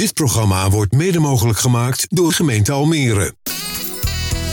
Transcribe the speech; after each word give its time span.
Dit 0.00 0.14
programma 0.14 0.70
wordt 0.70 0.92
mede 0.92 1.18
mogelijk 1.18 1.58
gemaakt 1.58 2.06
door 2.08 2.32
gemeente 2.32 2.72
Almere. 2.72 3.34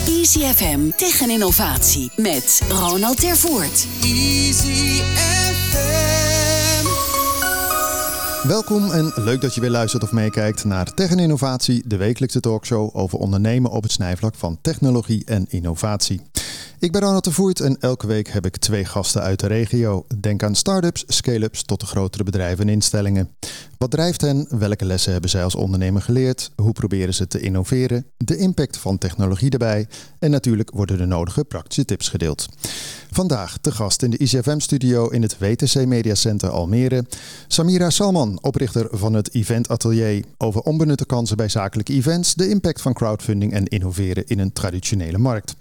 Easy 0.07 0.39
FM 0.39 0.89
tegen 0.95 1.29
innovatie 1.29 2.11
met 2.15 2.61
Ronald 2.69 3.19
Tervoort. 3.19 3.87
Easy 4.03 5.01
FM. 5.01 6.87
Welkom 8.47 8.91
en 8.91 9.11
leuk 9.15 9.41
dat 9.41 9.55
je 9.55 9.61
weer 9.61 9.69
luistert 9.69 10.03
of 10.03 10.11
meekijkt 10.11 10.63
naar 10.63 10.93
Tech 10.93 11.09
en 11.11 11.19
Innovatie, 11.19 11.83
de 11.85 11.97
wekelijkse 11.97 12.39
talkshow 12.39 12.89
over 12.95 13.19
ondernemen 13.19 13.71
op 13.71 13.83
het 13.83 13.91
snijvlak 13.91 14.35
van 14.35 14.57
technologie 14.61 15.25
en 15.25 15.45
innovatie. 15.49 16.21
Ik 16.79 16.91
ben 16.91 17.01
Ronald 17.01 17.23
de 17.23 17.31
Voert 17.31 17.59
en 17.59 17.77
elke 17.79 18.07
week 18.07 18.27
heb 18.27 18.45
ik 18.45 18.57
twee 18.57 18.85
gasten 18.85 19.21
uit 19.21 19.39
de 19.39 19.47
regio. 19.47 20.05
Denk 20.19 20.43
aan 20.43 20.55
start-ups, 20.55 21.03
scale-ups 21.07 21.63
tot 21.63 21.79
de 21.79 21.85
grotere 21.85 22.23
bedrijven 22.23 22.67
en 22.67 22.73
instellingen. 22.73 23.29
Wat 23.77 23.91
drijft 23.91 24.21
hen? 24.21 24.47
Welke 24.49 24.85
lessen 24.85 25.11
hebben 25.11 25.29
zij 25.29 25.43
als 25.43 25.55
ondernemer 25.55 26.01
geleerd? 26.01 26.51
Hoe 26.55 26.71
proberen 26.71 27.13
ze 27.13 27.27
te 27.27 27.39
innoveren? 27.39 28.05
De 28.17 28.37
impact 28.37 28.77
van 28.77 28.97
technologie 28.97 29.49
erbij. 29.49 29.87
En 30.19 30.31
natuurlijk 30.31 30.71
worden 30.73 30.97
de 30.97 31.05
nodige 31.05 31.43
praktische 31.43 31.85
tips 31.85 32.09
gedeeld. 32.09 32.47
Vandaag 33.11 33.57
te 33.61 33.71
gast 33.71 34.03
in 34.03 34.09
de 34.09 34.17
ICFM-studio 34.17 35.07
in 35.07 35.21
het 35.21 35.37
WTC 35.37 35.85
Media 35.85 36.15
Center 36.15 36.49
Almere. 36.49 37.05
Samira 37.47 37.89
Salman, 37.89 38.37
oprichter 38.41 38.87
van 38.91 39.13
het 39.13 39.33
Event 39.33 39.69
Atelier. 39.69 40.23
Over 40.37 40.61
onbenutte 40.61 41.05
kansen 41.05 41.37
bij 41.37 41.49
zakelijke 41.49 41.93
events, 41.93 42.33
de 42.33 42.49
impact 42.49 42.81
van 42.81 42.93
crowdfunding 42.93 43.53
en 43.53 43.65
innoveren 43.65 44.27
in 44.27 44.39
een 44.39 44.53
traditionele 44.53 45.17
markt. 45.17 45.55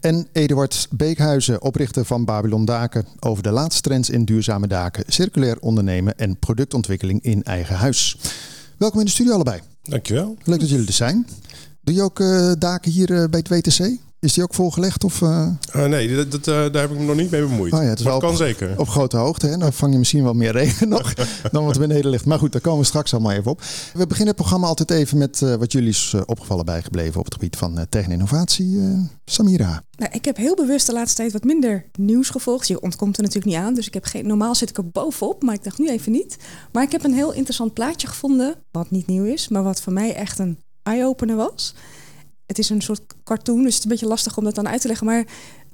En 0.00 0.28
Eduard 0.32 0.86
Beekhuizen, 0.90 1.62
oprichter 1.62 2.04
van 2.04 2.24
Babylon 2.24 2.64
Daken, 2.64 3.04
over 3.18 3.42
de 3.42 3.50
laatste 3.50 3.80
trends 3.80 4.10
in 4.10 4.24
duurzame 4.24 4.66
daken, 4.66 5.04
circulair 5.06 5.58
ondernemen 5.60 6.18
en 6.18 6.38
productontwikkeling 6.38 7.22
in 7.22 7.42
eigen 7.42 7.76
huis. 7.76 8.16
Welkom 8.76 8.98
in 8.98 9.04
de 9.04 9.10
studio 9.10 9.32
allebei. 9.32 9.60
Dankjewel. 9.82 10.36
Leuk 10.44 10.60
dat 10.60 10.68
jullie 10.68 10.86
er 10.86 10.92
zijn. 10.92 11.26
Doe 11.82 11.94
je 11.94 12.02
ook 12.02 12.20
uh, 12.20 12.52
daken 12.58 12.90
hier 12.90 13.10
uh, 13.10 13.24
bij 13.24 13.44
het 13.46 13.48
WTC? 13.48 13.98
Is 14.20 14.32
die 14.32 14.42
ook 14.42 14.54
volgelegd? 14.54 15.04
Of, 15.04 15.20
uh... 15.20 15.46
uh, 15.76 15.84
nee, 15.84 16.16
dat, 16.16 16.30
dat, 16.30 16.46
uh, 16.46 16.54
daar 16.54 16.82
heb 16.82 16.90
ik 16.90 16.98
me 16.98 17.04
nog 17.04 17.16
niet 17.16 17.30
mee 17.30 17.40
bemoeid. 17.40 17.72
Oh 17.72 17.82
ja, 17.82 17.88
het 17.88 17.98
is 17.98 18.04
maar 18.04 18.18
kan 18.18 18.30
op, 18.30 18.36
zeker. 18.36 18.78
Op 18.78 18.88
grote 18.88 19.16
hoogte. 19.16 19.46
Hè? 19.46 19.56
Dan 19.56 19.72
vang 19.72 19.92
je 19.92 19.98
misschien 19.98 20.22
wel 20.22 20.34
meer 20.34 20.52
regen 20.60 20.88
nog 20.88 21.14
dan 21.52 21.64
wat 21.64 21.78
beneden 21.78 22.10
ligt. 22.10 22.24
Maar 22.24 22.38
goed, 22.38 22.52
daar 22.52 22.60
komen 22.60 22.80
we 22.80 22.86
straks 22.86 23.12
allemaal 23.12 23.32
even 23.32 23.50
op. 23.50 23.62
We 23.94 24.06
beginnen 24.06 24.26
het 24.26 24.36
programma 24.36 24.66
altijd 24.66 24.90
even 24.90 25.18
met 25.18 25.40
uh, 25.40 25.54
wat 25.54 25.72
jullie 25.72 25.88
is 25.88 26.14
opgevallen 26.26 26.64
bijgebleven 26.64 27.18
op 27.18 27.24
het 27.24 27.34
gebied 27.34 27.56
van 27.56 27.86
tech 27.88 28.04
en 28.04 28.10
innovatie. 28.10 28.78
Samira. 29.24 29.82
Nou, 29.96 30.12
ik 30.12 30.24
heb 30.24 30.36
heel 30.36 30.54
bewust 30.54 30.86
de 30.86 30.92
laatste 30.92 31.16
tijd 31.16 31.32
wat 31.32 31.44
minder 31.44 31.84
nieuws 31.98 32.30
gevolgd. 32.30 32.68
Je 32.68 32.80
ontkomt 32.80 33.16
er 33.16 33.22
natuurlijk 33.22 33.52
niet 33.52 33.64
aan. 33.64 33.74
Dus 33.74 33.86
ik 33.86 33.94
heb 33.94 34.04
geen, 34.04 34.26
normaal 34.26 34.54
zit 34.54 34.70
ik 34.70 34.76
er 34.76 34.90
bovenop, 34.90 35.42
maar 35.42 35.54
ik 35.54 35.64
dacht 35.64 35.78
nu 35.78 35.88
even 35.88 36.12
niet. 36.12 36.36
Maar 36.72 36.82
ik 36.82 36.92
heb 36.92 37.04
een 37.04 37.14
heel 37.14 37.32
interessant 37.32 37.74
plaatje 37.74 38.06
gevonden. 38.06 38.54
Wat 38.70 38.90
niet 38.90 39.06
nieuw 39.06 39.24
is, 39.24 39.48
maar 39.48 39.62
wat 39.62 39.80
voor 39.80 39.92
mij 39.92 40.14
echt 40.14 40.38
een 40.38 40.58
eye-opener 40.82 41.36
was 41.36 41.74
het 42.50 42.58
is 42.58 42.70
een 42.70 42.80
soort 42.80 43.14
cartoon, 43.24 43.62
dus 43.62 43.74
het 43.74 43.78
is 43.78 43.82
een 43.82 43.90
beetje 43.90 44.06
lastig 44.06 44.36
om 44.36 44.44
dat 44.44 44.54
dan 44.54 44.68
uit 44.68 44.80
te 44.80 44.86
leggen. 44.86 45.06
Maar 45.06 45.24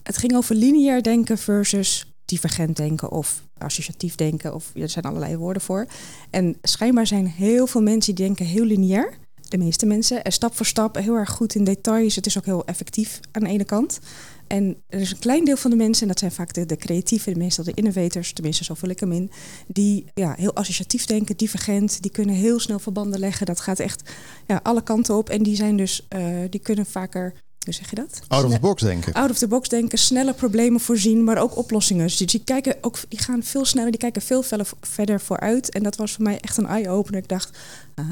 het 0.02 0.16
ging 0.16 0.34
over 0.34 0.54
lineair 0.54 1.02
denken 1.02 1.38
versus 1.38 2.12
divergent 2.24 2.76
denken 2.76 3.10
of 3.10 3.42
associatief 3.58 4.14
denken. 4.14 4.54
Of 4.54 4.70
er 4.74 4.88
zijn 4.88 5.04
allerlei 5.04 5.36
woorden 5.36 5.62
voor. 5.62 5.86
En 6.30 6.56
schijnbaar 6.62 7.06
zijn 7.06 7.26
heel 7.26 7.66
veel 7.66 7.82
mensen 7.82 8.14
die 8.14 8.24
denken 8.24 8.46
heel 8.46 8.64
lineair. 8.64 9.14
De 9.48 9.58
meeste 9.58 9.86
mensen. 9.86 10.24
En 10.24 10.32
stap 10.32 10.56
voor 10.56 10.66
stap 10.66 10.96
heel 10.96 11.14
erg 11.14 11.30
goed 11.30 11.54
in 11.54 11.64
details. 11.64 12.14
Het 12.14 12.26
is 12.26 12.38
ook 12.38 12.44
heel 12.44 12.64
effectief 12.64 13.20
aan 13.32 13.42
de 13.42 13.50
ene 13.50 13.64
kant. 13.64 13.98
En 14.46 14.82
er 14.88 15.00
is 15.00 15.10
een 15.10 15.18
klein 15.18 15.44
deel 15.44 15.56
van 15.56 15.70
de 15.70 15.76
mensen, 15.76 16.02
en 16.02 16.08
dat 16.08 16.18
zijn 16.18 16.32
vaak 16.32 16.52
de, 16.52 16.66
de 16.66 16.76
creatieven, 16.76 17.38
meestal 17.38 17.64
de 17.64 17.74
innovators, 17.74 18.32
tenminste 18.32 18.64
zo 18.64 18.74
vul 18.74 18.88
ik 18.88 19.00
hem 19.00 19.12
in, 19.12 19.30
die 19.66 20.04
ja, 20.14 20.34
heel 20.38 20.54
associatief 20.54 21.04
denken, 21.04 21.36
divergent, 21.36 22.02
die 22.02 22.10
kunnen 22.10 22.34
heel 22.34 22.60
snel 22.60 22.78
verbanden 22.78 23.20
leggen. 23.20 23.46
Dat 23.46 23.60
gaat 23.60 23.78
echt 23.78 24.10
ja, 24.46 24.60
alle 24.62 24.82
kanten 24.82 25.16
op. 25.16 25.28
En 25.28 25.42
die 25.42 25.56
zijn 25.56 25.76
dus, 25.76 26.06
uh, 26.16 26.38
die 26.50 26.60
kunnen 26.60 26.86
vaker 26.86 27.34
hoe 27.66 27.74
zeg 27.74 27.90
je 27.90 27.96
dat? 27.96 28.20
Out 28.28 28.44
of 28.44 28.52
the 28.52 28.60
box 28.60 28.82
denken. 28.82 29.12
Out 29.12 29.30
of 29.30 29.38
the 29.38 29.48
box 29.48 29.68
denken, 29.68 29.98
snelle 29.98 30.34
problemen 30.34 30.80
voorzien, 30.80 31.24
maar 31.24 31.38
ook 31.38 31.56
oplossingen. 31.56 32.06
Dus 32.06 32.16
die, 32.16 32.42
kijken 32.44 32.76
ook, 32.80 32.98
die 33.08 33.18
gaan 33.18 33.42
veel 33.42 33.64
sneller, 33.64 33.90
die 33.90 34.00
kijken 34.00 34.22
veel 34.22 34.44
verder 34.80 35.20
vooruit. 35.20 35.70
En 35.70 35.82
dat 35.82 35.96
was 35.96 36.12
voor 36.12 36.24
mij 36.24 36.40
echt 36.40 36.56
een 36.56 36.66
eye-opener. 36.66 37.20
Ik 37.20 37.28
dacht, 37.28 37.50
ah. 37.94 38.06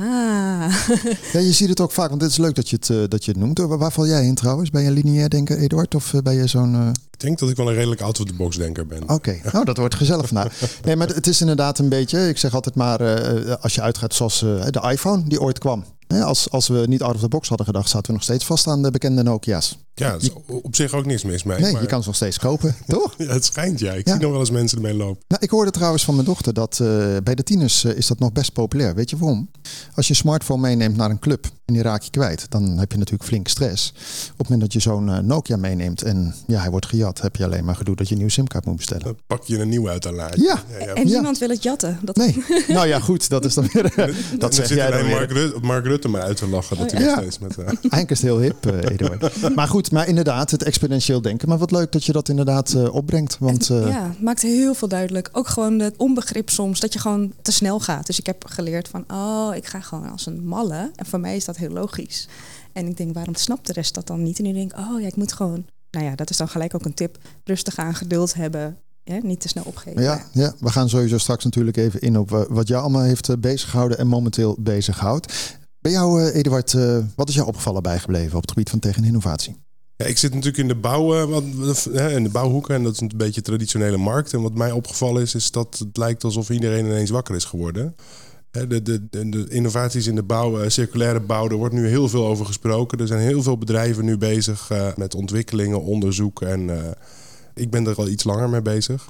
Ja, 1.33 1.39
je 1.41 1.53
ziet 1.53 1.69
het 1.69 1.81
ook 1.81 1.93
vaak, 1.93 2.09
want 2.09 2.21
het 2.21 2.31
is 2.31 2.37
leuk 2.37 2.55
dat 2.55 2.71
je 2.71 2.77
het, 2.77 2.89
uh, 2.89 3.03
dat 3.09 3.25
je 3.25 3.31
het 3.31 3.41
noemt. 3.41 3.59
Waar, 3.59 3.93
val 3.93 4.07
jij 4.07 4.25
in 4.25 4.35
trouwens? 4.35 4.71
Ben 4.71 4.83
je 4.83 4.91
lineair 4.91 5.29
denker, 5.29 5.59
Eduard? 5.59 5.95
Of 5.95 6.13
uh, 6.13 6.21
ben 6.21 6.35
je 6.35 6.47
zo'n... 6.47 6.75
Uh... 6.75 6.89
Ik 6.89 7.21
denk 7.21 7.39
dat 7.39 7.51
ik 7.51 7.57
wel 7.57 7.69
een 7.69 7.75
redelijk 7.75 8.01
out 8.01 8.21
of 8.21 8.27
the 8.27 8.35
box 8.35 8.57
denker 8.57 8.87
ben. 8.87 9.03
Oké, 9.03 9.13
okay. 9.13 9.41
nou 9.53 9.65
dat 9.65 9.77
wordt 9.77 9.95
gezellig 9.95 10.27
vandaag. 10.27 10.61
Nee, 10.85 10.97
maar 10.97 11.09
het 11.09 11.27
is 11.27 11.41
inderdaad 11.41 11.79
een 11.79 11.89
beetje, 11.89 12.29
ik 12.29 12.39
zeg 12.39 12.55
altijd 12.55 12.75
maar, 12.75 13.01
als 13.61 13.75
je 13.75 13.81
uitgaat 13.81 14.15
zoals 14.15 14.39
de 14.39 14.89
iPhone 14.91 15.23
die 15.29 15.41
ooit 15.41 15.59
kwam. 15.59 15.85
Als, 16.23 16.51
als 16.51 16.69
we 16.69 16.85
niet 16.89 17.03
out 17.03 17.15
of 17.15 17.21
the 17.21 17.29
box 17.29 17.49
hadden 17.49 17.67
gedacht, 17.67 17.89
zaten 17.89 18.07
we 18.07 18.13
nog 18.13 18.23
steeds 18.23 18.45
vast 18.45 18.67
aan 18.67 18.83
de 18.83 18.91
bekende 18.91 19.23
Nokia's. 19.23 19.79
Ja, 19.95 20.17
is 20.21 20.31
op 20.47 20.77
zich 20.77 20.93
ook 20.93 21.07
niks 21.07 21.23
mis 21.23 21.43
mee. 21.43 21.61
Nee, 21.61 21.73
maar... 21.73 21.83
je 21.83 21.87
kan 21.87 22.01
ze 22.01 22.07
nog 22.07 22.17
steeds 22.17 22.39
kopen, 22.39 22.77
toch? 22.87 23.15
ja, 23.19 23.27
het 23.27 23.45
schijnt, 23.45 23.81
ja. 23.81 23.93
Ik 23.93 24.07
ja. 24.07 24.13
zie 24.13 24.23
nog 24.23 24.31
wel 24.31 24.41
eens 24.41 24.51
mensen 24.51 24.79
ermee 24.79 24.95
lopen. 24.95 25.23
Nou, 25.29 25.43
ik 25.43 25.51
hoorde 25.51 25.71
trouwens 25.71 26.05
van 26.05 26.15
mijn 26.15 26.27
dochter 26.27 26.55
dat 26.55 26.79
uh, 26.83 27.17
bij 27.25 27.35
de 27.35 27.43
tieners 27.43 27.85
uh, 27.85 27.97
is 27.97 28.07
dat 28.07 28.19
nog 28.19 28.33
best 28.33 28.53
populair. 28.53 28.95
Weet 28.95 29.11
je 29.11 29.17
waarom? 29.17 29.51
Als 29.95 30.07
je 30.07 30.13
een 30.13 30.19
smartphone 30.19 30.61
meeneemt 30.61 30.97
naar 30.97 31.11
een 31.11 31.19
club 31.19 31.47
en 31.65 31.75
die 31.75 31.83
raak 31.83 32.03
je 32.03 32.11
kwijt, 32.11 32.47
dan 32.49 32.79
heb 32.79 32.93
je 32.93 32.99
natuurlijk 32.99 33.25
flink 33.25 33.49
stress. 33.49 33.93
Op 34.33 34.39
het 34.39 34.49
moment 34.49 34.61
dat 34.61 34.73
je 34.73 34.81
zo'n 34.91 35.09
uh, 35.09 35.19
Nokia 35.19 35.57
meeneemt 35.57 36.03
en 36.03 36.35
ja, 36.47 36.61
hij 36.61 36.71
wordt 36.71 36.87
gejat, 36.87 37.21
heb 37.21 37.37
je 37.37 37.45
alleen 37.45 37.65
maar 37.65 37.77
gedoe 37.77 37.97
dat 37.97 38.07
je 38.07 38.13
een 38.13 38.19
nieuwe 38.19 38.33
simkaart 38.33 38.65
moet 38.65 38.77
bestellen. 38.77 39.05
Dan 39.05 39.17
pak 39.27 39.45
je 39.45 39.61
een 39.61 39.69
nieuwe 39.69 39.91
uit 39.91 40.03
de 40.03 40.13
laad. 40.13 40.37
Ja. 40.37 40.63
ja, 40.71 40.85
ja. 40.85 40.95
En 40.95 41.07
niemand 41.07 41.39
wil 41.39 41.49
het 41.49 41.63
jatten. 41.63 41.99
Dat... 42.03 42.17
Nee. 42.17 42.45
nou 42.69 42.87
ja, 42.87 43.01
goed, 43.01 43.29
dat 43.29 43.45
is 43.45 43.55
dan 43.55 43.69
weer... 43.73 44.15
dat 44.39 44.55
zeg 44.55 44.69
jij 44.69 44.91
dan 44.91 45.07
Mark 45.07 45.33
Rutte, 45.33 45.61
Mark 45.61 45.85
Rutte 45.85 46.09
maar 46.09 46.23
uit 46.23 46.37
te 46.37 46.49
lachen. 46.49 46.77
Dat 46.77 46.91
hij 46.91 47.05
nog 47.05 47.17
steeds 47.17 47.39
met... 47.39 47.59
Eigenlijk 47.59 48.11
is 48.11 48.23
het 48.23 48.31
heel 48.31 48.41
hip, 48.41 48.65
Eduard. 48.65 49.41
maar 49.55 49.69
goed, 49.69 49.84
maar 49.91 50.09
inderdaad, 50.09 50.51
het 50.51 50.63
exponentieel 50.63 51.23
denken. 51.23 51.49
Maar 51.49 51.59
wat 51.59 51.71
leuk 51.71 51.93
dat 51.93 52.05
je 52.05 52.13
dat 52.13 52.29
inderdaad 52.29 52.73
uh, 52.73 52.95
opbrengt. 52.95 53.37
Want, 53.39 53.69
uh... 53.69 53.89
Ja, 53.89 54.09
het 54.09 54.23
maakt 54.23 54.43
heel 54.43 54.75
veel 54.75 54.89
duidelijk. 54.89 55.29
Ook 55.33 55.49
gewoon 55.49 55.79
het 55.79 55.97
onbegrip 55.97 56.51
soms 56.51 56.81
dat 56.81 56.93
je 56.93 56.99
gewoon 56.99 57.33
te 57.43 57.53
snel 57.53 57.81
gaat. 57.81 58.07
Dus 58.07 58.19
ik 58.19 58.27
heb 58.27 58.45
geleerd 58.47 58.89
van, 58.89 59.05
oh, 59.09 59.55
ik 59.55 59.67
ga 59.67 59.81
gewoon 59.81 60.11
als 60.11 60.27
een 60.27 60.47
malle. 60.47 60.91
En 60.97 61.07
voor 61.07 61.21
mij 61.21 61.37
is 61.37 61.45
dat 61.45 61.57
heel 61.57 61.71
logisch. 61.71 62.29
En 62.73 62.87
ik 62.87 62.97
denk, 62.97 63.15
waarom 63.15 63.35
snapt 63.35 63.67
de 63.67 63.73
rest 63.73 63.95
dat 63.95 64.07
dan 64.07 64.23
niet? 64.23 64.39
En 64.39 64.47
ik 64.47 64.55
denk, 64.55 64.73
oh 64.79 65.01
ja, 65.01 65.07
ik 65.07 65.17
moet 65.17 65.33
gewoon... 65.33 65.65
Nou 65.91 66.07
ja, 66.07 66.15
dat 66.15 66.31
is 66.31 66.37
dan 66.37 66.49
gelijk 66.49 66.75
ook 66.75 66.85
een 66.85 66.95
tip. 66.95 67.19
Rustig 67.45 67.77
aan, 67.77 67.95
geduld 67.95 68.35
hebben. 68.35 68.77
Ja, 69.05 69.19
niet 69.23 69.41
te 69.41 69.49
snel 69.49 69.65
opgeven. 69.65 70.03
Ja, 70.03 70.25
ja, 70.33 70.55
we 70.59 70.71
gaan 70.71 70.89
sowieso 70.89 71.19
straks 71.19 71.45
natuurlijk 71.45 71.77
even 71.77 72.01
in 72.01 72.19
op 72.19 72.47
wat 72.49 72.69
jou 72.69 72.83
allemaal 72.83 73.03
heeft 73.03 73.41
beziggehouden 73.41 73.99
en 73.99 74.07
momenteel 74.07 74.57
bezighoudt. 74.59 75.57
Bij 75.81 75.93
jou, 75.93 76.31
Eduard, 76.31 76.77
wat 77.15 77.29
is 77.29 77.35
jou 77.35 77.47
opgevallen 77.47 77.83
bijgebleven 77.83 78.35
op 78.37 78.41
het 78.41 78.51
gebied 78.51 78.71
van 78.71 78.79
tegen 78.79 79.05
innovatie? 79.05 79.57
Ja, 79.97 80.05
ik 80.05 80.19
zit 80.19 80.31
natuurlijk 80.31 80.59
in 80.59 80.69
de, 80.69 80.75
bouw, 80.75 81.27
wat, 81.27 81.43
in 81.93 82.23
de 82.23 82.31
bouwhoeken 82.33 82.75
en 82.75 82.83
dat 82.83 82.93
is 82.93 83.01
een 83.01 83.11
beetje 83.17 83.43
traditionele 83.43 83.97
markt. 83.97 84.33
En 84.33 84.43
wat 84.43 84.55
mij 84.55 84.71
opgevallen 84.71 85.23
is, 85.23 85.35
is 85.35 85.51
dat 85.51 85.79
het 85.79 85.97
lijkt 85.97 86.25
alsof 86.25 86.51
iedereen 86.51 86.87
ineens 86.87 87.11
wakker 87.11 87.35
is 87.35 87.45
geworden. 87.45 87.97
De, 88.51 88.83
de, 88.83 89.09
de, 89.11 89.47
innovaties 89.49 90.07
in 90.07 90.15
de 90.15 90.23
bouw, 90.23 90.69
circulaire 90.69 91.21
bouw, 91.21 91.49
er 91.49 91.57
wordt 91.57 91.75
nu 91.75 91.89
heel 91.89 92.09
veel 92.09 92.27
over 92.27 92.47
gesproken. 92.47 92.99
Er 92.99 93.07
zijn 93.07 93.21
heel 93.21 93.43
veel 93.43 93.59
bedrijven 93.59 94.05
nu 94.05 94.17
bezig 94.17 94.71
uh, 94.73 94.95
met 94.97 95.15
ontwikkelingen, 95.15 95.83
onderzoek. 95.83 96.43
En 96.43 96.95
ik 97.55 97.71
ben 97.71 97.87
er 97.87 97.97
al 97.97 98.09
iets 98.09 98.25
langer 98.25 98.49
mee 98.49 98.63
bezig. 98.63 99.09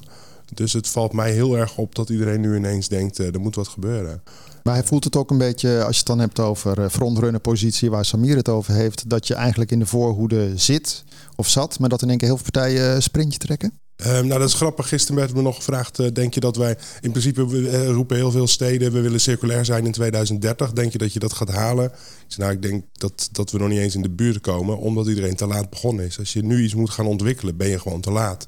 Dus 0.53 0.73
het 0.73 0.87
valt 0.87 1.13
mij 1.13 1.31
heel 1.31 1.57
erg 1.57 1.77
op 1.77 1.95
dat 1.95 2.09
iedereen 2.09 2.41
nu 2.41 2.55
ineens 2.55 2.87
denkt, 2.87 3.17
er 3.17 3.39
moet 3.39 3.55
wat 3.55 3.67
gebeuren. 3.67 4.21
Maar 4.65 4.73
hij 4.75 4.83
voelt 4.83 5.03
het 5.03 5.15
ook 5.15 5.31
een 5.31 5.37
beetje, 5.37 5.83
als 5.83 5.91
je 5.91 5.97
het 5.97 6.07
dan 6.07 6.19
hebt 6.19 6.39
over 6.39 6.89
frontrunner 6.89 7.39
positie, 7.39 7.89
waar 7.89 8.05
Samir 8.05 8.35
het 8.35 8.49
over 8.49 8.73
heeft, 8.73 9.09
dat 9.09 9.27
je 9.27 9.33
eigenlijk 9.33 9.71
in 9.71 9.79
de 9.79 9.85
voorhoede 9.85 10.51
zit 10.55 11.03
of 11.35 11.49
zat, 11.49 11.79
maar 11.79 11.89
dat 11.89 12.01
in 12.01 12.09
één 12.09 12.17
keer 12.17 12.27
heel 12.27 12.37
veel 12.37 12.51
partijen 12.51 13.03
sprintje 13.03 13.39
trekken? 13.39 13.79
Um, 14.05 14.27
nou, 14.27 14.39
dat 14.39 14.49
is 14.49 14.53
grappig. 14.53 14.87
Gisteren 14.87 15.15
werd 15.15 15.33
me 15.33 15.41
nog 15.41 15.55
gevraagd: 15.55 16.15
denk 16.15 16.33
je 16.33 16.39
dat 16.39 16.55
wij 16.55 16.77
in 17.01 17.11
principe 17.11 17.41
uh, 17.41 17.87
roepen 17.87 18.15
heel 18.15 18.31
veel 18.31 18.47
steden, 18.47 18.91
we 18.91 19.01
willen 19.01 19.19
circulair 19.19 19.65
zijn 19.65 19.85
in 19.85 19.91
2030. 19.91 20.73
Denk 20.73 20.91
je 20.91 20.97
dat 20.97 21.13
je 21.13 21.19
dat 21.19 21.33
gaat 21.33 21.51
halen? 21.51 21.91
Ik 22.29 22.37
nou, 22.37 22.51
ik 22.51 22.61
denk 22.61 22.83
dat, 22.91 23.29
dat 23.31 23.51
we 23.51 23.57
nog 23.57 23.69
niet 23.69 23.79
eens 23.79 23.95
in 23.95 24.01
de 24.01 24.09
buurt 24.09 24.41
komen, 24.41 24.77
omdat 24.77 25.07
iedereen 25.07 25.35
te 25.35 25.47
laat 25.47 25.69
begonnen 25.69 26.05
is. 26.05 26.19
Als 26.19 26.33
je 26.33 26.43
nu 26.43 26.63
iets 26.63 26.75
moet 26.75 26.89
gaan 26.89 27.07
ontwikkelen, 27.07 27.57
ben 27.57 27.67
je 27.67 27.79
gewoon 27.79 28.01
te 28.01 28.11
laat. 28.11 28.47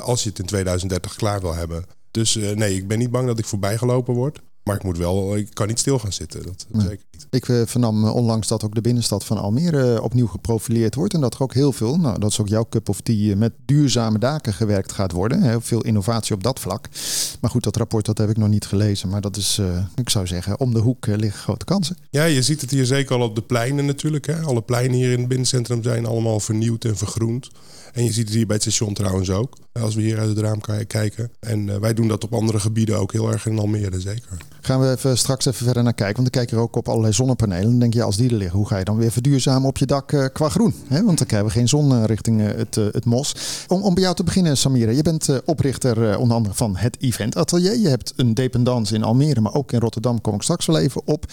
Als 0.00 0.22
je 0.22 0.28
het 0.28 0.38
in 0.38 0.46
2030 0.46 1.16
klaar 1.16 1.40
wil 1.40 1.54
hebben. 1.54 1.84
Dus 2.10 2.34
nee, 2.34 2.76
ik 2.76 2.88
ben 2.88 2.98
niet 2.98 3.10
bang 3.10 3.26
dat 3.26 3.38
ik 3.38 3.44
voorbij 3.44 3.78
gelopen 3.78 4.14
word. 4.14 4.40
Maar 4.64 4.76
ik 4.76 4.82
moet 4.82 4.98
wel, 4.98 5.36
ik 5.36 5.48
kan 5.52 5.66
niet 5.66 5.78
stil 5.78 5.98
gaan 5.98 6.12
zitten. 6.12 6.42
Dat 6.42 6.66
nee. 6.70 6.86
zeker 6.86 7.04
niet. 7.10 7.26
Ik 7.30 7.48
uh, 7.48 7.62
vernam 7.66 8.04
onlangs 8.04 8.48
dat 8.48 8.64
ook 8.64 8.74
de 8.74 8.80
binnenstad 8.80 9.24
van 9.24 9.38
Almere 9.38 10.02
opnieuw 10.02 10.26
geprofileerd 10.26 10.94
wordt. 10.94 11.14
En 11.14 11.20
dat 11.20 11.34
er 11.34 11.42
ook 11.42 11.54
heel 11.54 11.72
veel, 11.72 11.96
nou 11.96 12.18
dat 12.18 12.30
is 12.30 12.40
ook 12.40 12.48
jouw 12.48 12.66
cup 12.68 12.88
of 12.88 13.00
tea, 13.00 13.36
met 13.36 13.52
duurzame 13.64 14.18
daken 14.18 14.52
gewerkt 14.52 14.92
gaat 14.92 15.12
worden. 15.12 15.42
Heel 15.42 15.60
veel 15.60 15.80
innovatie 15.80 16.34
op 16.34 16.42
dat 16.42 16.60
vlak. 16.60 16.88
Maar 17.40 17.50
goed, 17.50 17.64
dat 17.64 17.76
rapport 17.76 18.06
dat 18.06 18.18
heb 18.18 18.30
ik 18.30 18.36
nog 18.36 18.48
niet 18.48 18.66
gelezen. 18.66 19.08
Maar 19.08 19.20
dat 19.20 19.36
is, 19.36 19.58
uh, 19.60 19.78
ik 19.94 20.10
zou 20.10 20.26
zeggen, 20.26 20.60
om 20.60 20.74
de 20.74 20.80
hoek 20.80 21.06
uh, 21.06 21.16
liggen 21.16 21.40
grote 21.40 21.64
kansen. 21.64 21.96
Ja, 22.10 22.24
je 22.24 22.42
ziet 22.42 22.60
het 22.60 22.70
hier 22.70 22.86
zeker 22.86 23.16
al 23.16 23.22
op 23.22 23.34
de 23.34 23.42
pleinen 23.42 23.86
natuurlijk. 23.86 24.26
Hè. 24.26 24.40
Alle 24.40 24.62
pleinen 24.62 24.96
hier 24.96 25.12
in 25.12 25.18
het 25.18 25.28
binnencentrum 25.28 25.82
zijn 25.82 26.06
allemaal 26.06 26.40
vernieuwd 26.40 26.84
en 26.84 26.96
vergroend. 26.96 27.50
En 27.94 28.04
je 28.04 28.12
ziet 28.12 28.26
het 28.26 28.34
hier 28.34 28.46
bij 28.46 28.54
het 28.54 28.64
station 28.64 28.94
trouwens 28.94 29.30
ook. 29.30 29.56
Als 29.72 29.94
we 29.94 30.02
hier 30.02 30.18
uit 30.18 30.28
het 30.28 30.38
raam 30.38 30.60
kijken. 30.86 31.30
En 31.40 31.80
wij 31.80 31.94
doen 31.94 32.08
dat 32.08 32.24
op 32.24 32.34
andere 32.34 32.60
gebieden 32.60 32.98
ook 32.98 33.12
heel 33.12 33.32
erg 33.32 33.46
in 33.46 33.58
Almere, 33.58 34.00
zeker. 34.00 34.36
Gaan 34.60 34.80
we 34.80 34.90
even 34.90 35.18
straks 35.18 35.46
even 35.46 35.64
verder 35.64 35.82
naar 35.82 35.94
kijken. 35.94 36.22
Want 36.22 36.32
dan 36.32 36.42
kijk 36.42 36.54
je 36.54 36.64
ook 36.64 36.76
op 36.76 36.88
allerlei 36.88 37.12
zonnepanelen. 37.12 37.70
Dan 37.70 37.78
denk 37.78 37.94
je, 37.94 38.02
als 38.02 38.16
die 38.16 38.30
er 38.30 38.36
liggen, 38.36 38.58
hoe 38.58 38.68
ga 38.68 38.78
je 38.78 38.84
dan 38.84 38.96
weer 38.96 39.10
verduurzamen 39.10 39.68
op 39.68 39.78
je 39.78 39.86
dak 39.86 40.12
uh, 40.12 40.24
qua 40.32 40.48
groen? 40.48 40.74
Want 40.88 41.18
dan 41.18 41.26
krijgen 41.26 41.48
we 41.48 41.54
geen 41.54 41.68
zon 41.68 42.04
richting 42.04 42.40
het, 42.40 42.74
het 42.74 43.04
mos. 43.04 43.34
Om, 43.68 43.82
om 43.82 43.94
bij 43.94 44.02
jou 44.02 44.14
te 44.16 44.24
beginnen, 44.24 44.56
Samira. 44.56 44.90
Je 44.90 45.02
bent 45.02 45.28
oprichter 45.44 46.18
onder 46.18 46.36
andere 46.36 46.54
van 46.54 46.76
het 46.76 46.96
Event 47.00 47.36
Atelier. 47.36 47.78
Je 47.78 47.88
hebt 47.88 48.12
een 48.16 48.34
dependance 48.34 48.94
in 48.94 49.02
Almere, 49.02 49.40
maar 49.40 49.54
ook 49.54 49.72
in 49.72 49.80
Rotterdam. 49.80 50.20
Kom 50.20 50.34
ik 50.34 50.42
straks 50.42 50.66
wel 50.66 50.78
even 50.78 51.02
op. 51.04 51.26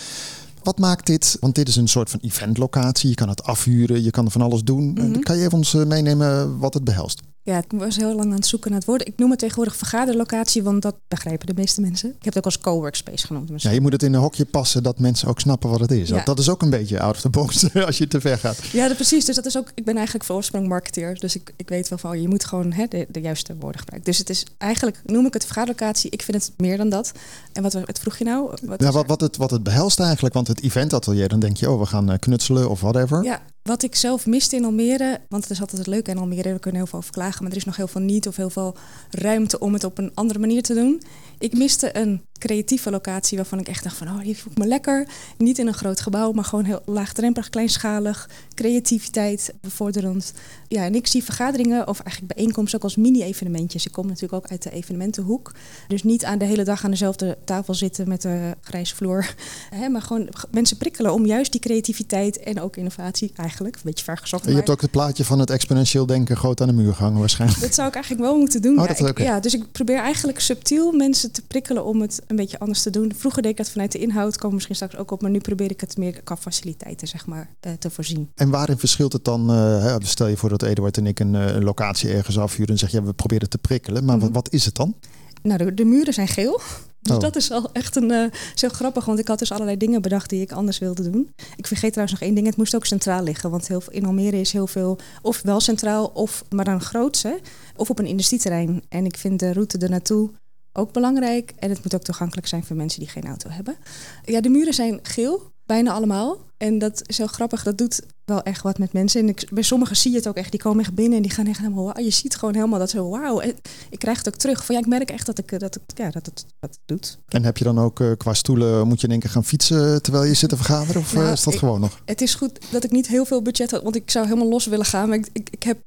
Wat 0.64 0.80
maakt 0.80 1.06
dit? 1.06 1.38
Want 1.40 1.56
dit 1.56 1.68
is 1.68 1.76
een 1.76 1.88
soort 1.88 2.10
van 2.10 2.20
eventlocatie. 2.20 3.10
Je 3.10 3.16
kan 3.16 3.30
het 3.30 3.44
afhuren, 3.44 4.04
je 4.04 4.12
kan 4.12 4.26
er 4.26 4.32
van 4.32 4.42
alles 4.42 4.64
doen. 4.64 4.84
Mm 4.84 5.20
Kan 5.20 5.38
je 5.38 5.44
even 5.44 5.58
ons 5.58 5.74
meenemen 5.74 6.58
wat 6.60 6.74
het 6.74 6.84
behelst? 6.84 7.22
Ja, 7.44 7.58
ik 7.58 7.72
was 7.72 7.96
heel 7.96 8.16
lang 8.16 8.30
aan 8.30 8.36
het 8.36 8.46
zoeken 8.46 8.70
naar 8.70 8.80
het 8.80 8.88
woord. 8.88 9.08
Ik 9.08 9.18
noem 9.18 9.30
het 9.30 9.40
tegenwoordig 9.40 9.76
vergaderlocatie, 9.76 10.64
want 10.64 10.82
dat 10.82 10.96
begrijpen 11.08 11.48
de 11.48 11.54
meeste 11.56 11.82
mensen. 11.82 12.10
Ik 12.10 12.16
heb 12.16 12.34
het 12.34 12.38
ook 12.38 12.46
als 12.46 12.60
coworkspace 12.60 13.28
genoemd. 13.28 13.62
Ja, 13.62 13.70
je 13.70 13.82
moet 13.82 13.92
het 13.92 14.04
in 14.04 14.14
een 14.14 14.20
hokje 14.20 14.46
passen 14.46 14.84
dat 14.84 15.00
mensen 15.00 15.28
ook 15.28 15.40
snappen 15.40 15.70
wat 15.70 15.80
het 15.80 15.92
is. 15.92 16.10
Ja. 16.10 16.24
Dat 16.24 16.40
is 16.40 16.50
ook 16.50 16.62
een 16.62 16.70
beetje 16.70 17.00
out 17.00 17.16
of 17.16 17.22
the 17.22 17.30
box 17.30 17.74
als 17.86 17.98
je 17.98 18.08
te 18.08 18.22
ver 18.22 18.38
gaat. 18.38 18.58
Ja, 18.58 18.94
precies. 18.94 19.26
Dus 19.26 19.36
dat 19.36 19.46
is 19.46 19.58
ook. 19.58 19.72
Ik 19.76 19.86
ben 19.86 19.96
eigenlijk 19.96 20.26
voor 20.26 20.36
oorsprong 20.36 20.68
marketeer, 20.68 21.20
dus 21.20 21.36
ik, 21.36 21.54
ik 21.56 21.70
weet 21.70 21.90
wel 21.90 21.98
van 21.98 22.22
je 22.22 22.28
moet 22.28 22.46
gewoon 22.46 22.72
hè, 22.72 22.86
de, 22.88 23.08
de 23.10 23.22
juiste 23.22 23.56
woorden 23.60 23.80
gebruiken. 23.80 24.12
Dus 24.12 24.20
het 24.20 24.30
is 24.30 24.46
eigenlijk 24.58 25.02
noem 25.06 25.26
ik 25.26 25.34
het 25.34 25.46
vergaderlocatie. 25.46 26.10
Ik 26.10 26.22
vind 26.22 26.38
het 26.46 26.54
meer 26.58 26.78
dan 26.78 26.90
dat. 26.90 27.12
En 27.54 27.64
wat, 27.64 27.74
wat 27.74 28.00
vroeg 28.00 28.18
je 28.18 28.24
nou? 28.24 28.52
Wat 28.62 28.82
ja, 28.82 28.92
wat, 28.92 29.08
wat, 29.08 29.22
het, 29.22 29.38
wat 29.38 29.52
het 29.52 29.64
behelst 29.64 30.00
eigenlijk, 30.00 30.34
want 30.34 30.48
het 30.48 30.62
eventatelier, 30.62 31.28
dan 31.28 31.40
denk 31.40 31.58
je, 31.58 31.72
oh, 31.72 31.80
we 31.80 31.86
gaan 31.86 32.12
eh, 32.12 32.20
knutselen 32.20 32.70
of 32.70 32.82
whatever. 32.82 33.24
Ja, 33.24 33.42
wat 33.64 33.84
ik 33.84 33.96
zelf 33.96 34.26
miste 34.26 34.56
in 34.56 34.66
Almere, 34.66 35.20
want 35.30 35.44
het 35.44 35.52
is 35.52 35.60
altijd 35.60 35.78
het 35.78 35.88
leuke 35.88 36.12
in 36.12 36.18
Almere, 36.18 36.54
we 36.54 36.60
kunnen 36.60 36.82
heel 36.82 36.90
veel 36.90 37.00
over 37.00 37.12
klagen, 37.12 37.44
maar 37.44 37.52
er 37.52 37.58
is 37.58 37.66
nog 37.66 37.76
heel 37.76 37.88
veel 37.88 38.02
niet 38.02 38.28
of 38.28 38.36
heel 38.36 38.50
veel 38.50 38.76
ruimte 39.10 39.60
om 39.60 39.74
het 39.74 39.84
op 39.84 39.98
een 39.98 40.12
andere 40.14 40.40
manier 40.40 40.62
te 40.62 40.74
doen. 40.74 41.02
Ik 41.40 41.58
miste 41.58 41.98
een 41.98 42.22
creatieve 42.42 42.92
locatie 42.92 43.38
waarvan 43.38 43.60
ik 43.60 43.68
echt 43.68 43.84
dacht 43.84 43.98
van, 43.98 44.08
oh, 44.08 44.20
hier 44.20 44.36
voel 44.36 44.52
ik 44.52 44.58
me 44.58 44.68
lekker. 44.68 45.08
Niet 45.38 45.60
in 45.60 45.68
een 45.68 45.74
groot 45.74 46.02
gebouw, 46.02 46.32
maar 46.32 46.44
gewoon 46.44 46.66
heel 46.66 46.82
laagdrempelig, 46.86 47.50
kleinschalig, 47.50 48.30
creativiteit 48.54 49.54
bevorderend. 49.62 50.34
Ja, 50.68 50.84
en 50.84 50.96
ik 50.96 51.08
zie 51.08 51.24
vergaderingen 51.24 51.88
of 51.88 52.00
eigenlijk 52.00 52.34
bijeenkomsten 52.34 52.78
ook 52.78 52.84
als 52.84 52.96
mini-evenementjes. 52.96 53.86
Ik 53.86 53.92
kom 53.92 54.08
natuurlijk 54.08 54.34
ook 54.34 54.52
uit 54.52 54.64
de 54.64 54.72
evenementenhoek. 54.72 55.54
Dus 55.88 56.04
niet 56.04 56.26
aan 56.26 56.38
de 56.38 56.46
hele 56.46 56.64
dag 56.64 56.84
aan 56.84 56.92
dezelfde 56.92 57.38
tafel 57.46 57.74
zitten 57.74 58.08
met 58.08 58.22
de 58.22 58.56
grijze 58.62 58.96
vloer. 58.96 59.36
Hè, 59.80 59.90
maar 59.90 60.02
gewoon 60.02 60.30
mensen 60.52 60.78
prikkelen 60.78 61.14
om 61.14 61.26
juist 61.26 61.52
die 61.52 61.62
creativiteit 61.62 62.40
en 62.40 62.62
ook 62.62 62.76
innovatie 62.76 63.32
eigenlijk, 63.36 63.76
een 63.76 63.82
beetje 63.84 64.04
vergezocht. 64.04 64.46
Je 64.46 64.54
hebt 64.56 64.70
ook 64.70 64.82
het 64.82 64.92
plaatje 64.92 65.26
van 65.26 65.40
het 65.40 65.50
exponentieel 65.50 66.06
denken 66.06 66.38
groot 66.38 66.62
aan 66.62 66.68
de 66.68 66.74
muur 66.74 66.94
gehangen 66.94 67.20
waarschijnlijk. 67.20 67.62
Dat 67.62 67.74
zou 67.74 67.88
ik 67.88 67.94
eigenlijk 67.94 68.24
wel 68.24 68.38
moeten 68.38 68.62
doen. 68.62 68.80
Oh, 68.80 68.88
ja, 68.98 69.08
ik, 69.08 69.18
ja, 69.20 69.40
dus 69.40 69.54
ik 69.54 69.72
probeer 69.72 70.00
eigenlijk 70.00 70.40
subtiel 70.40 70.92
mensen 70.92 71.32
te 71.32 71.42
prikkelen 71.42 71.86
om 71.86 72.02
het 72.02 72.22
een 72.32 72.38
beetje 72.38 72.60
anders 72.60 72.82
te 72.82 72.90
doen. 72.90 73.14
Vroeger 73.16 73.42
deed 73.42 73.52
ik 73.52 73.58
dat 73.58 73.70
vanuit 73.70 73.92
de 73.92 74.00
inhoud, 74.00 74.38
komen 74.38 74.54
misschien 74.54 74.76
straks 74.76 74.96
ook 74.96 75.12
op, 75.12 75.22
maar 75.22 75.32
nu 75.32 75.40
probeer 75.40 75.72
ik 75.72 75.82
het 75.82 75.98
meer 75.98 76.22
qua 76.24 76.38
faciliteiten 76.38 77.08
zeg 77.08 77.26
maar, 77.26 77.50
uh, 77.68 77.74
te 77.74 77.90
voorzien. 77.90 78.30
En 78.36 78.50
waarin 78.50 78.78
verschilt 78.78 79.14
het 79.14 79.24
dan? 79.24 79.52
Uh, 79.52 79.96
stel 80.00 80.28
je 80.28 80.38
voor 80.38 80.50
dat 80.50 80.64
Eduard 80.64 80.98
en 80.98 81.08
ik 81.08 81.20
een, 81.20 81.34
uh, 81.34 81.58
locatie 81.60 82.10
ergens 82.10 82.38
afhuren 82.38 82.72
en 82.72 82.78
zeg 82.78 82.92
ja, 82.92 83.04
we 83.04 83.14
proberen 83.14 83.50
te 83.50 83.58
prikkelen, 83.58 84.06
maar 84.06 84.16
mm 84.16 84.22
-hmm. 84.22 84.34
wat, 84.34 84.44
wat, 84.44 84.54
is 84.54 84.66
het 84.66 84.76
dan? 84.76 84.96
Nou, 85.42 85.58
de, 85.58 85.74
de 85.74 85.86
muren 85.86 86.14
zijn 86.14 86.28
geel. 86.28 86.62
Dus 87.02 87.16
oh. 87.16 87.22
dat 87.22 87.36
is 87.36 87.52
al 87.52 87.70
echt 87.74 87.96
een 87.96 88.12
uh, 88.12 88.26
zo 88.56 88.70
grappig, 88.70 89.06
want 89.06 89.20
ik 89.20 89.28
had 89.28 89.40
dus 89.40 89.52
allerlei 89.52 89.78
dingen 89.78 90.02
bedacht 90.02 90.30
die 90.30 90.42
ik 90.42 90.52
anders 90.52 90.80
wilde 90.80 91.10
doen. 91.10 91.34
Ik 91.56 91.68
vergeet 91.68 91.92
trouwens 91.92 92.20
nog 92.20 92.28
één 92.28 92.36
ding, 92.36 92.48
het 92.48 92.58
moest 92.58 92.76
ook 92.76 92.86
centraal 92.86 93.24
liggen. 93.24 93.50
Want 93.50 93.68
heel, 93.68 93.82
in 93.90 94.06
Almere 94.06 94.40
is 94.40 94.52
heel 94.52 94.68
veel, 94.68 95.00
of 95.22 95.42
wel 95.42 95.60
centraal, 95.60 96.06
of 96.06 96.44
maar 96.50 96.66
dan 96.66 96.82
groots, 96.82 97.24
hè, 97.24 97.34
of 97.76 97.90
op 97.90 98.00
een 98.00 98.06
industrieterrein. 98.06 98.84
En 98.90 99.06
ik 99.06 99.18
vind 99.18 99.40
de 99.40 99.54
route 99.54 99.78
er 99.78 99.90
naartoe 99.90 100.30
ook 100.74 100.94
belangrijk. 100.94 101.54
En 101.60 101.70
het 101.70 101.84
moet 101.84 101.96
ook 101.96 102.04
toegankelijk 102.04 102.48
zijn 102.48 102.64
voor 102.64 102.76
mensen 102.76 103.00
die 103.00 103.10
geen 103.10 103.26
auto 103.26 103.50
hebben. 103.50 103.76
Ja, 104.24 104.42
de 104.42 104.50
muren 104.50 104.74
zijn 104.74 105.00
geel, 105.04 105.52
bijna 105.66 105.92
allemaal. 105.92 106.38
En 106.58 106.80
dat 106.80 107.02
is 107.06 107.18
heel 107.18 107.28
grappig, 107.28 107.64
dat 107.64 107.78
doet 107.78 108.02
wel 108.26 108.44
echt 108.44 108.62
wat 108.62 108.78
met 108.78 108.94
mensen. 108.94 109.22
En 109.22 109.30
ik, 109.30 109.48
bij 109.52 109.64
sommigen 109.64 109.96
zie 109.96 110.12
je 110.12 110.18
het 110.18 110.28
ook 110.28 110.36
echt, 110.36 110.52
die 110.52 110.60
komen 110.60 110.84
echt 110.84 110.94
binnen 110.94 111.16
en 111.16 111.22
die 111.22 111.32
gaan 111.32 111.48
echt 111.48 111.58
helemaal, 111.58 111.84
wow, 111.84 112.00
je 112.00 112.10
ziet 112.10 112.36
gewoon 112.36 112.54
helemaal 112.54 112.80
dat 112.80 112.90
zo, 112.90 113.10
wauw. 113.10 113.40
En 113.40 113.56
ik 113.90 114.00
krijg 114.00 114.18
het 114.18 114.28
ook 114.28 114.36
terug 114.36 114.66
van, 114.66 114.76
ja, 114.76 114.82
ik 114.82 114.88
merk 114.88 115.12
echt 115.12 115.26
dat, 115.26 115.38
ik, 115.38 115.60
dat, 115.60 115.74
het, 115.74 115.84
ja, 115.96 116.10
dat, 116.10 116.26
het, 116.26 116.46
dat 116.60 116.80
doet. 116.86 117.20
En 117.28 117.44
heb 117.44 117.58
je 117.58 117.64
dan 117.64 117.80
ook 117.80 118.00
uh, 118.00 118.12
qua 118.18 118.34
stoelen, 118.34 118.88
moet 118.88 119.00
je 119.00 119.06
in 119.06 119.12
één 119.12 119.22
keer 119.22 119.30
gaan 119.30 119.46
fietsen 119.46 120.02
terwijl 120.02 120.24
je 120.24 120.34
zit 120.34 120.50
te 120.50 120.56
vergaderen? 120.56 121.02
Of 121.02 121.14
nou, 121.14 121.26
uh, 121.26 121.32
is 121.32 121.44
dat 121.44 121.54
ik, 121.54 121.60
gewoon 121.60 121.80
nog? 121.80 122.02
Het 122.06 122.22
is 122.22 122.36
goed 122.36 122.60
dat 122.72 122.84
ik 122.84 122.92
niet 122.92 123.08
heel 123.08 123.26
veel 123.26 123.42
budget 123.42 123.72
had, 123.72 123.84
want 123.84 123.96
ik 123.96 124.12
zou 124.12 124.26
helemaal 124.26 124.50
los 124.50 124.66
willen 124.66 124.86
gaan. 124.86 125.10
Maar 125.10 125.18
ik, 125.18 125.30
ik, 125.34 125.50
ik 125.50 125.64
heb 125.64 125.78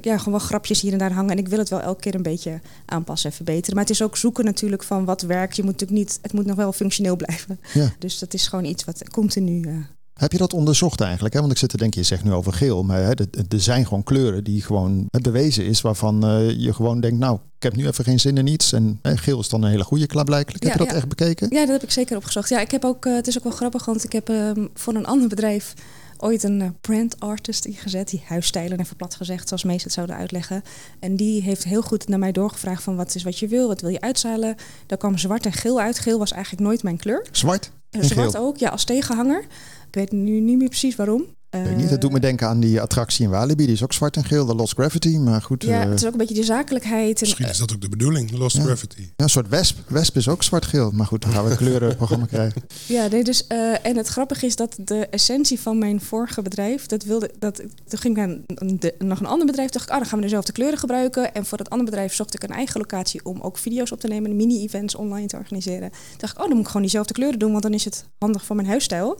ja, 0.00 0.18
gewoon 0.18 0.38
wel 0.38 0.46
grapjes 0.46 0.80
hier 0.80 0.92
en 0.92 0.98
daar 0.98 1.12
hangen. 1.12 1.30
En 1.30 1.38
ik 1.38 1.48
wil 1.48 1.58
het 1.58 1.68
wel 1.68 1.80
elke 1.80 2.00
keer 2.00 2.14
een 2.14 2.22
beetje 2.22 2.60
aanpassen 2.84 3.30
en 3.30 3.36
verbeteren. 3.36 3.74
Maar 3.74 3.84
het 3.84 3.92
is 3.92 4.02
ook 4.02 4.16
zoeken 4.16 4.44
natuurlijk 4.44 4.82
van 4.82 5.04
wat 5.04 5.22
werkt. 5.22 5.56
Je 5.56 5.62
moet 5.62 5.72
natuurlijk 5.72 6.00
niet, 6.00 6.18
het 6.22 6.32
moet 6.32 6.46
nog 6.46 6.56
wel 6.56 6.72
functioneel 6.72 7.16
blijven. 7.26 7.60
Ja. 7.74 7.92
Dus 7.98 8.18
dat 8.18 8.34
is 8.34 8.46
gewoon 8.46 8.64
iets 8.64 8.84
wat 8.84 9.10
continu. 9.10 9.68
Uh, 9.68 9.76
heb 10.18 10.32
je 10.32 10.38
dat 10.38 10.52
onderzocht 10.52 11.00
eigenlijk? 11.00 11.34
Hè? 11.34 11.40
Want 11.40 11.52
ik 11.52 11.58
zit 11.58 11.68
te 11.68 11.76
denken, 11.76 12.00
je 12.00 12.06
zegt 12.06 12.24
nu 12.24 12.32
over 12.32 12.52
geel, 12.52 12.82
maar 12.82 13.02
hè, 13.02 13.12
er 13.48 13.60
zijn 13.60 13.86
gewoon 13.86 14.02
kleuren 14.02 14.44
die 14.44 14.62
gewoon 14.62 15.06
bewezen 15.10 15.64
is, 15.64 15.80
waarvan 15.80 16.24
uh, 16.24 16.50
je 16.50 16.74
gewoon 16.74 17.00
denkt, 17.00 17.18
nou, 17.18 17.38
ik 17.56 17.62
heb 17.62 17.76
nu 17.76 17.86
even 17.86 18.04
geen 18.04 18.20
zin 18.20 18.36
in 18.36 18.46
iets. 18.46 18.72
En 18.72 18.98
hè, 19.02 19.16
geel 19.16 19.40
is 19.40 19.48
dan 19.48 19.62
een 19.62 19.70
hele 19.70 19.84
goede 19.84 20.06
klaarblijkelijk. 20.06 20.64
Heb 20.64 20.72
ja, 20.72 20.78
je 20.78 20.84
dat 20.84 20.94
ja. 20.94 21.00
echt 21.00 21.08
bekeken? 21.08 21.48
Ja, 21.50 21.60
dat 21.60 21.68
heb 21.68 21.82
ik 21.82 21.90
zeker 21.90 22.16
opgezocht. 22.16 22.48
Ja, 22.48 22.60
ik 22.60 22.70
heb 22.70 22.84
ook, 22.84 23.06
uh, 23.06 23.14
het 23.14 23.26
is 23.26 23.36
ook 23.36 23.44
wel 23.44 23.52
grappig, 23.52 23.84
want 23.84 24.04
ik 24.04 24.12
heb 24.12 24.30
uh, 24.30 24.50
voor 24.74 24.94
een 24.94 25.06
ander 25.06 25.28
bedrijf 25.28 25.74
ooit 26.22 26.42
een 26.42 26.76
brand 26.80 27.20
artist 27.20 27.64
ingezet, 27.64 28.08
die 28.10 28.22
huisstijlen 28.26 28.80
even 28.80 28.96
plat 28.96 29.14
gezegd, 29.14 29.48
zoals 29.48 29.64
meesten 29.64 29.84
het 29.84 29.92
zouden 29.92 30.16
uitleggen. 30.16 30.62
En 31.00 31.16
die 31.16 31.42
heeft 31.42 31.64
heel 31.64 31.82
goed 31.82 32.08
naar 32.08 32.18
mij 32.18 32.32
doorgevraagd 32.32 32.82
van 32.82 32.96
wat 32.96 33.14
is 33.14 33.22
wat 33.22 33.38
je 33.38 33.48
wil, 33.48 33.68
wat 33.68 33.80
wil 33.80 33.90
je 33.90 34.00
uitzalen. 34.00 34.56
Daar 34.86 34.98
kwam 34.98 35.18
zwart 35.18 35.46
en 35.46 35.52
geel 35.52 35.80
uit. 35.80 35.98
Geel 35.98 36.18
was 36.18 36.32
eigenlijk 36.32 36.62
nooit 36.62 36.82
mijn 36.82 36.96
kleur. 36.96 37.26
Zwart? 37.30 37.70
Uh, 37.90 38.02
zwart 38.02 38.36
ook, 38.36 38.56
ja, 38.56 38.68
als 38.68 38.84
tegenhanger. 38.84 39.40
Ik 39.86 39.94
weet 39.94 40.12
nu 40.12 40.40
niet 40.40 40.58
meer 40.58 40.68
precies 40.68 40.96
waarom. 40.96 41.36
Weet 41.64 41.76
niet, 41.76 41.90
dat 41.90 42.00
doet 42.00 42.12
me 42.12 42.20
denken 42.20 42.48
aan 42.48 42.60
die 42.60 42.80
attractie 42.80 43.24
in 43.24 43.30
Walibi. 43.30 43.64
Die 43.64 43.74
is 43.74 43.82
ook 43.82 43.92
zwart 43.92 44.16
en 44.16 44.24
geel, 44.24 44.46
de 44.46 44.54
Lost 44.54 44.72
Gravity. 44.72 45.16
Maar 45.16 45.42
goed. 45.42 45.62
Ja, 45.62 45.82
uh, 45.82 45.88
het 45.88 46.00
is 46.00 46.06
ook 46.06 46.12
een 46.12 46.18
beetje 46.18 46.34
de 46.34 46.44
zakelijkheid. 46.44 47.20
En, 47.20 47.26
Misschien 47.26 47.48
is 47.48 47.58
dat 47.58 47.72
ook 47.72 47.80
de 47.80 47.88
bedoeling, 47.88 48.30
Lost 48.30 48.56
ja. 48.56 48.62
Gravity. 48.62 49.00
Ja, 49.00 49.06
een 49.16 49.28
soort 49.28 49.48
wesp. 49.48 49.78
Wesp 49.86 50.16
is 50.16 50.28
ook 50.28 50.42
zwart-geel. 50.42 50.90
Maar 50.90 51.06
goed, 51.06 51.22
dan 51.22 51.32
gaan 51.32 51.44
we 51.44 51.50
een 51.50 51.56
kleurenprogramma 51.56 52.26
krijgen. 52.26 52.62
Ja, 52.86 53.06
nee, 53.06 53.24
dus, 53.24 53.44
uh, 53.48 53.86
en 53.86 53.96
het 53.96 54.06
grappige 54.06 54.46
is 54.46 54.56
dat 54.56 54.76
de 54.84 55.06
essentie 55.06 55.60
van 55.60 55.78
mijn 55.78 56.00
vorige 56.00 56.42
bedrijf, 56.42 56.86
dat 56.86 57.04
wilde, 57.04 57.30
dat, 57.38 57.56
toen 57.88 57.98
ging 57.98 58.18
ik 58.18 58.26
naar 58.26 58.36
een, 58.46 58.80
de, 58.80 58.94
nog 58.98 59.20
een 59.20 59.26
ander 59.26 59.46
bedrijf, 59.46 59.70
dacht 59.70 59.84
ik, 59.84 59.90
ah, 59.90 59.98
dan 59.98 60.06
gaan 60.06 60.18
we 60.18 60.24
dezelfde 60.24 60.52
kleuren 60.52 60.78
gebruiken. 60.78 61.34
En 61.34 61.46
voor 61.46 61.58
dat 61.58 61.70
andere 61.70 61.90
bedrijf 61.90 62.14
zocht 62.14 62.34
ik 62.34 62.42
een 62.42 62.54
eigen 62.54 62.80
locatie 62.80 63.24
om 63.24 63.40
ook 63.40 63.58
video's 63.58 63.92
op 63.92 64.00
te 64.00 64.08
nemen, 64.08 64.36
mini-events 64.36 64.94
online 64.94 65.26
te 65.26 65.36
organiseren. 65.36 65.90
Toen 65.90 66.18
dacht 66.18 66.32
ik, 66.32 66.38
oh, 66.38 66.44
dan 66.44 66.52
moet 66.52 66.60
ik 66.60 66.66
gewoon 66.66 66.82
diezelfde 66.82 67.12
kleuren 67.12 67.38
doen, 67.38 67.50
want 67.50 67.62
dan 67.62 67.74
is 67.74 67.84
het 67.84 68.04
handig 68.18 68.44
voor 68.44 68.56
mijn 68.56 68.68
huisstijl. 68.68 69.18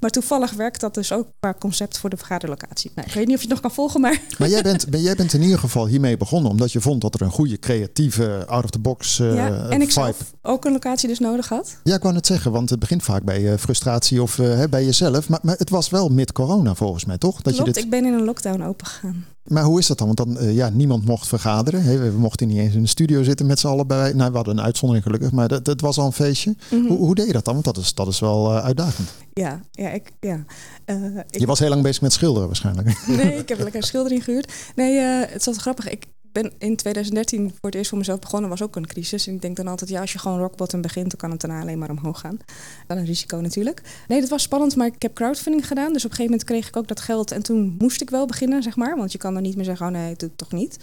Maar 0.00 0.10
toevallig 0.10 0.52
werkt 0.52 0.80
dat 0.80 0.94
dus 0.94 1.12
ook 1.12 1.26
qua 1.40 1.54
concept 1.58 1.98
voor 1.98 2.10
de 2.10 2.16
vergaderlocatie. 2.16 2.90
Nou, 2.94 3.08
ik 3.08 3.14
weet 3.14 3.26
niet 3.26 3.34
of 3.34 3.42
je 3.42 3.46
het 3.46 3.54
nog 3.54 3.60
kan 3.60 3.74
volgen, 3.74 4.00
maar... 4.00 4.20
Maar 4.38 4.48
jij 4.48 4.62
bent, 4.62 4.88
ben, 4.88 5.02
jij 5.02 5.14
bent 5.14 5.32
in 5.32 5.42
ieder 5.42 5.58
geval 5.58 5.86
hiermee 5.86 6.16
begonnen... 6.16 6.50
omdat 6.50 6.72
je 6.72 6.80
vond 6.80 7.00
dat 7.00 7.14
er 7.14 7.22
een 7.22 7.30
goede, 7.30 7.58
creatieve, 7.58 8.44
out-of-the-box 8.46 9.18
uh, 9.18 9.34
ja, 9.34 9.68
en 9.68 9.80
ik 9.80 9.92
vibe... 9.92 10.04
zelf 10.04 10.32
ook 10.42 10.64
een 10.64 10.72
locatie 10.72 11.08
dus 11.08 11.18
nodig 11.18 11.48
had. 11.48 11.76
Ja, 11.82 11.94
ik 11.94 12.02
wou 12.02 12.14
net 12.14 12.26
zeggen, 12.26 12.52
want 12.52 12.70
het 12.70 12.78
begint 12.78 13.02
vaak 13.02 13.22
bij 13.22 13.40
uh, 13.40 13.56
frustratie 13.56 14.22
of 14.22 14.38
uh, 14.38 14.64
bij 14.70 14.84
jezelf. 14.84 15.28
Maar, 15.28 15.40
maar 15.42 15.56
het 15.56 15.70
was 15.70 15.90
wel 15.90 16.08
mid-corona 16.08 16.74
volgens 16.74 17.04
mij, 17.04 17.18
toch? 17.18 17.42
Dat 17.42 17.54
Klopt, 17.54 17.68
je 17.68 17.72
dit... 17.72 17.84
ik 17.84 17.90
ben 17.90 18.04
in 18.04 18.12
een 18.12 18.24
lockdown 18.24 18.62
opengegaan. 18.62 19.24
Maar 19.48 19.62
hoe 19.62 19.78
is 19.78 19.86
dat 19.86 19.98
dan? 19.98 20.06
Want 20.06 20.18
dan, 20.18 20.44
uh, 20.44 20.54
ja, 20.54 20.68
niemand 20.68 21.04
mocht 21.04 21.28
vergaderen. 21.28 21.82
Hey, 21.82 21.98
we 21.98 22.18
mochten 22.18 22.48
niet 22.48 22.58
eens 22.58 22.74
in 22.74 22.82
de 22.82 22.88
studio 22.88 23.22
zitten 23.22 23.46
met 23.46 23.58
z'n 23.58 23.66
allen 23.66 23.86
bij. 23.86 24.12
Nou, 24.12 24.30
we 24.30 24.36
hadden 24.36 24.58
een 24.58 24.64
uitzondering 24.64 25.04
gelukkig, 25.06 25.32
maar 25.32 25.48
dat, 25.48 25.64
dat 25.64 25.80
was 25.80 25.98
al 25.98 26.06
een 26.06 26.12
feestje. 26.12 26.56
Mhm. 26.70 26.86
Hoe, 26.86 26.98
hoe, 26.98 27.14
deed 27.14 27.26
je 27.26 27.32
dat 27.32 27.44
dan? 27.44 27.54
Want 27.54 27.64
dat 27.64 27.76
is, 27.76 27.94
dat 27.94 28.06
is 28.06 28.20
wel 28.20 28.52
uh, 28.52 28.64
uitdagend. 28.64 29.08
Ja, 29.32 29.60
ja, 29.70 29.90
ik, 29.90 30.12
ja. 30.20 30.44
Uh, 30.86 31.16
ik... 31.30 31.40
Je 31.40 31.46
was 31.46 31.58
heel 31.58 31.68
lang 31.68 31.82
bezig 31.82 32.02
met 32.02 32.12
schilderen 32.12 32.46
waarschijnlijk. 32.46 33.06
Nee, 33.06 33.38
ik 33.38 33.48
heb 33.48 33.58
lekker 33.68 33.82
schildering 33.82 34.24
gehuurd. 34.24 34.52
Nee, 34.76 34.98
het 34.98 35.40
is 35.40 35.44
wel 35.44 35.54
grappig. 35.54 35.88
Ik 35.88 36.04
ben 36.42 36.52
in 36.58 36.76
2013 36.76 37.50
voor 37.50 37.58
het 37.60 37.74
eerst 37.74 37.88
voor 37.88 37.98
mezelf 37.98 38.18
begonnen, 38.18 38.50
was 38.50 38.62
ook 38.62 38.76
een 38.76 38.86
crisis. 38.86 39.26
En 39.26 39.34
ik 39.34 39.42
denk 39.42 39.56
dan 39.56 39.68
altijd, 39.68 39.90
ja, 39.90 40.00
als 40.00 40.12
je 40.12 40.18
gewoon 40.18 40.38
rock 40.38 40.56
bottom 40.56 40.80
begint, 40.80 41.10
dan 41.10 41.18
kan 41.18 41.30
het 41.30 41.40
daarna 41.40 41.60
alleen 41.60 41.78
maar 41.78 41.90
omhoog 41.90 42.20
gaan. 42.20 42.38
Dan 42.86 42.96
een 42.96 43.04
risico 43.04 43.40
natuurlijk. 43.40 43.82
Nee, 44.08 44.20
dat 44.20 44.28
was 44.28 44.42
spannend, 44.42 44.76
maar 44.76 44.86
ik 44.86 45.02
heb 45.02 45.14
crowdfunding 45.14 45.66
gedaan. 45.66 45.92
Dus 45.92 46.04
op 46.04 46.10
een 46.10 46.16
gegeven 46.16 46.24
moment 46.24 46.44
kreeg 46.44 46.68
ik 46.68 46.76
ook 46.76 46.88
dat 46.88 47.00
geld 47.00 47.30
en 47.30 47.42
toen 47.42 47.74
moest 47.78 48.00
ik 48.00 48.10
wel 48.10 48.26
beginnen, 48.26 48.62
zeg 48.62 48.76
maar. 48.76 48.96
Want 48.96 49.12
je 49.12 49.18
kan 49.18 49.34
dan 49.34 49.42
niet 49.42 49.56
meer 49.56 49.64
zeggen, 49.64 49.86
oh 49.86 49.92
nee, 49.92 50.10
ik 50.10 50.18
doe 50.18 50.28
het 50.28 50.38
toch 50.38 50.52
niet. 50.52 50.76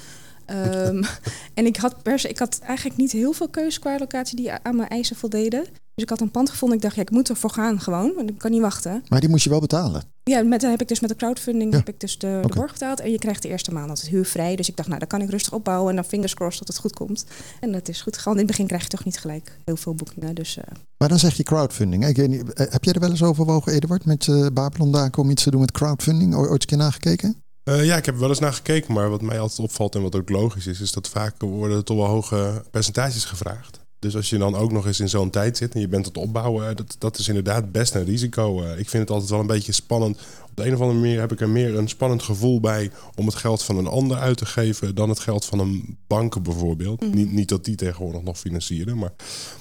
Um, 0.48 1.03
en 1.60 1.65
ik 1.65 1.77
had, 1.77 2.03
pers, 2.03 2.25
ik 2.25 2.38
had 2.38 2.60
eigenlijk 2.60 2.98
niet 2.98 3.12
heel 3.12 3.33
veel 3.33 3.50
keuze 3.50 3.79
qua 3.79 3.98
locatie 3.98 4.36
die 4.36 4.51
aan 4.51 4.75
mijn 4.75 4.89
eisen 4.89 5.15
voldeden. 5.15 5.63
Dus 5.63 6.03
ik 6.03 6.10
had 6.10 6.22
een 6.22 6.31
pand 6.31 6.50
gevonden. 6.50 6.77
Ik 6.77 6.83
dacht, 6.83 6.95
ja, 6.95 7.01
ik 7.01 7.12
moet 7.12 7.29
ervoor 7.29 7.50
gaan 7.50 7.79
gewoon. 7.79 8.13
Want 8.15 8.29
ik 8.29 8.38
kan 8.38 8.51
niet 8.51 8.62
wachten. 8.62 9.03
Maar 9.10 9.19
die 9.19 9.29
moest 9.29 9.43
je 9.43 9.50
wel 9.50 9.60
betalen? 9.60 10.12
Ja, 10.24 10.44
met, 10.44 10.62
heb 10.62 10.82
ik 10.82 10.88
dus 10.88 11.00
met 11.00 11.10
de 11.10 11.15
crowdfunding 11.15 11.72
ja. 11.72 11.77
heb 11.77 11.88
ik 11.88 12.00
dus 12.00 12.18
de, 12.18 12.27
okay. 12.27 12.42
de 12.42 12.56
borg 12.56 12.72
betaald. 12.72 13.00
En 13.00 13.12
je 13.12 13.18
krijgt 13.18 13.42
de 13.42 13.48
eerste 13.48 13.74
maand 13.74 13.89
altijd 13.89 14.08
huurvrij. 14.08 14.56
Dus 14.56 14.70
ik 14.70 14.75
dacht, 14.75 14.88
nou, 14.88 15.00
dan 15.00 15.08
kan 15.08 15.22
ik 15.22 15.30
rustig 15.30 15.53
opbouwen. 15.53 15.89
En 15.89 15.96
dan 15.96 16.06
fingers 16.06 16.34
crossed 16.34 16.60
dat 16.60 16.68
het 16.68 16.77
goed 16.77 16.94
komt. 16.94 17.25
En 17.60 17.72
dat 17.72 17.88
is 17.88 18.01
goed 18.01 18.15
gegaan. 18.15 18.32
In 18.32 18.38
het 18.38 18.48
begin 18.48 18.68
krijg 18.68 18.84
je 18.84 18.89
toch 18.89 19.06
niet 19.06 19.20
gelijk 19.20 19.58
heel 19.65 19.75
veel 19.75 19.94
boekingen. 19.94 20.36
Dus, 20.36 20.58
uh... 20.58 20.63
Maar 20.98 21.10
dan 21.10 21.20
zeg 21.20 21.34
je 21.34 21.44
crowdfunding. 21.44 22.08
Ik 22.08 22.15
weet 22.15 22.30
niet, 22.30 22.44
heb 22.53 22.84
jij 22.84 22.94
er 22.94 23.00
wel 23.00 23.10
eens 23.10 23.24
overwogen, 23.24 23.74
Eduard, 23.74 24.06
met 24.06 24.27
uh, 24.27 24.48
Babylon 24.53 24.92
daar 24.92 25.10
om 25.18 25.30
iets 25.30 25.44
te 25.44 25.51
doen 25.51 25.60
met 25.60 25.72
crowdfunding? 25.72 26.36
Ooit 26.36 26.51
een 26.51 26.68
keer 26.68 26.77
nagekeken? 26.77 27.44
Uh, 27.63 27.86
ja, 27.86 27.98
ik 27.98 28.06
heb 28.06 28.13
er 28.13 28.20
wel 28.20 28.30
eens 28.30 28.39
naar 28.39 28.53
gekeken, 28.53 28.94
maar 28.94 29.10
wat 29.10 29.22
mij 29.22 29.39
altijd 29.39 29.60
opvalt 29.60 29.96
en 29.96 30.01
wat 30.01 30.15
ook 30.15 30.30
logisch 30.30 30.68
is, 30.68 30.82
is 30.82 30.92
dat 30.92 31.10
vaak 31.10 31.42
worden 31.42 31.77
er 31.77 31.84
toch 31.84 31.98
wel 31.98 32.06
hoge 32.06 32.63
percentages 32.72 33.25
gevraagd. 33.25 33.82
Dus 34.03 34.15
als 34.15 34.29
je 34.29 34.38
dan 34.38 34.55
ook 34.55 34.72
nog 34.72 34.86
eens 34.86 35.00
in 35.00 35.10
zo'n 35.10 35.29
tijd 35.29 35.57
zit 35.57 35.74
en 35.74 35.79
je 35.79 35.88
bent 35.88 36.05
het 36.05 36.17
opbouwen, 36.17 36.75
dat, 36.75 36.95
dat 36.98 37.17
is 37.17 37.27
inderdaad 37.27 37.72
best 37.72 37.95
een 37.95 38.05
risico. 38.05 38.62
Ik 38.62 38.89
vind 38.89 39.03
het 39.03 39.10
altijd 39.10 39.29
wel 39.29 39.39
een 39.39 39.48
beetje 39.48 39.72
spannend. 39.72 40.19
Op 40.53 40.60
de 40.60 40.65
een 40.65 40.74
of 40.74 40.81
andere 40.81 41.00
manier 41.00 41.19
heb 41.19 41.31
ik 41.31 41.41
er 41.41 41.50
meer 41.50 41.77
een 41.77 41.88
spannend 41.88 42.24
gevoel 42.24 42.60
bij 42.60 42.91
om 43.15 43.25
het 43.25 43.36
geld 43.36 43.63
van 43.63 43.77
een 43.77 43.88
ander 43.88 44.17
uit 44.17 44.38
te 44.38 44.45
geven 44.45 44.95
dan 44.95 45.10
het 45.10 45.19
geld 45.19 45.45
van 45.45 45.60
een 45.60 45.98
bank 46.07 46.43
bijvoorbeeld. 46.43 47.01
Mhm. 47.01 47.15
Niet, 47.15 47.31
niet 47.31 47.50
dat 47.50 47.65
die 47.65 47.75
tegenwoordig 47.75 48.22
nog 48.22 48.39
financieren, 48.39 48.98
maar 48.98 49.13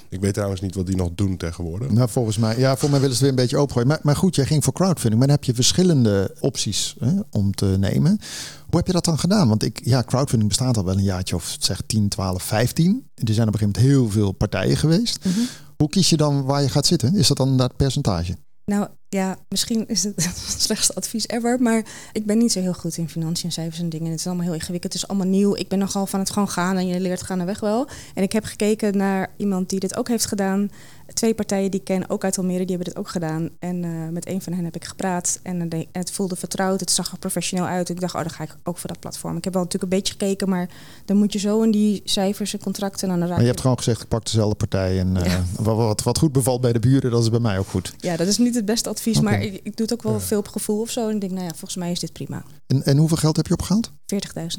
ik 0.09 0.19
weet 0.19 0.33
trouwens 0.33 0.61
niet 0.61 0.75
wat 0.75 0.85
die 0.85 0.95
nog 0.95 1.09
doen 1.15 1.37
tegenwoordig. 1.37 1.91
Nou, 1.91 2.09
volgens 2.09 2.37
mij, 2.37 2.59
ja, 2.59 2.77
voor 2.77 2.89
mij 2.89 2.99
willen 2.99 3.15
ze 3.15 3.23
het 3.23 3.31
weer 3.31 3.39
een 3.39 3.49
beetje 3.49 3.61
opengooien. 3.63 3.87
Maar, 3.87 3.99
maar 4.03 4.15
goed, 4.15 4.35
jij 4.35 4.45
ging 4.45 4.63
voor 4.63 4.73
crowdfunding, 4.73 5.17
maar 5.17 5.27
dan 5.27 5.35
heb 5.35 5.45
je 5.45 5.53
verschillende 5.53 6.35
opties 6.39 6.95
hè, 6.99 7.11
om 7.29 7.53
te 7.53 7.65
nemen. 7.65 8.19
Hoe 8.65 8.77
heb 8.77 8.87
je 8.87 8.93
dat 8.93 9.05
dan 9.05 9.19
gedaan? 9.19 9.47
Want 9.47 9.63
ik, 9.63 9.81
ja, 9.83 10.03
crowdfunding 10.03 10.49
bestaat 10.49 10.77
al 10.77 10.85
wel 10.85 10.97
een 10.97 11.03
jaartje 11.03 11.35
of 11.35 11.55
zeg 11.59 11.81
10, 11.85 12.09
12, 12.09 12.43
15. 12.43 13.09
Er 13.15 13.33
zijn 13.33 13.47
op 13.47 13.53
een 13.53 13.59
gegeven 13.59 13.81
moment 13.81 13.93
heel 13.93 14.09
veel 14.09 14.31
partijen 14.31 14.77
geweest. 14.77 15.25
Mhm. 15.25 15.39
Hoe 15.77 15.89
kies 15.89 16.09
je 16.09 16.17
dan 16.17 16.43
waar 16.43 16.61
je 16.61 16.69
gaat 16.69 16.85
zitten? 16.85 17.15
Is 17.15 17.27
dat 17.27 17.37
dan 17.37 17.57
dat 17.57 17.75
percentage? 17.75 18.35
Nou 18.65 18.87
ja, 19.09 19.37
misschien 19.49 19.87
is 19.87 20.03
het 20.03 20.25
het 20.25 20.61
slechtste 20.61 20.95
advies 20.95 21.27
ever. 21.27 21.61
Maar 21.61 21.85
ik 22.11 22.25
ben 22.25 22.37
niet 22.37 22.51
zo 22.51 22.59
heel 22.59 22.73
goed 22.73 22.97
in 22.97 23.09
financiën, 23.09 23.51
cijfers 23.51 23.79
en 23.79 23.89
dingen. 23.89 24.11
Het 24.11 24.19
is 24.19 24.27
allemaal 24.27 24.45
heel 24.45 24.53
ingewikkeld. 24.53 24.93
Het 24.93 25.01
is 25.01 25.07
allemaal 25.07 25.27
nieuw. 25.27 25.55
Ik 25.55 25.67
ben 25.67 25.79
nogal 25.79 26.05
van 26.05 26.19
het 26.19 26.29
gewoon 26.29 26.49
gaan 26.49 26.77
en 26.77 26.87
je 26.87 26.99
leert 26.99 27.21
gaandeweg 27.21 27.59
wel. 27.59 27.87
En 28.13 28.23
ik 28.23 28.31
heb 28.31 28.43
gekeken 28.43 28.97
naar 28.97 29.33
iemand 29.37 29.69
die 29.69 29.79
dit 29.79 29.97
ook 29.97 30.07
heeft 30.07 30.25
gedaan. 30.25 30.71
Twee 31.13 31.33
partijen 31.33 31.71
die 31.71 31.79
ik 31.79 31.85
ken, 31.85 32.09
ook 32.09 32.23
uit 32.23 32.37
Almere, 32.37 32.65
die 32.65 32.75
hebben 32.75 32.85
dit 32.93 32.97
ook 32.97 33.09
gedaan. 33.09 33.49
En 33.59 33.83
eh, 33.83 33.89
met 34.11 34.27
een 34.27 34.41
van 34.41 34.53
hen 34.53 34.63
heb 34.63 34.75
ik 34.75 34.85
gepraat. 34.85 35.39
En 35.43 35.61
eh, 35.61 35.69
de- 35.69 35.87
het 35.91 36.11
voelde 36.11 36.35
vertrouwd. 36.35 36.79
Het 36.79 36.91
zag 36.91 37.11
er 37.11 37.17
professioneel 37.17 37.65
uit. 37.65 37.89
Ik 37.89 37.99
dacht, 37.99 38.15
oh, 38.15 38.21
dan 38.21 38.29
ga 38.29 38.43
ik 38.43 38.55
ook 38.63 38.77
voor 38.77 38.89
dat 38.89 38.99
platform. 38.99 39.37
Ik 39.37 39.43
heb 39.43 39.53
wel 39.53 39.63
natuurlijk 39.63 39.91
een 39.93 39.97
beetje 39.99 40.13
gekeken, 40.13 40.49
maar 40.49 40.69
dan 41.05 41.17
moet 41.17 41.33
je 41.33 41.39
zo 41.39 41.61
in 41.61 41.71
die 41.71 42.01
cijfers 42.05 42.53
en 42.53 42.59
contracten. 42.59 43.03
En 43.09 43.09
dan 43.09 43.19
raak 43.19 43.29
Maar 43.29 43.41
je 43.41 43.47
hebt 43.47 43.61
gewoon 43.61 43.77
gezegd, 43.77 44.01
ik 44.01 44.07
pak 44.07 44.23
dezelfde 44.25 44.55
partij. 44.55 44.99
En 44.99 45.17
eh, 45.17 45.39
wat, 45.59 45.75
wat, 45.75 46.03
wat 46.03 46.17
goed 46.17 46.31
bevalt 46.31 46.61
bij 46.61 46.73
de 46.73 46.79
buren, 46.79 47.11
dat 47.11 47.21
is 47.23 47.29
bij 47.29 47.39
mij 47.39 47.57
ook 47.59 47.67
goed. 47.67 47.93
Ja, 47.97 48.17
dat 48.17 48.27
is 48.27 48.37
niet 48.37 48.55
het 48.55 48.65
beste 48.65 48.89
advies, 48.89 49.19
maar 49.19 49.41
ik, 49.41 49.53
ik 49.53 49.75
doe 49.77 49.85
het 49.85 49.93
ook 49.93 50.03
wel 50.03 50.19
veel 50.19 50.39
op 50.39 50.47
gevoel 50.47 50.81
of 50.81 50.89
zo. 50.89 51.07
En 51.09 51.13
ik 51.15 51.21
denk, 51.21 51.31
nou 51.33 51.43
ja, 51.43 51.49
volgens 51.51 51.75
mij 51.75 51.91
is 51.91 51.99
dit 51.99 52.13
prima. 52.13 52.43
40.000 52.45 52.61
En, 52.67 52.83
en 52.83 52.97
hoeveel 52.97 53.17
geld 53.17 53.35
heb 53.35 53.47
je 53.47 53.53
opgehaald? 53.53 53.91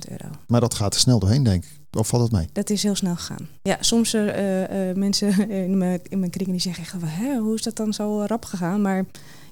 euro. 0.08 0.28
Maar 0.46 0.60
dat 0.60 0.74
gaat 0.74 0.94
er 0.94 1.00
snel 1.00 1.18
doorheen, 1.18 1.42
denk 1.42 1.64
ik. 1.64 1.70
Of 1.96 2.08
valt 2.08 2.30
dat 2.30 2.40
mee? 2.40 2.48
Dat 2.52 2.70
is 2.70 2.82
heel 2.82 2.94
snel 2.94 3.14
gegaan. 3.14 3.48
Ja, 3.62 3.76
soms 3.80 4.14
eh 4.14 4.88
eh, 4.90 4.96
mensen 4.96 5.50
in 5.50 5.78
mijn, 5.78 6.00
in 6.08 6.18
mijn 6.18 6.30
kringen 6.30 6.52
die 6.52 6.60
zeggen 6.60 7.38
hoe 7.38 7.54
is 7.54 7.62
dat 7.62 7.76
dan 7.76 7.92
zo 7.92 8.20
eh, 8.20 8.26
rap 8.26 8.44
gegaan? 8.44 8.82
Maar 8.82 9.04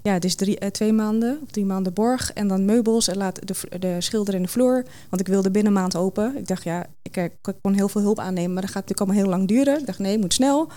ja, 0.02 0.12
het 0.12 0.24
is 0.24 0.34
drie, 0.34 0.58
eh, 0.58 0.70
twee 0.70 0.92
maanden 0.92 1.38
of 1.42 1.50
drie 1.50 1.64
maanden 1.64 1.92
borg 1.92 2.32
en 2.32 2.48
dan 2.48 2.64
meubels 2.64 3.08
en 3.08 3.16
laat 3.16 3.46
de, 3.46 3.78
de 3.78 3.96
schilder 4.00 4.34
in 4.34 4.42
de 4.42 4.48
vloer. 4.48 4.84
Want 5.08 5.20
ik 5.22 5.28
wilde 5.28 5.50
binnen 5.50 5.72
een 5.72 5.80
maand 5.80 5.96
open. 5.96 6.36
Ik 6.36 6.48
dacht, 6.48 6.62
ja, 6.62 6.86
ik, 7.02 7.16
eh, 7.16 7.24
kon 7.60 7.74
heel 7.74 7.88
veel 7.88 8.00
hulp 8.00 8.18
aannemen, 8.18 8.52
maar 8.52 8.62
dat 8.62 8.70
gaat 8.70 8.88
natuurlijk 8.88 9.00
allemaal 9.00 9.24
heel 9.24 9.38
lang 9.38 9.48
duren. 9.48 9.80
Ik 9.80 9.86
dacht, 9.86 9.98
nee, 9.98 10.18
moet 10.18 10.34
snel. 10.34 10.68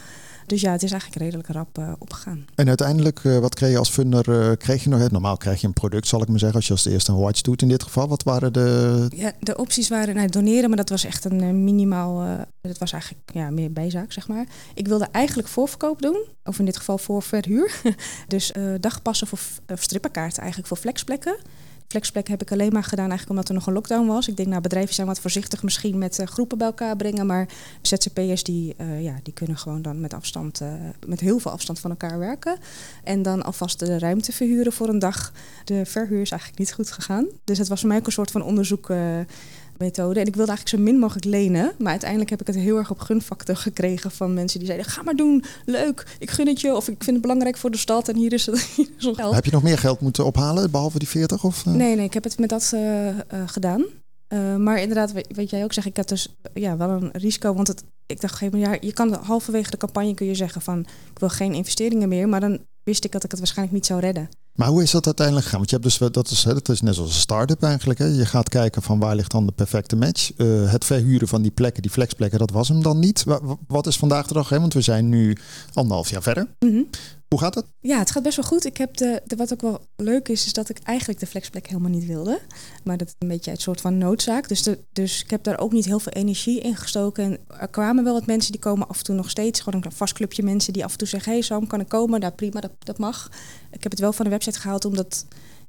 Dus 0.46 0.62
ja, 0.62 0.72
het 0.72 0.84
is 0.84 0.92
eigenlijk 0.92 1.22
redelijk 1.22 1.48
rap 1.48 1.78
eh, 1.78 1.92
opgegaan. 1.98 2.46
En 2.56 2.68
uiteindelijk, 2.68 3.20
eh, 3.24 3.40
wat 3.40 3.56
kreeg 3.56 3.72
je 3.72 3.78
als 3.78 3.90
funder? 3.90 4.50
eh, 4.50 4.58
kreeg 4.58 4.84
je 4.84 4.90
nog, 4.90 5.12
normaal 5.12 5.38
krijg 5.38 5.62
je 5.62 5.68
een 5.68 5.74
product, 5.74 6.08
zal 6.08 6.22
ik 6.22 6.28
maar 6.28 6.40
zeggen, 6.40 6.58
als 6.58 6.68
je 6.68 6.74
als 6.74 6.86
eerste 6.86 7.12
een 7.12 7.18
watch 7.18 7.42
doet 7.42 7.62
in 7.62 7.68
dit 7.68 7.84
geval. 7.84 8.08
Wat 8.08 8.24
waren 8.24 8.54
de... 8.54 9.08
Ja, 9.16 9.32
de 9.40 9.58
opties 9.58 9.90
waren 9.90 10.16
nou, 10.16 10.30
doneren, 10.30 10.68
maar 10.68 10.78
dat 10.78 10.90
was 10.90 11.04
echt 11.04 11.26
een 11.26 11.64
minimaal. 11.64 12.46
dat 12.62 12.78
was 12.78 12.92
eigenlijk 12.92 13.24
ja, 13.34 13.50
meer 13.50 13.72
bijzaak, 13.72 14.12
zeg 14.12 14.28
maar. 14.28 14.46
Ik 14.74 14.88
wilde 14.88 15.08
eigenlijk 15.12 15.48
voorverkoop 15.48 16.02
doen, 16.02 16.24
of 16.44 16.60
in 16.60 16.66
dit 16.66 16.78
geval 16.78 16.98
voor 16.98 17.24
verhuur. 17.24 17.82
dus 18.28 18.52
dagpassen 18.80 19.28
voor 19.28 19.40
of 19.68 19.82
strippenkaarten 19.82 20.40
eigenlijk 20.40 20.68
voor 20.68 20.78
flexplekken. 20.78 21.38
Flexplekken 21.88 22.34
heb 22.34 22.42
ik 22.42 22.52
alleen 22.52 22.74
maar 22.74 22.84
gedaan 22.84 23.10
eigenlijk 23.10 23.30
omdat 23.30 23.48
er 23.48 23.54
nog 23.54 23.68
een 23.68 23.74
lockdown 23.74 24.08
was. 24.08 24.28
Ik 24.28 24.38
denk, 24.38 24.50
nou, 24.50 24.62
bedrijven 24.62 24.94
zijn 24.94 25.08
wat 25.08 25.20
voorzichtig 25.20 25.64
misschien 25.64 25.98
met 25.98 26.20
eh, 26.20 26.28
groepen 26.28 26.58
bij 26.58 26.68
elkaar 26.68 26.96
brengen. 26.96 27.26
Maar 27.26 27.48
ZZP'ers 27.82 28.44
die, 28.44 28.74
eh, 28.78 29.04
ja, 29.04 29.20
die 29.24 29.34
kunnen 29.34 29.58
gewoon 29.58 29.82
dan 29.82 30.02
met 30.02 30.14
afstand, 30.14 30.62
eh, 30.62 30.74
met 31.06 31.20
heel 31.20 31.40
veel 31.40 31.52
afstand 31.52 31.80
van 31.80 31.90
elkaar 31.90 32.20
werken. 32.20 32.58
En 33.04 33.22
dan 33.22 33.44
alvast 33.44 33.80
de 33.80 34.00
ruimte 34.00 34.32
verhuren 34.32 34.74
voor 34.74 34.90
een 34.90 35.00
dag. 35.00 35.34
De 35.66 35.86
verhuur 35.86 36.22
is 36.22 36.32
eigenlijk 36.32 36.60
niet 36.60 36.74
goed 36.74 36.92
gegaan. 36.92 37.28
Dus 37.44 37.58
het 37.58 37.68
was 37.68 37.80
voor 37.80 37.90
mij 37.90 37.98
ook 37.98 38.06
een 38.06 38.12
soort 38.12 38.32
van 38.32 38.44
onderzoek. 38.44 38.90
Methode. 39.78 40.20
En 40.20 40.26
ik 40.26 40.36
wilde 40.36 40.52
eigenlijk 40.52 40.84
zo 40.84 40.92
min 40.92 41.00
mogelijk 41.00 41.26
lenen. 41.26 41.74
Maar 41.78 41.92
uiteindelijk 41.92 42.30
heb 42.30 42.42
ik 42.42 42.48
het 42.48 42.56
heel 42.56 42.78
erg 42.78 42.92
op 42.92 43.00
gunfactor 43.00 43.56
gekregen 43.56 44.12
van 44.12 44.34
mensen 44.34 44.60
die 44.60 44.68
zeiden: 44.68 44.92
ga 44.92 45.04
maar 45.04 45.16
doen, 45.16 45.44
leuk, 45.66 46.08
ik 46.20 46.32
gun 46.32 46.48
het 46.48 46.62
je. 46.62 46.76
Of 46.76 46.88
ik 46.88 47.04
vind 47.04 47.12
het 47.12 47.22
belangrijk 47.22 47.58
voor 47.58 47.72
de 47.72 47.78
stad 47.78 48.10
en 48.10 48.16
hier 48.16 48.34
is 48.34 48.46
het 48.46 48.62
hier 48.76 48.90
is 48.98 49.06
ons 49.06 49.18
geld. 49.18 49.36
Heb 49.36 49.46
je 49.46 49.52
nog 49.52 49.64
meer 49.64 49.78
geld 49.78 50.00
moeten 50.00 50.26
ophalen, 50.26 50.72
behalve 50.72 51.00
die 51.00 51.08
40? 51.08 51.44
Of, 51.44 51.66
eh? 51.66 51.74
Nee, 51.74 51.96
nee, 51.96 52.06
ik 52.06 52.14
heb 52.14 52.24
het 52.24 52.40
met 52.40 52.50
dat 52.50 52.72
eh, 52.74 53.08
eh, 53.08 53.16
gedaan. 53.46 53.86
Maar 54.58 54.82
inderdaad, 54.82 55.12
weet 55.12 55.28
weet 55.36 55.50
jij 55.50 55.64
ook 55.64 55.74
zeggen, 55.74 55.92
ik 55.92 55.98
had 55.98 56.10
dus 56.10 56.36
ja, 56.54 56.78
wel 56.78 56.90
een 56.90 57.10
risico. 57.12 57.54
Want 57.54 57.68
het, 57.68 57.84
ik 58.06 58.22
dacht, 58.22 58.24
op 58.24 58.24
een 58.24 58.30
gegeven 58.30 58.60
moment, 58.60 58.82
ja, 58.82 58.88
je 58.88 58.94
kan 58.94 59.14
halverwege 59.14 59.72
de 59.72 59.78
campagne 59.78 60.14
kun 60.14 60.26
je 60.26 60.36
zeggen 60.36 60.62
van 60.62 60.80
ik 61.12 61.20
wil 61.20 61.30
geen 61.30 61.54
investeringen 61.54 62.10
meer. 62.10 62.30
Maar 62.30 62.40
dan 62.40 62.60
wist 62.84 63.06
ik 63.06 63.12
dat 63.12 63.24
ik 63.24 63.32
het 63.32 63.40
waarschijnlijk 63.40 63.78
niet 63.78 63.86
zou 63.86 64.00
redden. 64.00 64.30
Maar 64.56 64.68
hoe 64.68 64.82
is 64.84 64.92
dat 64.92 65.06
uiteindelijk 65.06 65.46
gegaan? 65.46 65.60
Want 65.60 65.72
je 65.72 65.78
hebt 65.78 65.88
dus, 66.00 66.12
dat 66.12 66.30
is, 66.30 66.44
dat 66.44 66.70
is 66.70 66.82
net 66.82 66.96
zoals 66.96 67.10
een 67.10 67.20
start-up 67.20 67.64
eigenlijk. 67.64 68.00
Hè? 68.00 68.06
Je 68.06 68.26
gaat 68.26 68.50
kijken 68.50 68.82
van 68.82 69.00
waar 69.00 69.16
ligt 69.16 69.32
dan 69.32 69.46
de 69.46 69.52
perfecte 69.52 69.96
match. 69.96 70.32
Eh, 70.38 70.72
het 70.72 70.86
verhuren 70.86 71.28
van 71.28 71.42
die 71.42 71.52
plekken, 71.52 71.82
die 71.82 71.92
flexplekken, 71.92 72.40
dat 72.40 72.52
was 72.52 72.68
hem 72.68 72.82
dan 72.84 73.00
niet. 73.00 73.24
Wa- 73.24 73.40
wa- 73.44 73.56
Wat 73.68 73.88
is 73.88 73.98
vandaag 73.98 74.28
de 74.28 74.34
dag? 74.34 74.50
Hè? 74.50 74.60
Want 74.60 74.74
we 74.74 74.82
zijn 74.82 75.10
nu 75.10 75.38
anderhalf 75.74 76.10
jaar 76.10 76.22
verder. 76.24 76.48
Mhm. 76.60 76.82
Hoe 77.36 77.44
gaat 77.44 77.56
het? 77.56 77.66
Ja, 77.80 78.00
het 78.00 78.12
gaat 78.12 78.24
best 78.24 78.36
wel 78.36 78.46
goed. 78.46 78.66
Ik 78.66 78.78
heb 78.78 78.98
de, 78.98 79.22
wat 79.38 79.54
ook 79.54 79.62
wel 79.62 79.82
leuk 79.96 80.30
is, 80.30 80.46
is 80.46 80.54
dat 80.54 80.70
ik 80.70 80.80
eigenlijk 80.84 81.20
de 81.20 81.26
flexplek 81.26 81.68
helemaal 81.68 81.90
niet 81.90 82.06
wilde. 82.06 82.40
Maar 82.84 82.98
dat 82.98 83.16
een 83.20 83.28
beetje 83.28 83.52
uit 83.52 83.62
soort 83.62 83.82
van 83.82 83.98
noodzaak. 83.98 84.48
Dus, 84.48 84.68
dus 84.92 85.24
ik 85.24 85.30
heb 85.30 85.44
daar 85.44 85.60
ook 85.60 85.72
niet 85.72 85.86
heel 85.86 86.00
veel 86.00 86.12
energie 86.12 86.60
in 86.60 86.76
gestoken. 86.76 87.24
En 87.24 87.40
er 87.60 87.68
kwamen 87.68 88.04
wel 88.04 88.14
wat 88.14 88.26
mensen 88.26 88.52
die 88.52 88.62
komen 88.62 88.88
af 88.88 88.98
en 88.98 89.04
toe 89.04 89.16
nog 89.16 89.30
steeds. 89.30 89.60
Gewoon 89.60 89.84
een 89.84 89.92
vast 89.92 90.14
clubje 90.14 90.44
mensen 90.44 90.74
die 90.74 90.84
af 90.84 90.92
en 90.92 90.98
toe 90.98 91.08
zeggen: 91.08 91.32
Hey 91.32 91.42
Sam, 91.42 91.68
kan 91.68 91.80
ik 91.80 91.88
komen? 91.88 92.20
Nou 92.20 92.34
prima, 92.34 92.60
dat, 92.60 92.72
dat 92.80 92.98
mag. 92.98 93.30
Ik 93.72 93.84
heb 93.84 93.92
het 93.92 94.02
wel 94.02 94.14
van 94.14 94.26
de 94.26 94.32
website 94.32 94.60
gehaald 94.60 94.86
omdat 94.86 95.26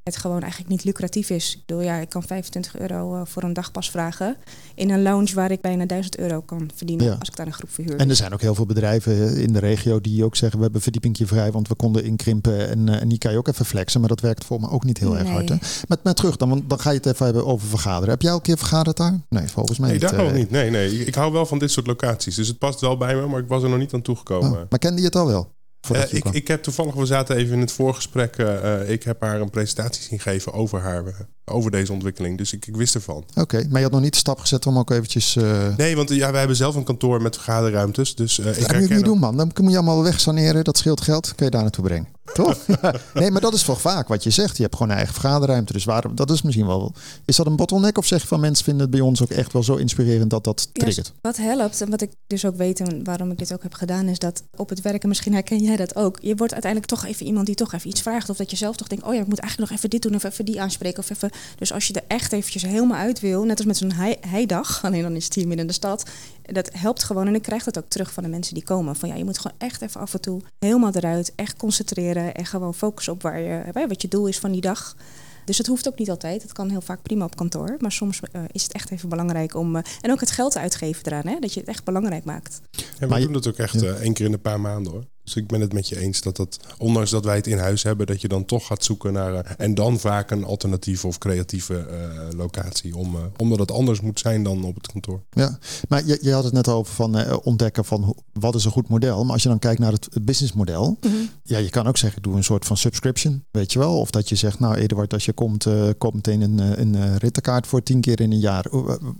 het 0.06 0.16
gewoon 0.16 0.40
eigenlijk 0.40 0.70
niet 0.70 0.84
lucratief 0.84 1.30
is. 1.30 1.54
Ik 1.54 1.62
bedoel, 1.66 1.82
ja, 1.82 1.96
ik 1.96 2.08
kan 2.08 2.22
25 2.22 2.78
euro 2.78 3.14
eh, 3.14 3.20
voor 3.24 3.42
een 3.42 3.52
dagpas 3.52 3.90
vragen. 3.90 4.36
In 4.74 4.90
een 4.90 5.02
lounge 5.02 5.34
waar 5.34 5.50
ik 5.50 5.60
bijna 5.60 5.86
1000 5.86 6.18
euro 6.18 6.40
kan 6.40 6.70
verdienen 6.74 7.06
Ja. 7.06 7.16
als 7.18 7.28
ik 7.28 7.36
daar 7.36 7.46
een 7.46 7.52
groep 7.52 7.70
verhuur. 7.70 7.96
En 7.96 8.08
er 8.08 8.16
zijn 8.16 8.32
ook 8.32 8.40
heel 8.40 8.54
veel 8.54 8.66
bedrijven 8.66 9.12
eh, 9.12 9.42
in 9.42 9.52
de 9.52 9.58
regio 9.58 10.00
die 10.00 10.24
ook 10.24 10.36
zeggen... 10.36 10.58
we 10.58 10.64
hebben 10.64 10.82
verdiepingje 10.82 11.26
vrij, 11.26 11.52
want 11.52 11.68
we 11.68 11.74
konden 11.74 12.04
inkrimpen. 12.04 12.68
En, 12.68 12.88
eh, 12.88 13.00
en 13.02 13.08
die 13.08 13.18
kan 13.18 13.32
je 13.32 13.38
ook 13.38 13.48
even 13.48 13.64
flexen. 13.64 14.00
Maar 14.00 14.08
dat 14.08 14.20
werkt 14.20 14.44
voor 14.44 14.60
me 14.60 14.70
ook 14.70 14.84
niet 14.84 14.98
heel 14.98 15.14
erg 15.14 15.22
Nee. 15.24 15.32
hard. 15.32 15.48
Hè? 15.48 15.56
Maar, 15.88 15.98
maar 16.02 16.14
terug 16.14 16.36
dan, 16.36 16.48
want 16.48 16.68
dan 16.70 16.80
ga 16.80 16.90
je 16.90 16.96
het 16.96 17.06
even 17.06 17.24
hebben 17.24 17.46
over 17.46 17.68
vergaderen. 17.68 18.10
Heb 18.10 18.22
jij 18.22 18.30
al 18.30 18.36
een 18.36 18.42
keer 18.42 18.58
vergaderd 18.58 18.96
daar? 18.96 19.20
Nee, 19.28 19.48
volgens 19.48 19.78
mij 19.78 19.90
Nee, 19.90 19.98
niet. 19.98 20.08
daar 20.10 20.18
nog 20.18 20.28
eh. 20.30 20.36
niet. 20.36 20.50
Nee, 20.50 20.70
nee. 20.70 20.98
Ik, 21.00 21.06
ik 21.06 21.14
hou 21.14 21.32
wel 21.32 21.46
van 21.46 21.58
dit 21.58 21.70
soort 21.70 21.86
locaties. 21.86 22.34
Dus 22.34 22.48
het 22.48 22.58
past 22.58 22.80
wel 22.80 22.96
bij 22.96 23.14
me, 23.14 23.26
maar 23.26 23.40
ik 23.40 23.48
was 23.48 23.62
er 23.62 23.68
nog 23.68 23.78
niet 23.78 23.92
aan 23.94 24.02
toegekomen. 24.02 24.50
Oh, 24.50 24.58
maar 24.70 24.78
kende 24.78 24.98
je 25.00 25.06
het 25.06 25.16
al 25.16 25.26
wel? 25.26 25.54
Eh, 25.90 26.12
ik, 26.12 26.24
ik 26.24 26.48
heb 26.48 26.62
toevallig, 26.62 26.94
we 26.94 27.06
zaten 27.06 27.36
even 27.36 27.54
in 27.54 27.60
het 27.60 27.72
voorgesprek. 27.72 28.36
eh, 28.36 28.80
eh, 28.80 28.90
ik 28.90 29.02
heb 29.02 29.20
haar 29.20 29.40
een 29.40 29.50
presentatie 29.50 30.02
zien 30.02 30.20
geven 30.20 30.52
over 30.52 30.80
haar, 30.80 31.26
over 31.44 31.70
deze 31.70 31.92
ontwikkeling. 31.92 32.38
Dus 32.38 32.52
ik, 32.52 32.66
ik 32.66 32.76
wist 32.76 32.94
ervan. 32.94 33.24
Oké, 33.34 33.66
maar 33.68 33.76
je 33.76 33.82
had 33.82 33.92
nog 33.92 34.00
niet 34.00 34.12
de 34.12 34.18
stap 34.18 34.38
gezet 34.38 34.66
om 34.66 34.78
ook 34.78 34.90
eventjes... 34.90 35.34
Nee, 35.76 35.96
want 35.96 36.08
ja, 36.08 36.30
wij 36.30 36.38
hebben 36.38 36.56
zelf 36.56 36.74
een 36.74 36.84
kantoor 36.84 37.22
met 37.22 37.34
vergaderruimtes. 37.34 38.14
Dus 38.14 38.38
ik 38.38 38.44
dat 38.44 38.78
moet 38.78 38.88
je 38.88 38.94
niet 38.94 39.04
doen, 39.04 39.18
man. 39.18 39.36
Dan 39.36 39.50
moet 39.54 39.70
je 39.70 39.76
allemaal 39.76 40.02
wegsaneren. 40.02 40.64
Dat 40.64 40.78
scheelt 40.78 41.00
geld. 41.00 41.34
Kun 41.34 41.44
je 41.44 41.50
daar 41.50 41.62
naartoe 41.62 41.84
brengen. 41.84 42.15
Toch? 42.36 42.56
nee, 43.14 43.30
maar 43.30 43.40
dat 43.40 43.54
is 43.54 43.62
toch 43.62 43.80
vaak 43.80 44.08
wat 44.08 44.22
je 44.24 44.30
zegt. 44.30 44.56
Je 44.56 44.62
hebt 44.62 44.74
gewoon 44.74 44.90
een 44.90 44.96
eigen 44.96 45.14
vergaderruimte. 45.14 45.72
Dus 45.72 45.84
waarom, 45.84 46.14
dat 46.14 46.30
is 46.30 46.42
misschien 46.42 46.66
wel... 46.66 46.92
Is 47.24 47.36
dat 47.36 47.46
een 47.46 47.56
bottleneck? 47.56 47.98
Of 47.98 48.06
zeg 48.06 48.20
je 48.20 48.26
van 48.26 48.40
mensen 48.40 48.64
vinden 48.64 48.82
het 48.82 48.90
bij 48.90 49.00
ons 49.00 49.22
ook 49.22 49.30
echt 49.30 49.52
wel 49.52 49.62
zo 49.62 49.74
inspirerend 49.74 50.30
dat 50.30 50.44
dat 50.44 50.68
Ja, 50.72 50.82
triggert? 50.82 51.12
wat 51.20 51.36
helpt, 51.36 51.80
en 51.80 51.90
wat 51.90 52.00
ik 52.00 52.10
dus 52.26 52.44
ook 52.44 52.56
weet 52.56 52.80
en 52.80 53.04
waarom 53.04 53.30
ik 53.30 53.38
dit 53.38 53.52
ook 53.52 53.62
heb 53.62 53.74
gedaan, 53.74 54.08
is 54.08 54.18
dat 54.18 54.42
op 54.56 54.68
het 54.68 54.80
werken, 54.82 55.08
misschien 55.08 55.32
herken 55.32 55.58
jij 55.58 55.76
dat 55.76 55.96
ook. 55.96 56.18
Je 56.20 56.34
wordt 56.34 56.52
uiteindelijk 56.52 56.92
toch 56.92 57.04
even 57.04 57.26
iemand 57.26 57.46
die 57.46 57.54
toch 57.54 57.72
even 57.72 57.88
iets 57.90 58.00
vraagt. 58.02 58.28
Of 58.30 58.36
dat 58.36 58.50
je 58.50 58.56
zelf 58.56 58.76
toch 58.76 58.88
denkt, 58.88 59.04
oh 59.04 59.14
ja, 59.14 59.20
ik 59.20 59.26
moet 59.26 59.38
eigenlijk 59.40 59.70
nog 59.70 59.78
even 59.78 59.90
dit 59.90 60.02
doen 60.02 60.14
of 60.14 60.24
even 60.24 60.44
die 60.44 60.60
aanspreken. 60.60 60.98
Of 60.98 61.10
even... 61.10 61.30
Dus 61.58 61.72
als 61.72 61.86
je 61.86 61.92
er 61.94 62.04
echt 62.06 62.32
eventjes 62.32 62.62
helemaal 62.62 62.98
uit 62.98 63.20
wil, 63.20 63.44
net 63.44 63.56
als 63.56 63.66
met 63.66 63.76
zo'n 63.76 63.92
hei- 63.92 64.16
heidag, 64.28 64.78
alleen 64.84 65.02
dan 65.02 65.16
is 65.16 65.24
het 65.24 65.34
hier 65.34 65.44
midden 65.46 65.60
in 65.60 65.66
de 65.70 65.76
stad. 65.76 66.04
Dat 66.42 66.70
helpt 66.72 67.02
gewoon 67.02 67.26
en 67.26 67.34
ik 67.34 67.42
krijg 67.42 67.64
dat 67.64 67.78
ook 67.78 67.88
terug 67.88 68.12
van 68.12 68.22
de 68.22 68.28
mensen 68.28 68.54
die 68.54 68.62
komen. 68.64 68.96
Van 68.96 69.08
ja, 69.08 69.14
je 69.14 69.24
moet 69.24 69.38
gewoon 69.38 69.56
echt 69.58 69.82
even 69.82 70.00
af 70.00 70.14
en 70.14 70.20
toe 70.20 70.40
helemaal 70.58 70.92
eruit, 70.94 71.32
echt 71.36 71.56
concentreren 71.56 72.25
en 72.34 72.46
gewoon 72.46 72.74
focussen 72.74 73.12
op 73.12 73.22
waar 73.22 73.40
je, 73.40 73.62
wat 73.88 74.02
je 74.02 74.08
doel 74.08 74.26
is 74.26 74.38
van 74.38 74.52
die 74.52 74.60
dag. 74.60 74.96
Dus 75.44 75.58
het 75.58 75.66
hoeft 75.66 75.88
ook 75.88 75.98
niet 75.98 76.10
altijd. 76.10 76.42
Het 76.42 76.52
kan 76.52 76.70
heel 76.70 76.80
vaak 76.80 77.02
prima 77.02 77.24
op 77.24 77.36
kantoor. 77.36 77.76
Maar 77.78 77.92
soms 77.92 78.20
eh, 78.32 78.42
is 78.52 78.62
het 78.62 78.72
echt 78.72 78.90
even 78.90 79.08
belangrijk 79.08 79.54
om. 79.54 79.76
eh, 79.76 79.82
en 80.00 80.10
ook 80.10 80.20
het 80.20 80.30
geld 80.30 80.56
uitgeven 80.56 81.02
eraan, 81.06 81.26
hè? 81.26 81.38
dat 81.38 81.54
je 81.54 81.60
het 81.60 81.68
echt 81.68 81.84
belangrijk 81.84 82.24
maakt. 82.24 82.60
En 82.72 82.82
we 82.98 83.06
Maar 83.06 83.18
je- 83.18 83.24
doen 83.24 83.32
dat 83.34 83.46
ook 83.48 83.56
echt 83.56 83.80
Ja. 83.80 83.88
eh, 83.88 84.00
één 84.00 84.12
keer 84.12 84.26
in 84.26 84.32
een 84.32 84.40
paar 84.40 84.60
maanden 84.60 84.92
hoor. 84.92 85.04
Dus 85.26 85.36
ik 85.36 85.46
ben 85.46 85.60
het 85.60 85.72
met 85.72 85.88
je 85.88 85.98
eens 86.00 86.20
dat 86.20 86.36
dat, 86.36 86.58
ondanks 86.78 87.10
dat 87.10 87.24
wij 87.24 87.36
het 87.36 87.46
in 87.46 87.58
huis 87.58 87.82
hebben, 87.82 88.06
dat 88.06 88.20
je 88.20 88.28
dan 88.28 88.44
toch 88.44 88.66
gaat 88.66 88.84
zoeken 88.84 89.12
naar. 89.12 89.34
eh, 89.34 89.52
en 89.56 89.74
dan 89.74 89.98
vaak 89.98 90.30
een 90.30 90.44
alternatieve 90.44 91.06
of 91.06 91.18
creatieve 91.18 91.78
eh, 91.78 92.36
locatie. 92.38 92.96
Om, 92.96 93.14
eh, 93.14 93.20
omdat 93.36 93.58
het 93.58 93.70
anders 93.70 94.00
moet 94.00 94.18
zijn 94.20 94.42
dan 94.42 94.64
op 94.64 94.74
het 94.74 94.86
kantoor. 94.86 95.22
Ja, 95.30 95.58
maar 95.88 96.06
je, 96.06 96.18
je 96.22 96.32
had 96.32 96.44
het 96.44 96.52
net 96.52 96.68
over 96.68 96.94
van 96.94 97.16
eh, 97.18 97.36
ontdekken 97.42 97.84
van 97.84 98.16
wat 98.32 98.54
is 98.54 98.64
een 98.64 98.70
goed 98.70 98.88
model. 98.88 99.24
Maar 99.24 99.32
als 99.32 99.42
je 99.42 99.48
dan 99.48 99.58
kijkt 99.58 99.80
naar 99.80 99.92
het, 99.92 100.08
businessmodel, 100.22 100.98
ja, 101.42 101.58
je 101.58 101.70
kan 101.70 101.86
ook 101.86 101.96
zeggen, 101.96 102.22
doe 102.22 102.36
een 102.36 102.44
soort 102.44 102.64
van 102.64 102.76
subscription, 102.76 103.44
weet 103.50 103.72
je 103.72 103.78
wel. 103.78 103.98
Of 104.00 104.10
dat 104.10 104.28
je 104.28 104.34
zegt, 104.36 104.58
nou 104.58 104.74
Eduard, 104.74 105.12
als 105.12 105.24
je 105.24 105.32
komt, 105.32 105.66
eh 105.66 105.88
koop 105.98 106.14
meteen 106.14 106.40
een, 106.40 106.80
een 106.80 106.94
eh, 106.94 107.16
rittenkaart 107.16 107.66
voor 107.66 107.82
tien 107.82 108.00
keer 108.00 108.20
in 108.20 108.32
een 108.32 108.38
jaar. 108.40 108.64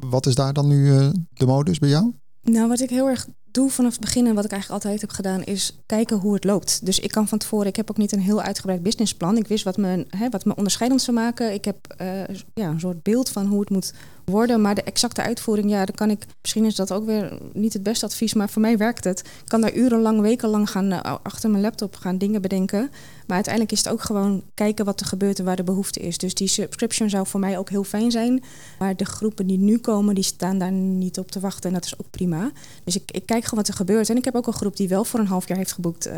Wat 0.01 0.27
is 0.27 0.35
daar 0.35 0.53
dan 0.53 0.69
nu 0.69 0.97
eh, 0.99 1.09
de 1.33 1.47
modus 1.47 1.79
bij 1.79 1.89
jou? 1.89 2.13
Nou, 2.43 2.69
wat 2.69 2.81
ik 2.81 2.91
heel 2.91 3.09
erg 3.09 3.27
doe 3.57 3.71
vanaf 3.71 3.93
het 3.93 4.01
begin 4.01 4.27
en 4.27 4.35
wat 4.35 4.45
ik 4.45 4.51
eigenlijk 4.51 4.85
altijd 4.85 5.01
heb 5.01 5.11
gedaan, 5.11 5.45
is 5.45 5.79
kijken 5.87 6.17
hoe 6.17 6.35
het 6.35 6.45
loopt. 6.45 6.87
Dus 6.87 6.99
ik 6.99 7.11
kan 7.11 7.29
van 7.29 7.39
tevoren, 7.39 7.67
ik 7.67 7.77
heb 7.77 7.91
ook 7.91 7.97
niet 7.97 8.13
een 8.13 8.21
heel 8.21 8.43
uitgebreid 8.43 8.83
businessplan. 8.83 9.37
Ik 9.37 9.47
wist 9.47 9.65
wat 9.65 9.77
me, 9.77 10.07
hè, 10.09 10.29
wat 10.29 10.45
me 10.45 10.55
onderscheidend 10.55 11.03
zou 11.03 11.17
maken. 11.17 11.53
Ik 11.53 11.65
heb 11.65 11.95
uh, 12.01 12.37
ja, 12.55 12.69
een 12.69 12.81
soort 12.81 13.03
beeld 13.03 13.29
van 13.29 13.47
hoe 13.47 13.61
het 13.61 13.71
moet 13.71 13.93
worden. 14.31 14.61
Maar 14.61 14.75
de 14.75 14.83
exacte 14.83 15.23
uitvoering, 15.23 15.71
ja, 15.71 15.85
dan 15.85 15.95
kan 15.95 16.11
ik. 16.11 16.27
Misschien 16.43 16.65
is 16.65 16.75
dat 16.75 16.93
ook 16.93 17.07
weer 17.07 17.39
niet 17.53 17.73
het 17.73 17.83
beste 17.83 18.07
advies, 18.07 18.35
maar 18.35 18.49
voor 18.49 18.63
mij 18.63 18.77
werkt 18.77 19.05
het. 19.05 19.19
Ik 19.21 19.49
kan 19.49 19.61
daar 19.61 19.75
urenlang, 19.75 20.21
wekenlang 20.21 20.71
gaan 20.71 20.93
uh, 20.93 21.17
achter 21.23 21.51
mijn 21.51 21.63
laptop 21.63 21.97
gaan 21.97 22.19
dingen 22.19 22.43
bedenken. 22.43 22.91
Maar 23.27 23.35
uiteindelijk 23.35 23.73
is 23.73 23.85
het 23.85 23.93
ook 23.93 24.03
gewoon 24.03 24.43
kijken 24.55 24.85
wat 24.85 25.01
er 25.01 25.07
gebeurt 25.07 25.39
en 25.39 25.45
waar 25.45 25.57
de 25.57 25.63
behoefte 25.63 26.01
is. 26.01 26.19
Dus 26.19 26.35
die 26.35 26.49
subscription 26.49 27.11
zou 27.11 27.27
voor 27.27 27.41
mij 27.41 27.59
ook 27.59 27.71
heel 27.71 27.85
fijn 27.85 28.11
zijn. 28.11 28.43
Maar 28.79 28.97
de 28.97 29.05
groepen 29.05 29.47
die 29.47 29.59
nu 29.59 29.79
komen, 29.79 30.15
die 30.15 30.25
staan 30.25 30.59
daar 30.59 30.73
niet 30.73 31.19
op 31.19 31.31
te 31.31 31.41
wachten. 31.41 31.69
En 31.69 31.75
dat 31.75 31.85
is 31.85 31.99
ook 31.99 32.11
prima. 32.11 32.51
Dus 32.85 32.97
ik, 32.97 33.11
ik 33.11 33.27
kijk 33.27 33.45
gewoon 33.45 33.59
wat 33.59 33.69
er 33.69 33.75
gebeurt. 33.75 34.11
En 34.11 34.17
ik 34.17 34.25
heb 34.25 34.35
ook 34.35 34.47
een 34.47 34.53
groep 34.53 34.77
die 34.77 34.89
wel 34.89 35.05
voor 35.05 35.21
een 35.21 35.27
half 35.27 35.49
jaar 35.49 35.59
heeft 35.59 35.73
geboekt 35.73 36.07
uh, 36.07 36.15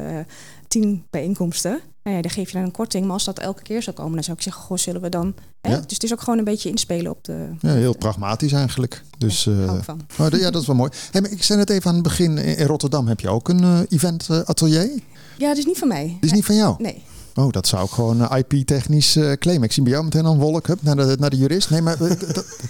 tien 0.68 1.04
bijeenkomsten. 1.10 1.80
Nou 2.02 2.16
ja, 2.16 2.22
dan 2.22 2.30
geef 2.30 2.50
je 2.50 2.56
dan 2.56 2.66
een 2.66 2.72
korting. 2.72 3.04
Maar 3.04 3.12
als 3.12 3.24
dat 3.24 3.38
elke 3.38 3.62
keer 3.62 3.82
zou 3.82 3.96
komen, 3.96 4.14
dan 4.14 4.24
zou 4.24 4.36
ik 4.36 4.42
zeggen, 4.42 4.62
goh, 4.62 4.78
zullen 4.78 5.00
we 5.00 5.08
dan... 5.08 5.34
Hè? 5.60 5.70
Ja. 5.70 5.76
Dus 5.76 5.94
het 5.94 6.02
is 6.02 6.12
ook 6.12 6.20
gewoon 6.20 6.38
een 6.38 6.44
beetje 6.44 6.68
inspelen 6.68 7.10
op 7.10 7.24
de... 7.24 7.48
Ja, 7.60 7.72
heel 7.72 7.96
pragmatisch 7.96 8.52
eigenlijk. 8.52 9.02
Dus, 9.18 9.44
ja, 9.44 9.50
uh, 9.50 9.82
van. 9.82 10.00
Oh, 10.20 10.30
ja, 10.30 10.50
dat 10.50 10.60
is 10.60 10.66
wel 10.66 10.76
mooi. 10.76 10.90
Hey, 11.10 11.20
maar 11.20 11.30
ik 11.30 11.42
zei 11.42 11.58
het 11.58 11.70
even 11.70 11.88
aan 11.88 11.94
het 11.94 12.02
begin, 12.02 12.38
in 12.38 12.66
Rotterdam 12.66 13.06
heb 13.08 13.20
je 13.20 13.28
ook 13.28 13.48
een 13.48 13.62
uh, 13.62 13.80
event 13.88 14.30
atelier? 14.30 14.90
Ja, 15.38 15.48
dat 15.48 15.56
is 15.56 15.64
niet 15.64 15.78
van 15.78 15.88
mij. 15.88 16.16
Dat 16.20 16.30
is 16.30 16.32
niet 16.32 16.44
van 16.44 16.54
jou? 16.54 16.74
Nee. 16.78 17.04
Oh, 17.38 17.50
dat 17.50 17.66
zou 17.66 17.84
ik 17.84 17.90
gewoon 17.90 18.20
uh, 18.20 18.38
IP-technisch 18.38 19.16
uh, 19.16 19.32
claimen. 19.32 19.64
Ik 19.64 19.72
zie 19.72 19.82
bij 19.82 19.92
jou 19.92 20.04
meteen 20.04 20.24
een 20.24 20.38
wolk 20.38 20.66
hup, 20.66 20.82
naar, 20.82 20.96
de, 20.96 21.16
naar 21.18 21.30
de 21.30 21.36
jurist. 21.36 21.70
Nee, 21.70 21.82
maar 21.82 22.00
uh, 22.02 22.10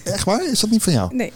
echt 0.05 0.25
waar? 0.25 0.51
Is 0.51 0.61
dat 0.61 0.71
niet 0.71 0.83
van 0.83 0.93
jou? 0.93 1.15
Nee. 1.15 1.33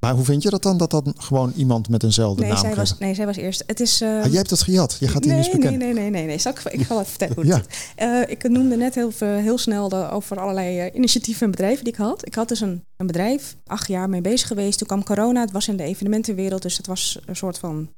Maar 0.00 0.14
hoe 0.14 0.24
vind 0.24 0.42
je 0.42 0.50
dat 0.50 0.62
dan? 0.62 0.76
Dat 0.76 0.90
dat 0.90 1.12
gewoon 1.16 1.52
iemand 1.56 1.88
met 1.88 2.02
eenzelfde 2.02 2.42
nee, 2.42 2.50
naam 2.50 2.60
zij 2.60 2.74
was, 2.74 2.98
Nee, 2.98 3.14
zij 3.14 3.26
was 3.26 3.36
eerst. 3.36 3.62
Het 3.66 3.80
is, 3.80 4.02
ah, 4.02 4.24
jij 4.24 4.36
hebt 4.36 4.48
dat 4.48 4.62
gejat. 4.62 4.96
Je 5.00 5.08
gaat 5.08 5.22
die 5.22 5.32
nee, 5.32 5.40
niet 5.40 5.50
bekennen. 5.50 5.78
Nee, 5.78 5.92
nee, 5.92 6.02
nee, 6.02 6.10
nee. 6.10 6.26
nee. 6.26 6.38
Zal 6.38 6.52
ik, 6.52 6.72
ik 6.72 6.86
ga 6.86 6.94
wat 6.94 7.08
vertellen 7.08 7.34
hoe 7.34 7.44
het 7.44 7.66
ja. 7.96 8.26
ik 8.26 8.48
noemde 8.48 8.76
net 8.76 8.94
heel, 8.94 9.10
heel 9.18 9.58
snel 9.58 9.88
de, 9.88 10.10
over 10.10 10.40
allerlei 10.40 10.90
initiatieven 10.94 11.44
en 11.44 11.50
bedrijven 11.50 11.84
die 11.84 11.92
ik 11.92 11.98
had. 11.98 12.26
Ik 12.26 12.34
had 12.34 12.48
dus 12.48 12.60
een, 12.60 12.84
een 12.96 13.06
bedrijf, 13.06 13.56
acht 13.66 13.88
jaar 13.88 14.08
mee 14.08 14.20
bezig 14.20 14.48
geweest. 14.48 14.78
Toen 14.78 14.86
kwam 14.86 15.04
corona. 15.04 15.40
Het 15.40 15.52
was 15.52 15.68
in 15.68 15.76
de 15.76 15.84
evenementenwereld, 15.84 16.62
dus 16.62 16.76
het 16.76 16.86
was 16.86 17.18
een 17.26 17.36
soort 17.36 17.58
van 17.58 17.88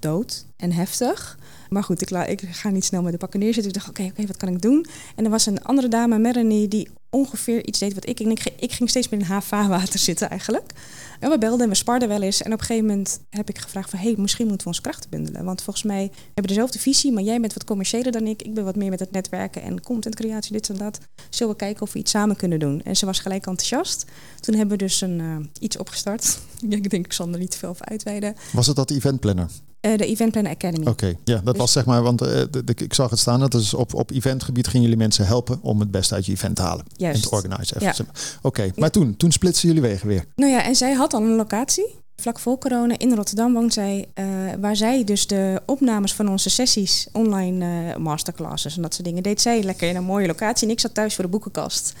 dood 0.00 0.46
en 0.56 0.72
heftig. 0.72 1.38
Maar 1.68 1.84
goed, 1.84 2.10
ik, 2.10 2.42
ga 2.50 2.70
niet 2.70 2.84
snel 2.84 3.02
met 3.02 3.12
de 3.12 3.18
pakken 3.18 3.40
neerzitten. 3.40 3.72
Ik 3.72 3.78
dacht, 3.78 3.88
oké, 3.88 4.02
oké, 4.02 4.26
wat 4.26 4.36
kan 4.36 4.48
ik 4.48 4.62
doen? 4.62 4.86
En 5.16 5.24
er 5.24 5.30
was 5.30 5.46
een 5.46 5.62
andere 5.62 5.88
dame, 5.88 6.18
Melanie, 6.18 6.68
die 6.68 6.88
ongeveer 7.10 7.66
iets 7.66 7.78
deed 7.78 7.94
wat 7.94 8.08
ik. 8.08 8.20
En 8.20 8.30
ik, 8.56 8.72
ging 8.72 8.88
steeds 8.88 9.08
met 9.08 9.20
een 9.20 9.26
HVA-water 9.26 9.98
zitten 10.08 10.30
eigenlijk. 10.30 10.72
En 11.20 11.30
we 11.30 11.38
belden 11.38 11.60
en 11.60 11.68
we 11.68 11.74
sparden 11.74 12.08
wel 12.08 12.22
eens. 12.22 12.42
En 12.42 12.52
op 12.52 12.58
een 12.58 12.66
gegeven 12.66 12.86
moment 12.86 13.20
heb 13.30 13.48
ik 13.48 13.58
gevraagd 13.58 13.90
van... 13.90 13.98
hé, 13.98 14.04
hey, 14.04 14.14
misschien 14.18 14.46
moeten 14.46 14.66
we 14.66 14.72
ons 14.72 14.80
krachten 14.80 15.10
bundelen. 15.10 15.44
Want 15.44 15.62
volgens 15.62 15.84
mij 15.84 16.00
hebben 16.00 16.42
we 16.42 16.46
dezelfde 16.46 16.78
visie... 16.78 17.12
maar 17.12 17.22
jij 17.22 17.40
bent 17.40 17.52
wat 17.52 17.64
commerciëler 17.64 18.12
dan 18.12 18.26
ik. 18.26 18.42
Ik 18.42 18.54
ben 18.54 18.64
wat 18.64 18.76
meer 18.76 18.90
met 18.90 19.00
het 19.00 19.10
netwerken 19.10 19.62
en 19.62 19.80
contentcreatie, 19.80 20.52
dit 20.52 20.68
en 20.68 20.76
dat. 20.76 20.98
Zullen 21.30 21.52
we 21.52 21.58
kijken 21.58 21.82
of 21.82 21.92
we 21.92 21.98
iets 21.98 22.10
samen 22.10 22.36
kunnen 22.36 22.58
doen? 22.58 22.82
En 22.82 22.96
ze 22.96 23.06
was 23.06 23.18
gelijk 23.18 23.46
enthousiast. 23.46 24.04
Toen 24.40 24.54
hebben 24.54 24.78
we 24.78 24.84
dus 24.84 25.00
een, 25.00 25.18
uh, 25.18 25.36
iets 25.60 25.76
opgestart. 25.76 26.38
ik 26.68 26.90
denk, 26.90 27.04
ik 27.04 27.12
zal 27.12 27.32
er 27.32 27.38
niet 27.38 27.50
te 27.50 27.58
veel 27.58 27.68
over 27.68 27.86
uitweiden. 27.86 28.34
Was 28.52 28.66
het 28.66 28.76
dat 28.76 28.90
eventplanner? 28.90 29.50
Uh, 29.88 29.96
de 29.96 30.06
Event 30.06 30.32
Planner 30.32 30.52
Academy. 30.52 30.86
Oké, 30.86 30.90
okay. 30.90 31.18
ja, 31.24 31.34
dat 31.34 31.44
dus 31.44 31.56
was 31.56 31.72
zeg 31.72 31.84
maar, 31.84 32.02
want 32.02 32.22
uh, 32.22 32.28
de, 32.28 32.64
de, 32.64 32.74
ik 32.74 32.94
zag 32.94 33.10
het 33.10 33.18
staan. 33.18 33.40
Dat 33.40 33.54
is 33.54 33.74
op, 33.74 33.94
op 33.94 34.10
eventgebied 34.10 34.66
gingen 34.66 34.82
jullie 34.82 34.98
mensen 34.98 35.26
helpen 35.26 35.58
om 35.62 35.80
het 35.80 35.90
beste 35.90 36.14
uit 36.14 36.26
je 36.26 36.32
event 36.32 36.56
te 36.56 36.62
halen. 36.62 36.84
Juist. 36.96 37.16
En 37.16 37.28
te 37.28 37.34
organiseren. 37.34 37.82
Ja. 37.82 37.94
Oké, 37.98 38.46
okay. 38.46 38.72
maar 38.76 38.90
toen, 38.90 39.16
toen 39.16 39.32
splitsen 39.32 39.68
jullie 39.68 39.82
wegen 39.82 40.08
weer. 40.08 40.24
Nou 40.36 40.52
ja, 40.52 40.64
en 40.64 40.74
zij 40.74 40.92
had 40.92 41.14
al 41.14 41.22
een 41.22 41.36
locatie. 41.36 41.94
Vlak 42.16 42.38
voor 42.38 42.58
corona 42.58 42.98
in 42.98 43.14
Rotterdam 43.14 43.54
woont 43.54 43.72
zij, 43.72 44.08
uh, 44.14 44.24
waar 44.60 44.76
zij 44.76 45.04
dus 45.04 45.26
de 45.26 45.62
opnames 45.66 46.14
van 46.14 46.28
onze 46.28 46.50
sessies, 46.50 47.08
online 47.12 47.98
masterclasses 47.98 48.76
en 48.76 48.82
dat 48.82 48.94
soort 48.94 49.06
dingen, 49.06 49.22
deed 49.22 49.40
zij 49.40 49.62
lekker 49.62 49.88
in 49.88 49.96
een 49.96 50.04
mooie 50.04 50.26
locatie. 50.26 50.66
En 50.66 50.72
ik 50.72 50.80
zat 50.80 50.94
thuis 50.94 51.14
voor 51.14 51.24
de 51.24 51.30
boekenkast. 51.30 51.94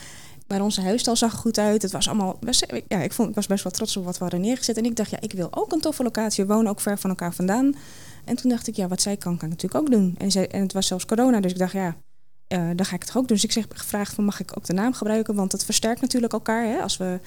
Maar 0.48 0.62
onze 0.62 0.80
huisstijl 0.80 1.16
zag 1.16 1.32
er 1.32 1.38
goed 1.38 1.58
uit. 1.58 1.82
Het 1.82 1.92
was 1.92 2.08
allemaal 2.08 2.36
best, 2.40 2.66
ja, 2.88 2.98
ik, 2.98 3.12
vond, 3.12 3.28
ik 3.28 3.34
was 3.34 3.46
best 3.46 3.62
wel 3.62 3.72
trots 3.72 3.96
op 3.96 4.04
wat 4.04 4.14
we 4.14 4.22
hadden 4.22 4.40
neergezet. 4.40 4.76
En 4.76 4.84
ik 4.84 4.96
dacht, 4.96 5.10
ja, 5.10 5.20
ik 5.20 5.32
wil 5.32 5.48
ook 5.50 5.72
een 5.72 5.80
toffe 5.80 6.02
locatie. 6.02 6.46
We 6.46 6.52
wonen 6.52 6.70
ook 6.70 6.80
ver 6.80 6.98
van 6.98 7.10
elkaar 7.10 7.34
vandaan. 7.34 7.74
En 8.24 8.36
toen 8.36 8.50
dacht 8.50 8.66
ik, 8.66 8.76
ja, 8.76 8.88
wat 8.88 9.00
zij 9.00 9.16
kan, 9.16 9.36
kan 9.36 9.48
ik 9.48 9.54
natuurlijk 9.54 9.84
ook 9.84 9.90
doen. 9.90 10.14
En, 10.18 10.30
zij, 10.30 10.48
en 10.48 10.62
het 10.62 10.72
was 10.72 10.86
zelfs 10.86 11.04
corona, 11.04 11.40
dus 11.40 11.52
ik 11.52 11.58
dacht, 11.58 11.72
ja, 11.72 11.96
uh, 12.48 12.70
dan 12.76 12.86
ga 12.86 12.94
ik 12.94 13.02
het 13.02 13.16
ook 13.16 13.28
doen. 13.28 13.36
Dus 13.36 13.44
ik 13.44 13.52
zeg 13.52 13.66
gevraagd 13.68 14.14
van, 14.14 14.24
mag 14.24 14.40
ik 14.40 14.56
ook 14.56 14.64
de 14.64 14.72
naam 14.72 14.92
gebruiken? 14.92 15.34
Want 15.34 15.52
het 15.52 15.64
versterkt 15.64 16.00
natuurlijk 16.00 16.32
elkaar, 16.32 16.64
hè, 16.64 16.78
als 16.78 16.96
we... 16.96 17.20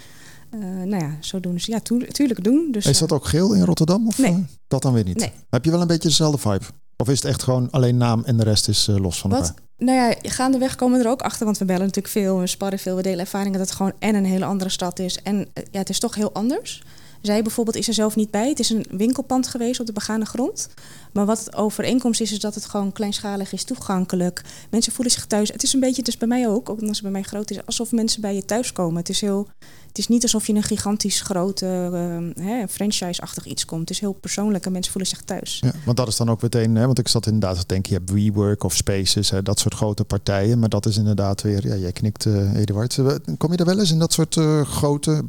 Uh, 0.56 0.60
nou 0.64 1.04
ja, 1.04 1.18
zo 1.20 1.40
doen. 1.40 1.54
Dus 1.54 1.66
ja, 1.66 1.80
tuurlijk 1.80 2.44
doen. 2.44 2.68
Dus, 2.72 2.86
is 2.86 2.98
dat 2.98 3.12
ook 3.12 3.26
geel 3.26 3.54
in 3.54 3.64
Rotterdam? 3.64 4.08
Of 4.08 4.18
nee. 4.18 4.46
dat 4.68 4.82
dan 4.82 4.94
weer 4.94 5.04
niet? 5.04 5.18
Nee. 5.18 5.32
Heb 5.50 5.66
je 5.66 5.72
wel 5.72 5.82
een 5.82 5.88
beetje 5.88 6.08
dezelfde 6.08 6.38
vibe? 6.38 6.66
Of 7.02 7.10
is 7.10 7.22
het 7.22 7.26
echt 7.26 7.44
gewoon 7.44 7.68
alleen 7.72 7.98
naam 7.98 8.24
en 8.24 8.38
de 8.38 8.44
rest 8.44 8.68
is 8.68 8.88
uh, 8.88 8.98
los 8.98 9.20
van 9.20 9.30
Wat? 9.30 9.40
elkaar? 9.40 9.64
Nou 9.78 9.98
ja, 9.98 10.16
gaandeweg 10.22 10.76
komen 10.76 10.98
we 10.98 11.04
er 11.06 11.12
ook 11.12 11.22
achter, 11.22 11.46
want 11.46 11.58
we 11.58 11.66
bellen 11.66 11.86
natuurlijk 11.86 12.14
veel, 12.14 12.40
we 12.40 12.48
sparren 12.48 12.80
veel, 12.80 12.96
we 12.96 13.02
delen 13.02 13.20
ervaringen 13.20 13.58
dat 13.58 13.68
het 13.68 13.78
gewoon 13.78 13.94
en 14.00 14.16
een 14.16 14.26
hele 14.26 14.46
andere 14.46 14.70
stad 14.70 15.00
is. 15.00 15.22
En 15.22 15.48
ja, 15.72 15.80
het 15.80 15.90
is 15.90 16.00
toch 16.00 16.16
heel 16.16 16.34
anders. 16.34 16.84
Zij 17.22 17.42
bijvoorbeeld 17.42 17.76
is 17.76 17.88
er 17.88 17.94
zelf 17.94 18.16
niet 18.16 18.32
bij. 18.32 18.50
Het 18.50 18.60
is 18.60 18.70
een 18.70 18.86
winkelpand 18.92 19.48
geweest 19.48 19.80
op 19.80 19.86
de 19.86 19.94
begane 19.94 20.26
grond. 20.26 20.68
Maar 21.14 21.26
wat 21.26 21.40
het 21.40 21.56
overeenkomst 21.56 22.22
is, 22.22 22.32
is 22.32 22.40
dat 22.40 22.56
het 22.56 22.66
gewoon 22.66 22.92
kleinschalig 22.92 23.54
is, 23.54 23.64
toegankelijk. 23.64 24.42
Mensen 24.70 24.94
voelen 24.94 25.14
zich 25.14 25.26
thuis. 25.26 25.52
Het 25.52 25.64
is 25.64 25.74
een 25.74 25.80
beetje, 25.80 26.04
dus 26.04 26.18
bij 26.18 26.28
mij 26.28 26.48
ook, 26.48 26.70
ook 26.70 26.80
als 26.80 26.90
het 26.90 27.02
bij 27.02 27.12
mij 27.12 27.22
groot 27.22 27.52
is, 27.52 27.66
alsof 27.66 27.92
mensen 27.92 28.22
bij 28.22 28.36
je 28.36 28.46
thuis 28.46 28.74
komen. 28.74 28.96
Het 28.96 29.10
is 29.10 29.22
heel, 29.22 29.48
het 29.88 29.98
is 29.98 30.08
niet 30.08 30.24
alsof 30.24 30.48
je 30.48 30.54
een 30.54 30.64
gigantisch 30.64 31.22
grote 31.22 32.34
uh, 32.38 32.64
franchise-achtig 32.70 33.46
iets 33.46 33.66
komt. 33.66 33.82
Het 33.82 33.90
is 33.90 34.00
heel 34.00 34.14
persoonlijk 34.14 34.66
en 34.66 34.72
mensen 34.72 34.92
voelen 34.92 35.10
zich 35.10 35.22
thuis. 35.22 35.60
Ja, 35.62 35.72
want 35.86 35.98
dat 35.98 36.08
is 36.08 36.16
dan 36.16 36.30
ook 36.30 36.42
meteen, 36.42 36.76
hè, 36.76 36.86
want 36.86 37.00
ik 37.00 37.08
zat 37.08 37.26
inderdaad 37.26 37.60
te 37.60 37.66
denken, 37.66 37.92
je 37.92 37.98
hebt 37.98 38.12
WeWork 38.12 38.64
of 38.64 38.76
Spaces, 38.76 39.30
hè, 39.30 39.42
dat 39.42 39.60
soort 39.60 39.74
grote 39.74 40.04
partijen. 40.04 40.60
Maar 40.60 40.70
dat 40.70 40.86
is 40.86 40.98
inderdaad 40.98 41.42
weer, 41.42 41.68
ja, 41.68 41.76
jij 41.76 41.92
knikt, 41.92 42.26
uh, 42.26 42.56
Eduard. 42.56 43.00
Kom 43.38 43.52
je 43.52 43.58
daar 43.58 43.66
wel 43.66 43.80
eens 43.80 43.92
in 43.92 44.00
dat 44.00 44.14
soort 44.14 44.36
uh, 44.36 44.62
grote... 44.62 45.24